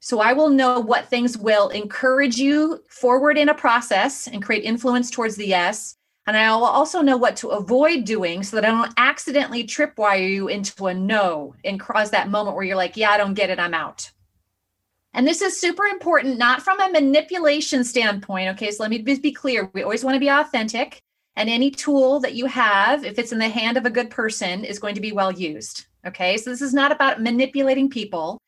So 0.00 0.20
I 0.20 0.32
will 0.32 0.48
know 0.48 0.80
what 0.80 1.08
things 1.08 1.36
will 1.36 1.68
encourage 1.70 2.36
you 2.36 2.82
forward 2.88 3.36
in 3.36 3.48
a 3.48 3.54
process 3.54 4.28
and 4.28 4.42
create 4.42 4.64
influence 4.64 5.10
towards 5.10 5.36
the 5.36 5.46
yes. 5.46 5.96
And 6.26 6.36
I 6.36 6.54
will 6.54 6.64
also 6.64 7.00
know 7.00 7.16
what 7.16 7.36
to 7.36 7.48
avoid 7.48 8.04
doing 8.04 8.42
so 8.42 8.56
that 8.56 8.64
I 8.64 8.68
don't 8.68 8.92
accidentally 8.96 9.64
tripwire 9.64 10.28
you 10.28 10.48
into 10.48 10.86
a 10.86 10.94
no 10.94 11.54
and 11.64 11.80
cause 11.80 12.10
that 12.10 12.28
moment 12.28 12.54
where 12.54 12.64
you're 12.64 12.76
like, 12.76 12.96
yeah, 12.96 13.10
I 13.10 13.16
don't 13.16 13.34
get 13.34 13.50
it, 13.50 13.58
I'm 13.58 13.74
out. 13.74 14.10
And 15.14 15.26
this 15.26 15.40
is 15.40 15.58
super 15.58 15.84
important, 15.84 16.38
not 16.38 16.62
from 16.62 16.78
a 16.80 16.90
manipulation 16.90 17.82
standpoint. 17.82 18.50
Okay, 18.50 18.70
so 18.70 18.82
let 18.82 18.90
me 18.90 18.98
be 18.98 19.32
clear. 19.32 19.70
We 19.72 19.82
always 19.82 20.04
want 20.04 20.14
to 20.14 20.20
be 20.20 20.28
authentic 20.28 21.02
And 21.38 21.48
any 21.48 21.70
tool 21.70 22.18
that 22.20 22.34
you 22.34 22.46
have, 22.46 23.04
if 23.04 23.16
it's 23.16 23.30
in 23.30 23.38
the 23.38 23.48
hand 23.48 23.76
of 23.76 23.86
a 23.86 23.90
good 23.90 24.10
person, 24.10 24.64
is 24.64 24.80
going 24.80 24.96
to 24.96 25.00
be 25.00 25.12
well 25.12 25.30
used. 25.30 25.86
Okay. 26.04 26.36
So 26.36 26.50
this 26.50 26.60
is 26.60 26.74
not 26.74 26.90
about 26.90 27.22
manipulating 27.22 27.88
people. 27.88 28.38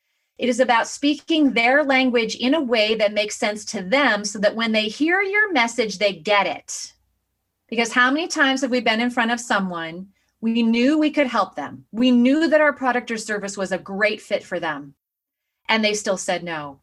It 0.40 0.48
is 0.48 0.58
about 0.58 0.88
speaking 0.88 1.52
their 1.52 1.84
language 1.84 2.34
in 2.34 2.54
a 2.54 2.62
way 2.62 2.94
that 2.94 3.12
makes 3.12 3.36
sense 3.36 3.62
to 3.66 3.82
them 3.82 4.24
so 4.24 4.38
that 4.38 4.56
when 4.56 4.72
they 4.72 4.88
hear 4.88 5.20
your 5.20 5.52
message, 5.52 5.98
they 5.98 6.14
get 6.14 6.46
it. 6.46 6.94
Because 7.68 7.92
how 7.92 8.10
many 8.10 8.26
times 8.26 8.62
have 8.62 8.70
we 8.70 8.80
been 8.80 9.02
in 9.02 9.10
front 9.10 9.32
of 9.32 9.38
someone? 9.38 10.08
We 10.40 10.62
knew 10.62 10.96
we 10.96 11.10
could 11.10 11.26
help 11.26 11.56
them. 11.56 11.84
We 11.92 12.10
knew 12.10 12.48
that 12.48 12.62
our 12.62 12.72
product 12.72 13.10
or 13.10 13.18
service 13.18 13.58
was 13.58 13.70
a 13.70 13.76
great 13.76 14.22
fit 14.22 14.42
for 14.42 14.58
them. 14.58 14.94
And 15.68 15.84
they 15.84 15.92
still 15.92 16.16
said 16.16 16.42
no. 16.42 16.80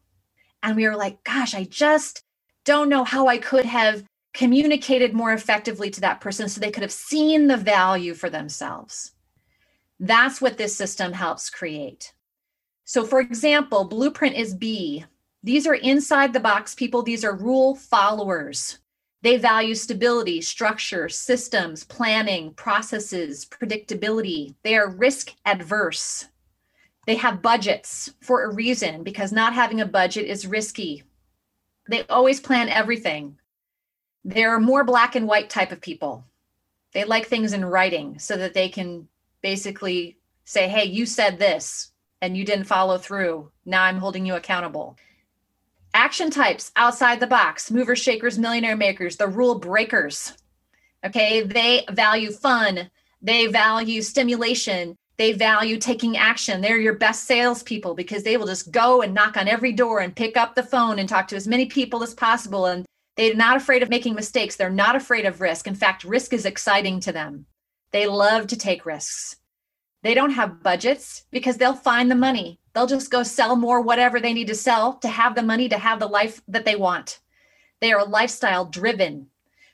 And 0.62 0.76
we 0.76 0.86
were 0.86 0.94
like, 0.94 1.24
gosh, 1.24 1.52
I 1.52 1.64
just 1.64 2.22
don't 2.62 2.88
know 2.88 3.02
how 3.02 3.26
I 3.26 3.38
could 3.38 3.64
have 3.64 4.04
communicated 4.34 5.14
more 5.14 5.32
effectively 5.32 5.90
to 5.90 6.00
that 6.02 6.20
person 6.20 6.48
so 6.48 6.60
they 6.60 6.70
could 6.70 6.84
have 6.84 6.92
seen 6.92 7.48
the 7.48 7.56
value 7.56 8.14
for 8.14 8.30
themselves. 8.30 9.14
That's 9.98 10.40
what 10.40 10.58
this 10.58 10.76
system 10.76 11.12
helps 11.12 11.50
create. 11.50 12.12
So, 12.88 13.04
for 13.04 13.20
example, 13.20 13.84
blueprint 13.84 14.34
is 14.34 14.54
B. 14.54 15.04
These 15.42 15.66
are 15.66 15.74
inside 15.74 16.32
the 16.32 16.40
box 16.40 16.74
people, 16.74 17.02
these 17.02 17.22
are 17.22 17.36
rule 17.36 17.74
followers. 17.74 18.78
They 19.20 19.36
value 19.36 19.74
stability, 19.74 20.40
structure, 20.40 21.10
systems, 21.10 21.84
planning, 21.84 22.54
processes, 22.54 23.44
predictability. 23.44 24.54
They 24.62 24.74
are 24.74 24.88
risk 24.88 25.34
adverse. 25.44 26.28
They 27.06 27.16
have 27.16 27.42
budgets 27.42 28.14
for 28.22 28.44
a 28.44 28.54
reason 28.54 29.02
because 29.02 29.32
not 29.32 29.52
having 29.52 29.82
a 29.82 29.86
budget 29.86 30.24
is 30.24 30.46
risky. 30.46 31.02
They 31.90 32.06
always 32.06 32.40
plan 32.40 32.70
everything. 32.70 33.36
They're 34.24 34.58
more 34.58 34.84
black 34.84 35.14
and 35.14 35.26
white 35.28 35.50
type 35.50 35.72
of 35.72 35.82
people. 35.82 36.24
They 36.94 37.04
like 37.04 37.26
things 37.26 37.52
in 37.52 37.66
writing 37.66 38.18
so 38.18 38.38
that 38.38 38.54
they 38.54 38.70
can 38.70 39.08
basically 39.42 40.16
say, 40.46 40.68
hey, 40.68 40.86
you 40.86 41.04
said 41.04 41.38
this 41.38 41.92
and 42.20 42.36
you 42.36 42.44
didn't 42.44 42.64
follow 42.64 42.98
through. 42.98 43.50
Now 43.64 43.82
I'm 43.82 43.98
holding 43.98 44.26
you 44.26 44.34
accountable. 44.34 44.96
Action 45.94 46.30
types 46.30 46.70
outside 46.76 47.20
the 47.20 47.26
box 47.26 47.70
movers, 47.70 47.98
shakers, 47.98 48.38
millionaire 48.38 48.76
makers, 48.76 49.16
the 49.16 49.28
rule 49.28 49.58
breakers. 49.58 50.34
Okay, 51.04 51.42
they 51.42 51.84
value 51.90 52.30
fun, 52.30 52.90
they 53.22 53.46
value 53.46 54.02
stimulation, 54.02 54.96
they 55.18 55.32
value 55.32 55.78
taking 55.78 56.16
action. 56.16 56.60
They're 56.60 56.78
your 56.78 56.94
best 56.94 57.24
salespeople 57.24 57.94
because 57.94 58.22
they 58.22 58.36
will 58.36 58.46
just 58.46 58.70
go 58.70 59.02
and 59.02 59.12
knock 59.12 59.36
on 59.36 59.48
every 59.48 59.72
door 59.72 59.98
and 59.98 60.14
pick 60.14 60.36
up 60.36 60.54
the 60.54 60.62
phone 60.62 61.00
and 61.00 61.08
talk 61.08 61.26
to 61.28 61.36
as 61.36 61.48
many 61.48 61.66
people 61.66 62.04
as 62.04 62.14
possible. 62.14 62.66
And 62.66 62.86
they're 63.16 63.34
not 63.34 63.56
afraid 63.56 63.82
of 63.82 63.90
making 63.90 64.14
mistakes. 64.14 64.54
They're 64.54 64.70
not 64.70 64.94
afraid 64.94 65.26
of 65.26 65.40
risk. 65.40 65.66
In 65.66 65.74
fact, 65.74 66.04
risk 66.04 66.32
is 66.32 66.46
exciting 66.46 67.00
to 67.00 67.12
them. 67.12 67.46
They 67.90 68.06
love 68.06 68.46
to 68.48 68.56
take 68.56 68.86
risks. 68.86 69.36
They 70.02 70.14
don't 70.14 70.30
have 70.30 70.62
budgets 70.62 71.24
because 71.30 71.56
they'll 71.56 71.74
find 71.74 72.10
the 72.10 72.14
money. 72.14 72.60
They'll 72.72 72.86
just 72.86 73.10
go 73.10 73.22
sell 73.22 73.56
more 73.56 73.80
whatever 73.80 74.20
they 74.20 74.32
need 74.32 74.46
to 74.46 74.54
sell 74.54 74.94
to 74.98 75.08
have 75.08 75.34
the 75.34 75.42
money 75.42 75.68
to 75.68 75.78
have 75.78 75.98
the 75.98 76.06
life 76.06 76.40
that 76.48 76.64
they 76.64 76.76
want. 76.76 77.20
They 77.80 77.92
are 77.92 78.06
lifestyle 78.06 78.64
driven, 78.64 79.28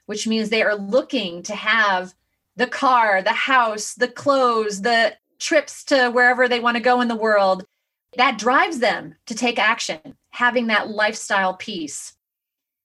which 0.07 0.27
means 0.27 0.49
they 0.49 0.63
are 0.63 0.77
looking 0.77 1.43
to 1.45 1.55
have 1.55 2.15
the 2.57 2.67
car, 2.67 3.23
the 3.23 3.33
house, 3.33 3.95
the 3.95 4.09
clothes, 4.09 4.83
the 4.83 5.15
trips 5.39 5.85
to 5.85 6.11
wherever 6.11 6.49
they 6.49 6.61
want 6.61 6.77
to 6.77 6.83
go 6.83 7.01
in 7.01 7.09
the 7.09 7.17
world. 7.17 7.67
That 8.17 8.39
drives 8.39 8.79
them 8.79 9.17
to 9.27 9.35
take 9.35 9.59
action, 9.59 10.17
having 10.31 10.69
that 10.69 10.89
lifestyle 10.89 11.55
piece. 11.55 12.15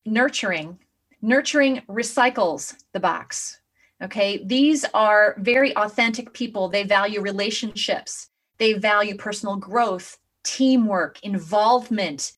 Nurturing. 0.05 0.79
Nurturing 1.21 1.83
recycles 1.87 2.75
the 2.93 2.99
box. 2.99 3.58
Okay. 4.01 4.43
These 4.43 4.85
are 4.93 5.35
very 5.39 5.75
authentic 5.75 6.33
people. 6.33 6.69
They 6.69 6.83
value 6.83 7.21
relationships, 7.21 8.29
they 8.57 8.73
value 8.73 9.15
personal 9.15 9.55
growth, 9.55 10.17
teamwork, 10.43 11.21
involvement. 11.23 12.33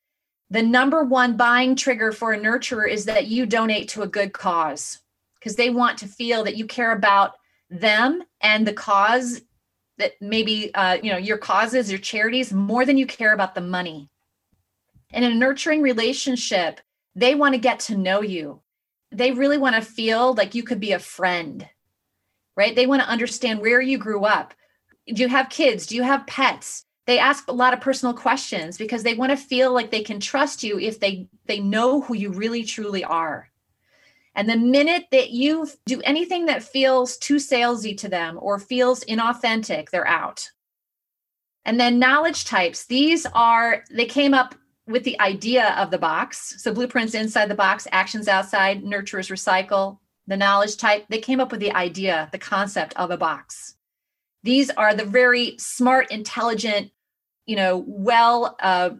The 0.49 0.61
number 0.61 1.03
one 1.03 1.37
buying 1.37 1.75
trigger 1.75 2.11
for 2.11 2.33
a 2.33 2.39
nurturer 2.39 2.89
is 2.89 3.05
that 3.05 3.27
you 3.27 3.45
donate 3.45 3.87
to 3.89 4.01
a 4.01 4.07
good 4.07 4.33
cause 4.33 4.99
because 5.39 5.55
they 5.55 5.69
want 5.69 5.97
to 5.99 6.07
feel 6.07 6.43
that 6.43 6.57
you 6.57 6.65
care 6.65 6.91
about 6.91 7.35
them 7.69 8.21
and 8.41 8.67
the 8.67 8.73
cause 8.73 9.41
that 9.97 10.13
maybe 10.19 10.73
uh, 10.75 10.97
you 11.01 11.11
know 11.11 11.17
your 11.17 11.37
causes 11.37 11.89
your 11.89 11.99
charities 11.99 12.51
more 12.51 12.85
than 12.85 12.97
you 12.97 13.05
care 13.05 13.33
about 13.33 13.55
the 13.55 13.61
money 13.61 14.09
in 15.11 15.23
a 15.23 15.33
nurturing 15.33 15.81
relationship 15.81 16.81
they 17.15 17.33
want 17.33 17.53
to 17.53 17.59
get 17.59 17.79
to 17.79 17.97
know 17.97 18.21
you 18.21 18.59
they 19.11 19.31
really 19.31 19.57
want 19.57 19.75
to 19.75 19.81
feel 19.81 20.33
like 20.33 20.55
you 20.55 20.63
could 20.63 20.79
be 20.79 20.93
a 20.93 20.99
friend 20.99 21.67
right? 22.55 22.75
They 22.75 22.87
want 22.87 23.01
to 23.01 23.09
understand 23.09 23.59
where 23.59 23.81
you 23.81 23.97
grew 23.97 24.25
up. 24.25 24.53
Do 25.07 25.21
you 25.21 25.29
have 25.29 25.49
kids? 25.49 25.87
Do 25.87 25.95
you 25.95 26.03
have 26.03 26.27
pets? 26.27 26.85
They 27.07 27.17
ask 27.17 27.47
a 27.47 27.53
lot 27.53 27.73
of 27.73 27.81
personal 27.81 28.13
questions 28.13 28.77
because 28.77 29.03
they 29.03 29.15
want 29.15 29.31
to 29.31 29.37
feel 29.37 29.73
like 29.73 29.89
they 29.89 30.03
can 30.03 30.19
trust 30.19 30.63
you 30.63 30.79
if 30.79 30.99
they 30.99 31.27
they 31.45 31.59
know 31.59 32.01
who 32.01 32.13
you 32.13 32.31
really 32.31 32.63
truly 32.63 33.03
are. 33.03 33.49
And 34.35 34.47
the 34.47 34.57
minute 34.57 35.05
that 35.11 35.31
you 35.31 35.67
do 35.85 36.01
anything 36.01 36.45
that 36.45 36.63
feels 36.63 37.17
too 37.17 37.35
salesy 37.35 37.97
to 37.97 38.07
them 38.07 38.37
or 38.39 38.59
feels 38.59 39.03
inauthentic, 39.05 39.89
they're 39.89 40.07
out. 40.07 40.49
And 41.65 41.79
then 41.79 41.99
knowledge 41.99 42.45
types, 42.45 42.85
these 42.85 43.25
are, 43.33 43.83
they 43.91 44.05
came 44.05 44.33
up 44.33 44.55
with 44.87 45.03
the 45.03 45.19
idea 45.19 45.75
of 45.77 45.91
the 45.91 45.97
box. 45.97 46.55
So 46.61 46.73
blueprints 46.73 47.13
inside 47.13 47.49
the 47.49 47.55
box, 47.55 47.87
actions 47.91 48.27
outside, 48.27 48.83
nurturers 48.83 49.31
recycle. 49.31 49.99
The 50.27 50.37
knowledge 50.37 50.77
type, 50.77 51.05
they 51.09 51.19
came 51.19 51.39
up 51.39 51.51
with 51.51 51.59
the 51.59 51.73
idea, 51.73 52.29
the 52.31 52.37
concept 52.37 52.93
of 52.95 53.11
a 53.11 53.17
box. 53.17 53.75
These 54.43 54.69
are 54.71 54.93
the 54.93 55.05
very 55.05 55.55
smart, 55.57 56.11
intelligent, 56.11 56.91
you 57.45 57.55
know, 57.55 57.83
well, 57.87 58.55
uh, 58.59 58.91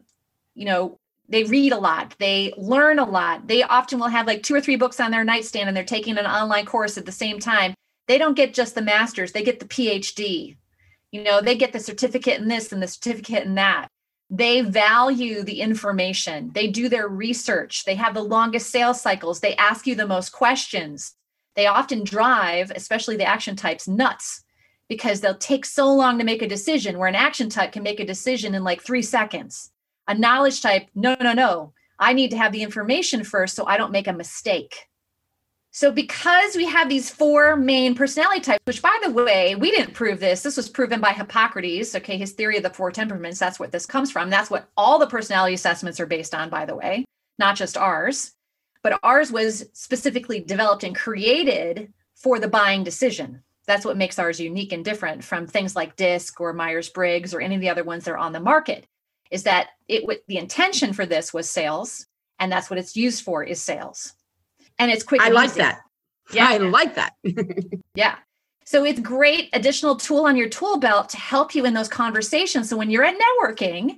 you 0.56 0.66
know, 0.66 1.00
they 1.32 1.46
read 1.46 1.72
a 1.72 1.78
lot 1.78 2.14
they 2.20 2.54
learn 2.58 3.00
a 3.00 3.10
lot 3.10 3.48
they 3.48 3.64
often 3.64 3.98
will 4.00 4.08
have 4.08 4.28
like 4.28 4.44
two 4.44 4.54
or 4.54 4.62
three 4.62 4.76
books 4.76 5.00
on 5.00 5.12
their 5.12 5.24
nightstand 5.24 5.68
and 5.68 5.76
they're 5.76 5.84
taking 5.84 6.18
an 6.18 6.26
online 6.26 6.66
course 6.66 6.98
at 6.98 7.06
the 7.06 7.12
same 7.12 7.40
time 7.40 7.74
they 8.08 8.18
don't 8.18 8.36
get 8.36 8.54
just 8.54 8.76
the 8.76 8.82
masters 8.82 9.32
they 9.32 9.44
get 9.44 9.60
the 9.60 9.66
phd 9.66 10.58
you 11.12 11.24
know 11.24 11.42
they 11.42 11.56
get 11.56 11.74
the 11.74 11.80
certificate 11.80 12.40
in 12.40 12.48
this 12.48 12.72
and 12.72 12.84
the 12.84 12.88
certificate 12.88 13.46
in 13.46 13.56
that 13.56 13.88
they 14.34 14.62
value 14.62 15.44
the 15.44 15.60
information. 15.60 16.52
They 16.54 16.68
do 16.68 16.88
their 16.88 17.10
research. 17.10 17.84
They 17.84 17.96
have 17.96 18.14
the 18.14 18.24
longest 18.24 18.72
sales 18.72 19.02
cycles. 19.02 19.42
They 19.42 19.58
ask 19.58 19.86
you 19.86 19.94
the 19.94 20.08
most 20.08 20.32
questions. 20.32 21.16
They 21.58 21.68
often 21.68 22.06
drive 22.06 22.72
especially 22.74 23.18
the 23.18 23.26
action 23.26 23.58
types 23.58 23.90
nuts 23.90 24.46
because 24.88 25.20
they'll 25.20 25.38
take 25.38 25.66
so 25.66 25.94
long 25.94 26.18
to 26.18 26.24
make 26.24 26.42
a 26.42 26.48
decision 26.48 26.98
where 26.98 27.10
an 27.10 27.16
action 27.16 27.50
type 27.50 27.74
can 27.74 27.84
make 27.84 28.00
a 28.00 28.06
decision 28.06 28.56
in 28.56 28.64
like 28.64 28.82
three 28.82 29.02
seconds. 29.02 29.70
A 30.08 30.14
knowledge 30.14 30.62
type, 30.62 30.88
no, 30.96 31.18
no, 31.20 31.34
no. 31.34 31.74
I 32.00 32.14
need 32.14 32.32
to 32.32 32.38
have 32.38 32.54
the 32.54 32.64
information 32.64 33.26
first 33.26 33.54
so 33.54 33.66
I 33.66 33.78
don't 33.78 33.92
make 33.92 34.08
a 34.08 34.14
mistake. 34.14 34.88
So, 35.74 35.90
because 35.90 36.58
we 36.58 36.66
have 36.66 36.90
these 36.90 37.10
four 37.10 37.56
main 37.56 37.96
personality 37.96 38.42
types, 38.42 38.62
which 38.66 38.82
by 38.82 38.98
the 39.02 39.10
way, 39.10 39.56
we 39.56 39.72
didn't 39.72 39.94
prove 39.94 40.20
this, 40.20 40.44
this 40.44 40.58
was 40.58 40.68
proven 40.68 41.00
by 41.00 41.14
Hippocrates, 41.14 41.96
okay, 41.96 42.18
his 42.18 42.34
theory 42.34 42.58
of 42.58 42.64
the 42.64 42.70
four 42.70 42.92
temperaments, 42.92 43.40
that's 43.40 43.58
what 43.58 43.72
this 43.72 43.86
comes 43.86 44.12
from. 44.12 44.30
That's 44.30 44.50
what 44.50 44.68
all 44.76 45.00
the 45.00 45.08
personality 45.08 45.54
assessments 45.54 46.02
are 46.02 46.06
based 46.06 46.36
on, 46.36 46.50
by 46.50 46.66
the 46.66 46.76
way, 46.76 47.06
not 47.40 47.56
just 47.56 47.78
ours. 47.78 48.34
But 48.84 49.00
ours 49.02 49.32
was 49.32 49.70
specifically 49.72 50.42
developed 50.42 50.84
and 50.84 50.94
created 50.94 51.94
for 52.16 52.38
the 52.38 52.50
buying 52.50 52.84
decision. 52.84 53.42
That's 53.66 53.86
what 53.86 53.96
makes 53.96 54.20
ours 54.20 54.42
unique 54.42 54.74
and 54.74 54.84
different 54.84 55.24
from 55.24 55.48
things 55.48 55.74
like 55.74 55.96
DISC 55.96 56.42
or 56.42 56.52
Myers 56.52 56.90
Briggs 56.90 57.34
or 57.34 57.40
any 57.40 57.56
of 57.56 57.62
the 57.62 57.70
other 57.70 57.86
ones 57.86 58.04
that 58.04 58.12
are 58.12 58.18
on 58.18 58.34
the 58.34 58.40
market 58.42 58.88
is 59.30 59.44
that 59.44 59.70
it 59.88 60.04
the 60.28 60.38
intention 60.38 60.92
for 60.92 61.06
this 61.06 61.34
was 61.34 61.50
sales 61.50 62.08
and 62.40 62.52
that's 62.52 62.70
what 62.70 62.80
it's 62.80 62.98
used 62.98 63.24
for 63.24 63.44
is 63.44 63.62
sales 63.62 64.14
and 64.80 64.92
it's 64.92 65.04
quick 65.04 65.22
i 65.22 65.30
like 65.30 65.52
easy. 65.52 65.60
that. 65.60 65.82
Yeah. 66.34 66.48
I 66.48 66.58
like 66.58 66.96
that. 66.96 67.14
Yeah. 67.96 68.16
So 68.66 68.86
it's 68.86 69.02
great 69.02 69.50
additional 69.52 69.98
tool 69.98 70.26
on 70.26 70.38
your 70.38 70.48
tool 70.48 70.78
belt 70.78 71.10
to 71.10 71.18
help 71.18 71.54
you 71.56 71.66
in 71.66 71.74
those 71.74 71.90
conversations. 71.90 72.70
So 72.70 72.78
when 72.78 72.90
you're 72.90 73.04
at 73.04 73.18
networking 73.18 73.98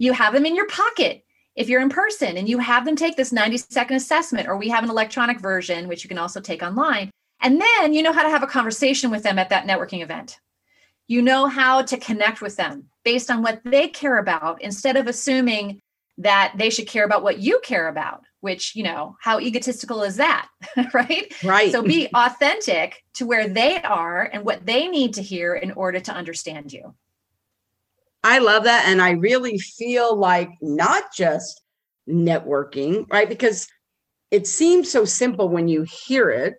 you 0.00 0.14
have 0.14 0.32
them 0.32 0.46
in 0.46 0.56
your 0.56 0.66
pocket. 0.66 1.22
If 1.54 1.68
you're 1.68 1.82
in 1.82 1.90
person 1.90 2.38
and 2.38 2.48
you 2.48 2.58
have 2.58 2.86
them 2.86 2.96
take 2.96 3.16
this 3.16 3.32
90 3.32 3.58
second 3.58 3.96
assessment 3.96 4.48
or 4.48 4.56
we 4.56 4.70
have 4.70 4.82
an 4.82 4.90
electronic 4.90 5.40
version 5.40 5.88
which 5.88 6.02
you 6.02 6.08
can 6.08 6.18
also 6.18 6.40
take 6.40 6.62
online 6.62 7.10
and 7.42 7.60
then 7.60 7.92
you 7.92 8.02
know 8.02 8.12
how 8.12 8.22
to 8.22 8.30
have 8.30 8.42
a 8.42 8.46
conversation 8.46 9.10
with 9.10 9.22
them 9.22 9.38
at 9.38 9.50
that 9.50 9.66
networking 9.66 10.02
event. 10.02 10.38
You 11.06 11.22
know 11.22 11.46
how 11.46 11.82
to 11.82 11.96
connect 11.98 12.40
with 12.40 12.56
them 12.56 12.86
based 13.04 13.30
on 13.30 13.42
what 13.42 13.60
they 13.64 13.88
care 13.88 14.18
about 14.18 14.62
instead 14.62 14.96
of 14.96 15.06
assuming 15.06 15.80
that 16.18 16.54
they 16.56 16.70
should 16.70 16.86
care 16.86 17.04
about 17.04 17.22
what 17.22 17.38
you 17.38 17.60
care 17.62 17.88
about 17.88 18.24
which 18.40 18.74
you 18.74 18.82
know 18.82 19.16
how 19.20 19.38
egotistical 19.38 20.02
is 20.02 20.16
that 20.16 20.48
right 20.94 21.32
right 21.44 21.72
so 21.72 21.82
be 21.82 22.08
authentic 22.14 23.02
to 23.14 23.26
where 23.26 23.48
they 23.48 23.80
are 23.82 24.22
and 24.32 24.44
what 24.44 24.64
they 24.64 24.88
need 24.88 25.14
to 25.14 25.22
hear 25.22 25.54
in 25.54 25.72
order 25.72 26.00
to 26.00 26.12
understand 26.12 26.72
you 26.72 26.94
i 28.24 28.38
love 28.38 28.64
that 28.64 28.84
and 28.86 29.00
i 29.00 29.10
really 29.10 29.58
feel 29.58 30.16
like 30.16 30.50
not 30.60 31.04
just 31.14 31.62
networking 32.08 33.06
right 33.10 33.28
because 33.28 33.68
it 34.30 34.46
seems 34.46 34.90
so 34.90 35.04
simple 35.04 35.48
when 35.48 35.68
you 35.68 35.82
hear 35.82 36.30
it 36.30 36.54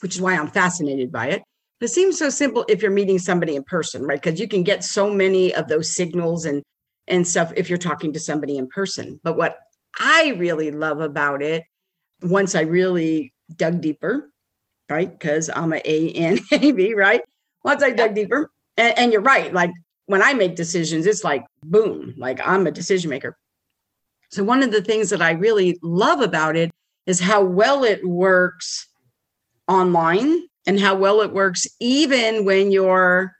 which 0.00 0.14
is 0.14 0.20
why 0.20 0.34
I'm 0.34 0.48
fascinated 0.48 1.12
by 1.12 1.28
it. 1.28 1.42
It 1.80 1.88
seems 1.88 2.18
so 2.18 2.28
simple 2.28 2.64
if 2.68 2.82
you're 2.82 2.90
meeting 2.90 3.18
somebody 3.18 3.56
in 3.56 3.64
person, 3.64 4.02
right? 4.02 4.20
Because 4.20 4.38
you 4.38 4.48
can 4.48 4.62
get 4.62 4.84
so 4.84 5.10
many 5.10 5.54
of 5.54 5.68
those 5.68 5.94
signals 5.94 6.44
and 6.44 6.62
and 7.08 7.26
stuff 7.26 7.52
if 7.56 7.68
you're 7.68 7.78
talking 7.78 8.12
to 8.12 8.20
somebody 8.20 8.56
in 8.56 8.68
person. 8.68 9.18
But 9.24 9.36
what 9.36 9.56
I 9.98 10.34
really 10.38 10.70
love 10.70 11.00
about 11.00 11.42
it, 11.42 11.64
once 12.22 12.54
I 12.54 12.62
really 12.62 13.32
dug 13.56 13.80
deeper, 13.80 14.30
right? 14.88 15.10
Because 15.10 15.50
I'm 15.54 15.72
a 15.72 15.80
A 15.84 16.12
and 16.14 16.38
a 16.38 16.54
A 16.54 16.58
N 16.58 16.64
A 16.64 16.72
B, 16.72 16.94
right? 16.94 17.22
Once 17.64 17.82
I 17.82 17.90
dug 17.90 18.14
deeper, 18.14 18.50
and, 18.76 18.98
and 18.98 19.12
you're 19.12 19.22
right, 19.22 19.52
like 19.52 19.72
when 20.06 20.22
I 20.22 20.32
make 20.34 20.56
decisions, 20.56 21.06
it's 21.06 21.24
like 21.24 21.44
boom, 21.62 22.14
like 22.16 22.40
I'm 22.46 22.66
a 22.66 22.70
decision 22.70 23.10
maker. 23.10 23.36
So 24.30 24.44
one 24.44 24.62
of 24.62 24.70
the 24.70 24.82
things 24.82 25.10
that 25.10 25.22
I 25.22 25.32
really 25.32 25.78
love 25.82 26.20
about 26.20 26.56
it 26.56 26.70
is 27.06 27.20
how 27.20 27.42
well 27.42 27.84
it 27.84 28.06
works 28.06 28.86
online 29.68 30.42
and 30.66 30.78
how 30.78 30.94
well 30.94 31.20
it 31.20 31.32
works 31.32 31.66
even 31.80 32.44
when 32.44 32.70
you're 32.70 33.32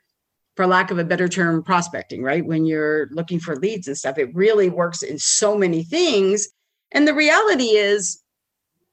for 0.60 0.66
lack 0.66 0.90
of 0.90 0.98
a 0.98 1.04
better 1.04 1.26
term 1.26 1.62
prospecting 1.62 2.22
right 2.22 2.44
when 2.44 2.66
you're 2.66 3.08
looking 3.12 3.40
for 3.40 3.56
leads 3.56 3.88
and 3.88 3.96
stuff 3.96 4.18
it 4.18 4.28
really 4.34 4.68
works 4.68 5.02
in 5.02 5.18
so 5.18 5.56
many 5.56 5.82
things 5.82 6.48
and 6.92 7.08
the 7.08 7.14
reality 7.14 7.76
is 7.76 8.22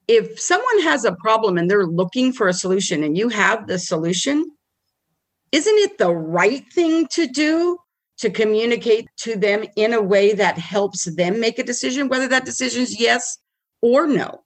if 0.06 0.40
someone 0.40 0.80
has 0.80 1.04
a 1.04 1.12
problem 1.16 1.58
and 1.58 1.70
they're 1.70 1.84
looking 1.84 2.32
for 2.32 2.48
a 2.48 2.54
solution 2.54 3.04
and 3.04 3.18
you 3.18 3.28
have 3.28 3.66
the 3.66 3.78
solution 3.78 4.50
isn't 5.52 5.76
it 5.76 5.98
the 5.98 6.10
right 6.10 6.64
thing 6.72 7.06
to 7.08 7.26
do 7.26 7.76
to 8.16 8.30
communicate 8.30 9.06
to 9.18 9.36
them 9.36 9.62
in 9.76 9.92
a 9.92 10.00
way 10.00 10.32
that 10.32 10.56
helps 10.56 11.04
them 11.16 11.38
make 11.38 11.58
a 11.58 11.62
decision 11.62 12.08
whether 12.08 12.28
that 12.28 12.46
decision 12.46 12.80
is 12.80 12.98
yes 12.98 13.36
or 13.82 14.06
no 14.06 14.40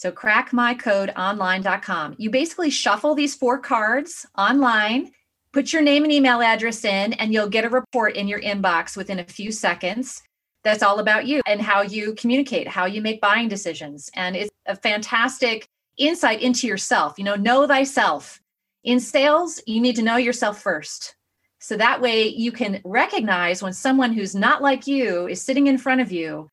So 0.00 0.10
crackmycodeonline.com. 0.10 2.14
You 2.16 2.30
basically 2.30 2.70
shuffle 2.70 3.14
these 3.14 3.34
four 3.34 3.58
cards 3.58 4.24
online, 4.38 5.10
put 5.52 5.74
your 5.74 5.82
name 5.82 6.04
and 6.04 6.12
email 6.12 6.40
address 6.40 6.86
in, 6.86 7.12
and 7.12 7.34
you'll 7.34 7.50
get 7.50 7.66
a 7.66 7.68
report 7.68 8.16
in 8.16 8.26
your 8.26 8.40
inbox 8.40 8.96
within 8.96 9.18
a 9.18 9.24
few 9.24 9.52
seconds. 9.52 10.22
That's 10.64 10.82
all 10.82 11.00
about 11.00 11.26
you 11.26 11.42
and 11.46 11.60
how 11.60 11.82
you 11.82 12.14
communicate, 12.14 12.66
how 12.66 12.86
you 12.86 13.02
make 13.02 13.20
buying 13.20 13.48
decisions. 13.48 14.10
And 14.14 14.36
it's 14.36 14.50
a 14.64 14.74
fantastic 14.74 15.68
insight 15.98 16.40
into 16.40 16.66
yourself. 16.66 17.18
You 17.18 17.24
know, 17.24 17.36
know 17.36 17.66
thyself. 17.66 18.40
In 18.84 19.00
sales, 19.00 19.60
you 19.66 19.82
need 19.82 19.96
to 19.96 20.02
know 20.02 20.16
yourself 20.16 20.62
first. 20.62 21.14
So 21.58 21.76
that 21.76 22.00
way 22.00 22.26
you 22.26 22.52
can 22.52 22.80
recognize 22.86 23.62
when 23.62 23.74
someone 23.74 24.14
who's 24.14 24.34
not 24.34 24.62
like 24.62 24.86
you 24.86 25.28
is 25.28 25.42
sitting 25.42 25.66
in 25.66 25.76
front 25.76 26.00
of 26.00 26.10
you 26.10 26.48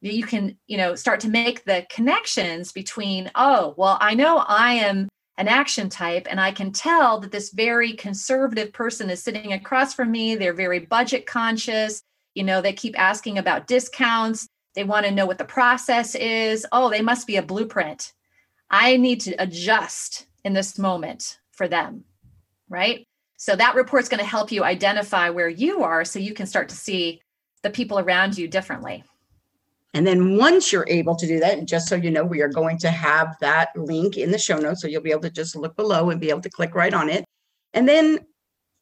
you 0.00 0.24
can 0.24 0.56
you 0.66 0.76
know 0.76 0.94
start 0.94 1.20
to 1.20 1.28
make 1.28 1.64
the 1.64 1.86
connections 1.90 2.72
between 2.72 3.30
oh 3.34 3.74
well 3.76 3.96
i 4.00 4.14
know 4.14 4.38
i 4.46 4.72
am 4.72 5.08
an 5.38 5.48
action 5.48 5.88
type 5.88 6.26
and 6.30 6.40
i 6.40 6.50
can 6.50 6.70
tell 6.72 7.18
that 7.18 7.32
this 7.32 7.50
very 7.52 7.92
conservative 7.94 8.72
person 8.72 9.10
is 9.10 9.22
sitting 9.22 9.52
across 9.52 9.94
from 9.94 10.10
me. 10.10 10.34
They're 10.34 10.54
very 10.54 10.80
budget 10.80 11.26
conscious 11.26 12.02
you 12.34 12.44
know 12.44 12.60
they 12.60 12.72
keep 12.72 12.98
asking 12.98 13.38
about 13.38 13.66
discounts. 13.66 14.46
They 14.74 14.84
want 14.84 15.06
to 15.06 15.12
know 15.12 15.24
what 15.24 15.38
the 15.38 15.44
process 15.44 16.14
is. 16.14 16.66
Oh 16.72 16.90
they 16.90 17.02
must 17.02 17.26
be 17.26 17.36
a 17.36 17.42
blueprint. 17.42 18.12
I 18.70 18.96
need 18.96 19.20
to 19.22 19.34
adjust 19.42 20.26
in 20.44 20.52
this 20.52 20.78
moment 20.78 21.38
for 21.52 21.68
them 21.68 22.04
right? 22.68 23.06
So 23.36 23.54
that 23.56 23.74
report's 23.74 24.08
going 24.08 24.20
to 24.20 24.26
help 24.26 24.50
you 24.50 24.64
identify 24.64 25.30
where 25.30 25.48
you 25.48 25.82
are 25.82 26.04
so 26.04 26.18
you 26.18 26.34
can 26.34 26.46
start 26.46 26.68
to 26.70 26.74
see 26.74 27.20
the 27.62 27.70
people 27.70 27.98
around 27.98 28.38
you 28.38 28.48
differently 28.48 29.04
and 29.96 30.06
then 30.06 30.36
once 30.36 30.72
you're 30.72 30.84
able 30.88 31.16
to 31.16 31.26
do 31.26 31.40
that, 31.40 31.56
and 31.56 31.66
just 31.66 31.88
so 31.88 31.94
you 31.96 32.10
know, 32.10 32.22
we 32.22 32.42
are 32.42 32.50
going 32.50 32.76
to 32.80 32.90
have 32.90 33.34
that 33.40 33.70
link 33.74 34.18
in 34.18 34.30
the 34.30 34.38
show 34.38 34.58
notes. 34.58 34.82
So 34.82 34.88
you'll 34.88 35.00
be 35.00 35.10
able 35.10 35.22
to 35.22 35.30
just 35.30 35.56
look 35.56 35.74
below 35.74 36.10
and 36.10 36.20
be 36.20 36.28
able 36.28 36.42
to 36.42 36.50
click 36.50 36.74
right 36.74 36.92
on 36.92 37.08
it. 37.08 37.24
And 37.72 37.88
then 37.88 38.18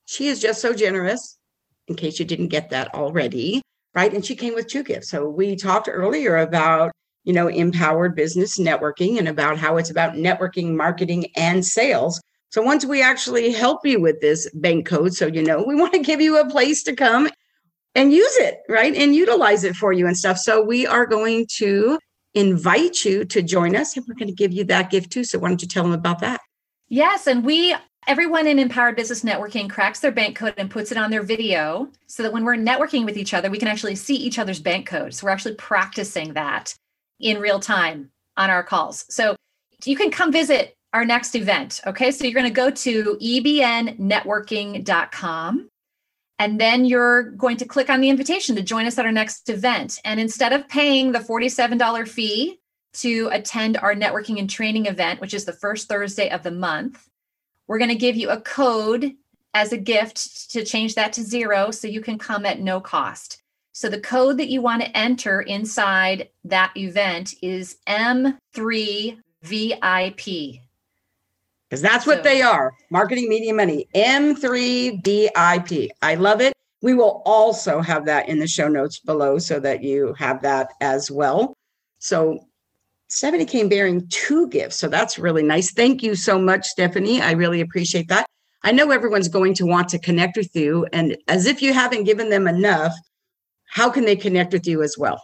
she 0.06 0.26
is 0.26 0.40
just 0.40 0.60
so 0.60 0.74
generous, 0.74 1.38
in 1.86 1.94
case 1.94 2.18
you 2.18 2.24
didn't 2.24 2.48
get 2.48 2.70
that 2.70 2.92
already, 2.94 3.62
right? 3.94 4.12
And 4.12 4.26
she 4.26 4.34
came 4.34 4.54
with 4.54 4.66
two 4.66 4.82
gifts. 4.82 5.08
So 5.08 5.28
we 5.28 5.54
talked 5.54 5.88
earlier 5.88 6.38
about, 6.38 6.90
you 7.22 7.32
know, 7.32 7.46
empowered 7.46 8.16
business 8.16 8.58
networking 8.58 9.20
and 9.20 9.28
about 9.28 9.56
how 9.56 9.76
it's 9.76 9.90
about 9.90 10.14
networking, 10.14 10.74
marketing, 10.74 11.26
and 11.36 11.64
sales. 11.64 12.20
So 12.48 12.60
once 12.60 12.84
we 12.84 13.00
actually 13.00 13.52
help 13.52 13.86
you 13.86 14.00
with 14.00 14.20
this 14.20 14.50
bank 14.54 14.88
code, 14.88 15.14
so 15.14 15.28
you 15.28 15.44
know, 15.44 15.62
we 15.62 15.76
want 15.76 15.92
to 15.92 16.00
give 16.00 16.20
you 16.20 16.40
a 16.40 16.50
place 16.50 16.82
to 16.82 16.96
come 16.96 17.28
and 17.94 18.12
use 18.12 18.36
it, 18.36 18.60
right? 18.68 18.94
And 18.94 19.14
utilize 19.14 19.64
it 19.64 19.76
for 19.76 19.92
you 19.92 20.06
and 20.06 20.16
stuff. 20.16 20.38
So 20.38 20.62
we 20.62 20.86
are 20.86 21.06
going 21.06 21.46
to 21.56 21.98
invite 22.34 23.04
you 23.04 23.24
to 23.26 23.42
join 23.42 23.76
us 23.76 23.96
and 23.96 24.04
we're 24.08 24.16
going 24.16 24.28
to 24.28 24.34
give 24.34 24.52
you 24.52 24.64
that 24.64 24.90
gift 24.90 25.12
too. 25.12 25.24
So 25.24 25.38
why 25.38 25.48
don't 25.48 25.62
you 25.62 25.68
tell 25.68 25.84
them 25.84 25.92
about 25.92 26.20
that? 26.20 26.40
Yes. 26.88 27.26
And 27.26 27.44
we, 27.44 27.74
everyone 28.06 28.46
in 28.46 28.58
Empowered 28.58 28.96
Business 28.96 29.22
Networking 29.22 29.70
cracks 29.70 30.00
their 30.00 30.10
bank 30.10 30.36
code 30.36 30.54
and 30.56 30.70
puts 30.70 30.90
it 30.90 30.98
on 30.98 31.10
their 31.10 31.22
video 31.22 31.88
so 32.06 32.22
that 32.22 32.32
when 32.32 32.44
we're 32.44 32.56
networking 32.56 33.04
with 33.04 33.16
each 33.16 33.34
other, 33.34 33.50
we 33.50 33.58
can 33.58 33.68
actually 33.68 33.94
see 33.94 34.16
each 34.16 34.38
other's 34.38 34.60
bank 34.60 34.86
code. 34.86 35.14
So 35.14 35.26
we're 35.26 35.30
actually 35.30 35.54
practicing 35.54 36.34
that 36.34 36.74
in 37.20 37.38
real 37.38 37.60
time 37.60 38.10
on 38.36 38.50
our 38.50 38.64
calls. 38.64 39.04
So 39.08 39.36
you 39.84 39.96
can 39.96 40.10
come 40.10 40.32
visit 40.32 40.76
our 40.92 41.04
next 41.04 41.36
event. 41.36 41.80
Okay. 41.86 42.10
So 42.10 42.24
you're 42.24 42.34
going 42.34 42.44
to 42.44 42.50
go 42.50 42.70
to 42.70 43.18
ebnnetworking.com 43.22 45.68
and 46.38 46.60
then 46.60 46.84
you're 46.84 47.22
going 47.22 47.56
to 47.58 47.64
click 47.64 47.88
on 47.88 48.00
the 48.00 48.10
invitation 48.10 48.56
to 48.56 48.62
join 48.62 48.86
us 48.86 48.98
at 48.98 49.06
our 49.06 49.12
next 49.12 49.48
event. 49.48 50.00
And 50.04 50.18
instead 50.18 50.52
of 50.52 50.68
paying 50.68 51.12
the 51.12 51.20
$47 51.20 52.08
fee 52.08 52.58
to 52.94 53.28
attend 53.32 53.76
our 53.76 53.94
networking 53.94 54.38
and 54.38 54.50
training 54.50 54.86
event, 54.86 55.20
which 55.20 55.34
is 55.34 55.44
the 55.44 55.52
first 55.52 55.88
Thursday 55.88 56.30
of 56.30 56.42
the 56.42 56.50
month, 56.50 57.08
we're 57.66 57.78
going 57.78 57.90
to 57.90 57.94
give 57.94 58.16
you 58.16 58.30
a 58.30 58.40
code 58.40 59.12
as 59.54 59.72
a 59.72 59.78
gift 59.78 60.50
to 60.50 60.64
change 60.64 60.96
that 60.96 61.12
to 61.12 61.22
zero 61.22 61.70
so 61.70 61.86
you 61.86 62.00
can 62.00 62.18
come 62.18 62.44
at 62.44 62.60
no 62.60 62.80
cost. 62.80 63.40
So 63.72 63.88
the 63.88 64.00
code 64.00 64.38
that 64.38 64.50
you 64.50 64.60
want 64.60 64.82
to 64.82 64.96
enter 64.96 65.40
inside 65.40 66.28
that 66.44 66.72
event 66.76 67.34
is 67.42 67.78
M3VIP 67.88 70.60
because 71.74 71.82
that's 71.82 72.06
what 72.06 72.18
so, 72.18 72.22
they 72.22 72.40
are 72.40 72.72
marketing 72.90 73.28
media 73.28 73.52
money 73.52 73.88
m3vip 73.96 75.88
i 76.02 76.14
love 76.14 76.40
it. 76.40 76.52
We 76.82 76.94
will 76.94 77.22
also 77.24 77.80
have 77.80 78.04
that 78.04 78.28
in 78.28 78.38
the 78.38 78.46
show 78.46 78.68
notes 78.68 79.00
below 79.00 79.38
so 79.38 79.58
that 79.58 79.82
you 79.82 80.14
have 80.18 80.42
that 80.42 80.68
as 80.80 81.10
well. 81.10 81.54
So 81.98 82.38
stephanie 83.08 83.46
came 83.46 83.68
bearing 83.68 84.06
two 84.08 84.48
gifts 84.50 84.76
so 84.76 84.86
that's 84.86 85.18
really 85.18 85.42
nice. 85.42 85.72
Thank 85.72 86.04
you 86.04 86.14
so 86.14 86.38
much 86.38 86.64
stephanie. 86.64 87.20
I 87.20 87.32
really 87.32 87.60
appreciate 87.60 88.06
that. 88.08 88.26
I 88.62 88.70
know 88.70 88.92
everyone's 88.92 89.28
going 89.28 89.54
to 89.54 89.66
want 89.66 89.88
to 89.88 89.98
connect 89.98 90.36
with 90.36 90.54
you 90.54 90.86
and 90.92 91.16
as 91.26 91.46
if 91.46 91.60
you 91.60 91.72
haven't 91.72 92.04
given 92.04 92.30
them 92.30 92.46
enough 92.46 92.92
how 93.66 93.90
can 93.90 94.04
they 94.04 94.14
connect 94.14 94.52
with 94.52 94.66
you 94.68 94.80
as 94.84 94.96
well 94.96 95.20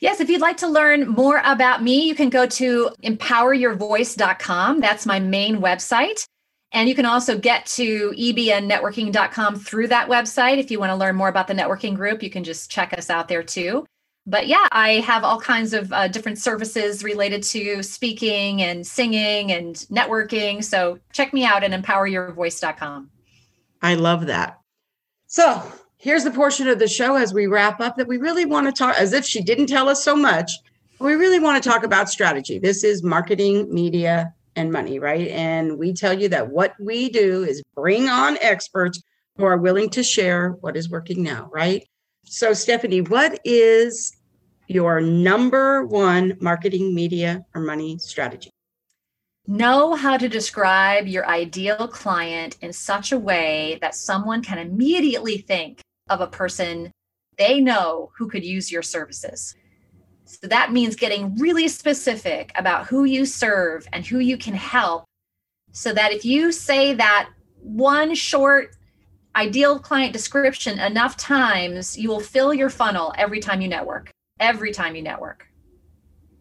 Yes, 0.00 0.20
if 0.20 0.30
you'd 0.30 0.40
like 0.40 0.56
to 0.58 0.66
learn 0.66 1.08
more 1.08 1.42
about 1.44 1.82
me, 1.82 2.06
you 2.06 2.14
can 2.14 2.30
go 2.30 2.46
to 2.46 2.90
empoweryourvoice.com. 3.04 4.80
That's 4.80 5.04
my 5.04 5.20
main 5.20 5.60
website. 5.60 6.24
And 6.72 6.88
you 6.88 6.94
can 6.94 7.04
also 7.04 7.36
get 7.36 7.66
to 7.66 8.12
ebnnetworking.com 8.12 9.56
through 9.56 9.88
that 9.88 10.08
website. 10.08 10.58
If 10.58 10.70
you 10.70 10.78
want 10.78 10.90
to 10.90 10.96
learn 10.96 11.16
more 11.16 11.28
about 11.28 11.48
the 11.48 11.54
networking 11.54 11.96
group, 11.96 12.22
you 12.22 12.30
can 12.30 12.44
just 12.44 12.70
check 12.70 12.92
us 12.96 13.10
out 13.10 13.28
there 13.28 13.42
too. 13.42 13.84
But 14.26 14.46
yeah, 14.46 14.66
I 14.70 15.00
have 15.00 15.24
all 15.24 15.40
kinds 15.40 15.74
of 15.74 15.92
uh, 15.92 16.08
different 16.08 16.38
services 16.38 17.02
related 17.02 17.42
to 17.44 17.82
speaking 17.82 18.62
and 18.62 18.86
singing 18.86 19.52
and 19.52 19.74
networking. 19.90 20.62
So 20.62 20.98
check 21.12 21.32
me 21.32 21.44
out 21.44 21.64
at 21.64 21.72
empoweryourvoice.com. 21.72 23.10
I 23.82 23.94
love 23.94 24.26
that. 24.26 24.60
So 25.26 25.62
here's 26.00 26.24
the 26.24 26.30
portion 26.30 26.66
of 26.66 26.78
the 26.78 26.88
show 26.88 27.16
as 27.16 27.32
we 27.32 27.46
wrap 27.46 27.80
up 27.80 27.96
that 27.96 28.08
we 28.08 28.16
really 28.16 28.46
want 28.46 28.66
to 28.66 28.72
talk, 28.72 28.96
as 28.98 29.12
if 29.12 29.24
she 29.24 29.42
didn't 29.42 29.66
tell 29.66 29.88
us 29.88 30.02
so 30.02 30.16
much. 30.16 30.50
We 30.98 31.14
really 31.14 31.38
want 31.38 31.62
to 31.62 31.68
talk 31.68 31.84
about 31.84 32.08
strategy. 32.08 32.58
This 32.58 32.82
is 32.82 33.02
marketing, 33.02 33.72
media, 33.72 34.34
and 34.56 34.72
money, 34.72 34.98
right? 34.98 35.28
And 35.28 35.78
we 35.78 35.92
tell 35.92 36.18
you 36.18 36.28
that 36.30 36.50
what 36.50 36.74
we 36.80 37.10
do 37.10 37.44
is 37.44 37.62
bring 37.74 38.08
on 38.08 38.38
experts 38.40 39.02
who 39.36 39.44
are 39.44 39.58
willing 39.58 39.90
to 39.90 40.02
share 40.02 40.50
what 40.60 40.76
is 40.76 40.90
working 40.90 41.22
now, 41.22 41.48
right? 41.52 41.86
So, 42.24 42.52
Stephanie, 42.52 43.02
what 43.02 43.38
is 43.44 44.16
your 44.68 45.00
number 45.00 45.86
one 45.86 46.36
marketing, 46.40 46.94
media, 46.94 47.44
or 47.54 47.60
money 47.60 47.98
strategy? 47.98 48.50
Know 49.46 49.94
how 49.94 50.16
to 50.16 50.28
describe 50.28 51.06
your 51.06 51.26
ideal 51.26 51.88
client 51.88 52.56
in 52.60 52.72
such 52.72 53.12
a 53.12 53.18
way 53.18 53.78
that 53.80 53.94
someone 53.94 54.42
can 54.42 54.58
immediately 54.58 55.38
think 55.38 55.80
of 56.10 56.20
a 56.20 56.26
person 56.26 56.92
they 57.38 57.58
know 57.58 58.10
who 58.18 58.28
could 58.28 58.44
use 58.44 58.70
your 58.70 58.82
services. 58.82 59.54
So 60.26 60.46
that 60.48 60.72
means 60.72 60.94
getting 60.94 61.36
really 61.36 61.68
specific 61.68 62.52
about 62.54 62.86
who 62.86 63.04
you 63.04 63.24
serve 63.24 63.86
and 63.92 64.06
who 64.06 64.18
you 64.18 64.36
can 64.36 64.54
help 64.54 65.04
so 65.72 65.94
that 65.94 66.12
if 66.12 66.24
you 66.24 66.52
say 66.52 66.94
that 66.94 67.30
one 67.62 68.14
short 68.14 68.76
ideal 69.36 69.78
client 69.78 70.12
description 70.12 70.78
enough 70.78 71.16
times, 71.16 71.96
you 71.96 72.08
will 72.08 72.20
fill 72.20 72.52
your 72.52 72.68
funnel 72.68 73.14
every 73.16 73.40
time 73.40 73.60
you 73.60 73.68
network. 73.68 74.10
Every 74.38 74.72
time 74.72 74.94
you 74.94 75.02
network. 75.02 75.46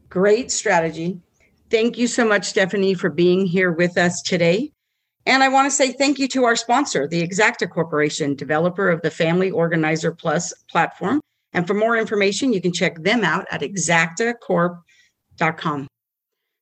Great 0.10 0.52
strategy. 0.52 1.20
Thank 1.70 1.98
you 1.98 2.08
so 2.08 2.28
much, 2.28 2.46
Stephanie, 2.46 2.94
for 2.94 3.10
being 3.10 3.46
here 3.46 3.72
with 3.72 3.98
us 3.98 4.22
today. 4.22 4.72
And 5.30 5.42
I 5.44 5.48
want 5.48 5.68
to 5.68 5.72
say 5.72 5.92
thank 5.92 6.18
you 6.18 6.28
to 6.30 6.46
our 6.46 6.56
sponsor, 6.56 7.08
the 7.08 7.22
Exacta 7.22 7.70
Corporation, 7.70 8.34
developer 8.34 8.90
of 8.90 9.04
the 9.04 9.12
Family 9.12 9.52
Organizer 9.52 10.12
Plus 10.12 10.52
platform. 10.72 11.22
And 11.54 11.68
for 11.68 11.76
more 11.76 11.96
information, 11.96 12.52
you 12.52 12.60
can 12.60 12.74
check 12.74 13.04
them 13.04 13.24
out 13.24 13.46
at 13.52 13.62
exactacorp.com. 13.62 15.88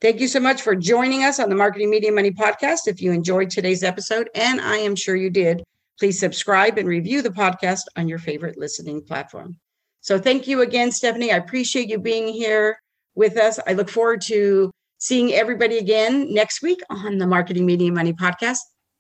Thank 0.01 0.21
you 0.21 0.29
so 0.29 0.39
much 0.39 0.63
for 0.63 0.77
joining 0.77 1.25
us 1.25 1.41
on 1.41 1.49
the 1.49 1.57
Marketing 1.57 1.91
Media 1.91 2.13
Money 2.13 2.31
podcast. 2.31 2.87
If 2.87 3.03
you 3.03 3.11
enjoyed 3.11 3.51
today's 3.51 3.83
episode, 3.83 4.31
and 4.35 4.61
I 4.61 4.77
am 4.77 4.95
sure 4.95 5.17
you 5.17 5.31
did, 5.31 5.65
please 5.99 6.21
subscribe 6.21 6.79
and 6.79 6.87
review 6.87 7.23
the 7.23 7.31
podcast 7.31 7.83
on 7.97 8.09
your 8.09 8.19
favorite 8.19 8.57
listening 8.57 9.03
platform. 9.03 9.57
So 10.01 10.19
thank 10.19 10.47
you 10.47 10.63
again, 10.63 10.93
Stephanie. 10.93 11.33
I 11.33 11.37
appreciate 11.37 11.89
you 11.89 11.99
being 11.99 12.29
here 12.29 12.79
with 13.17 13.37
us. 13.37 13.59
I 13.67 13.73
look 13.73 13.89
forward 13.89 14.21
to 14.23 14.71
seeing 14.99 15.33
everybody 15.33 15.79
again 15.79 16.33
next 16.33 16.63
week 16.63 16.81
on 16.91 17.19
the 17.19 17.27
Marketing 17.27 17.67
Media 17.67 17.91
Money 17.91 18.13
podcast. 18.13 18.59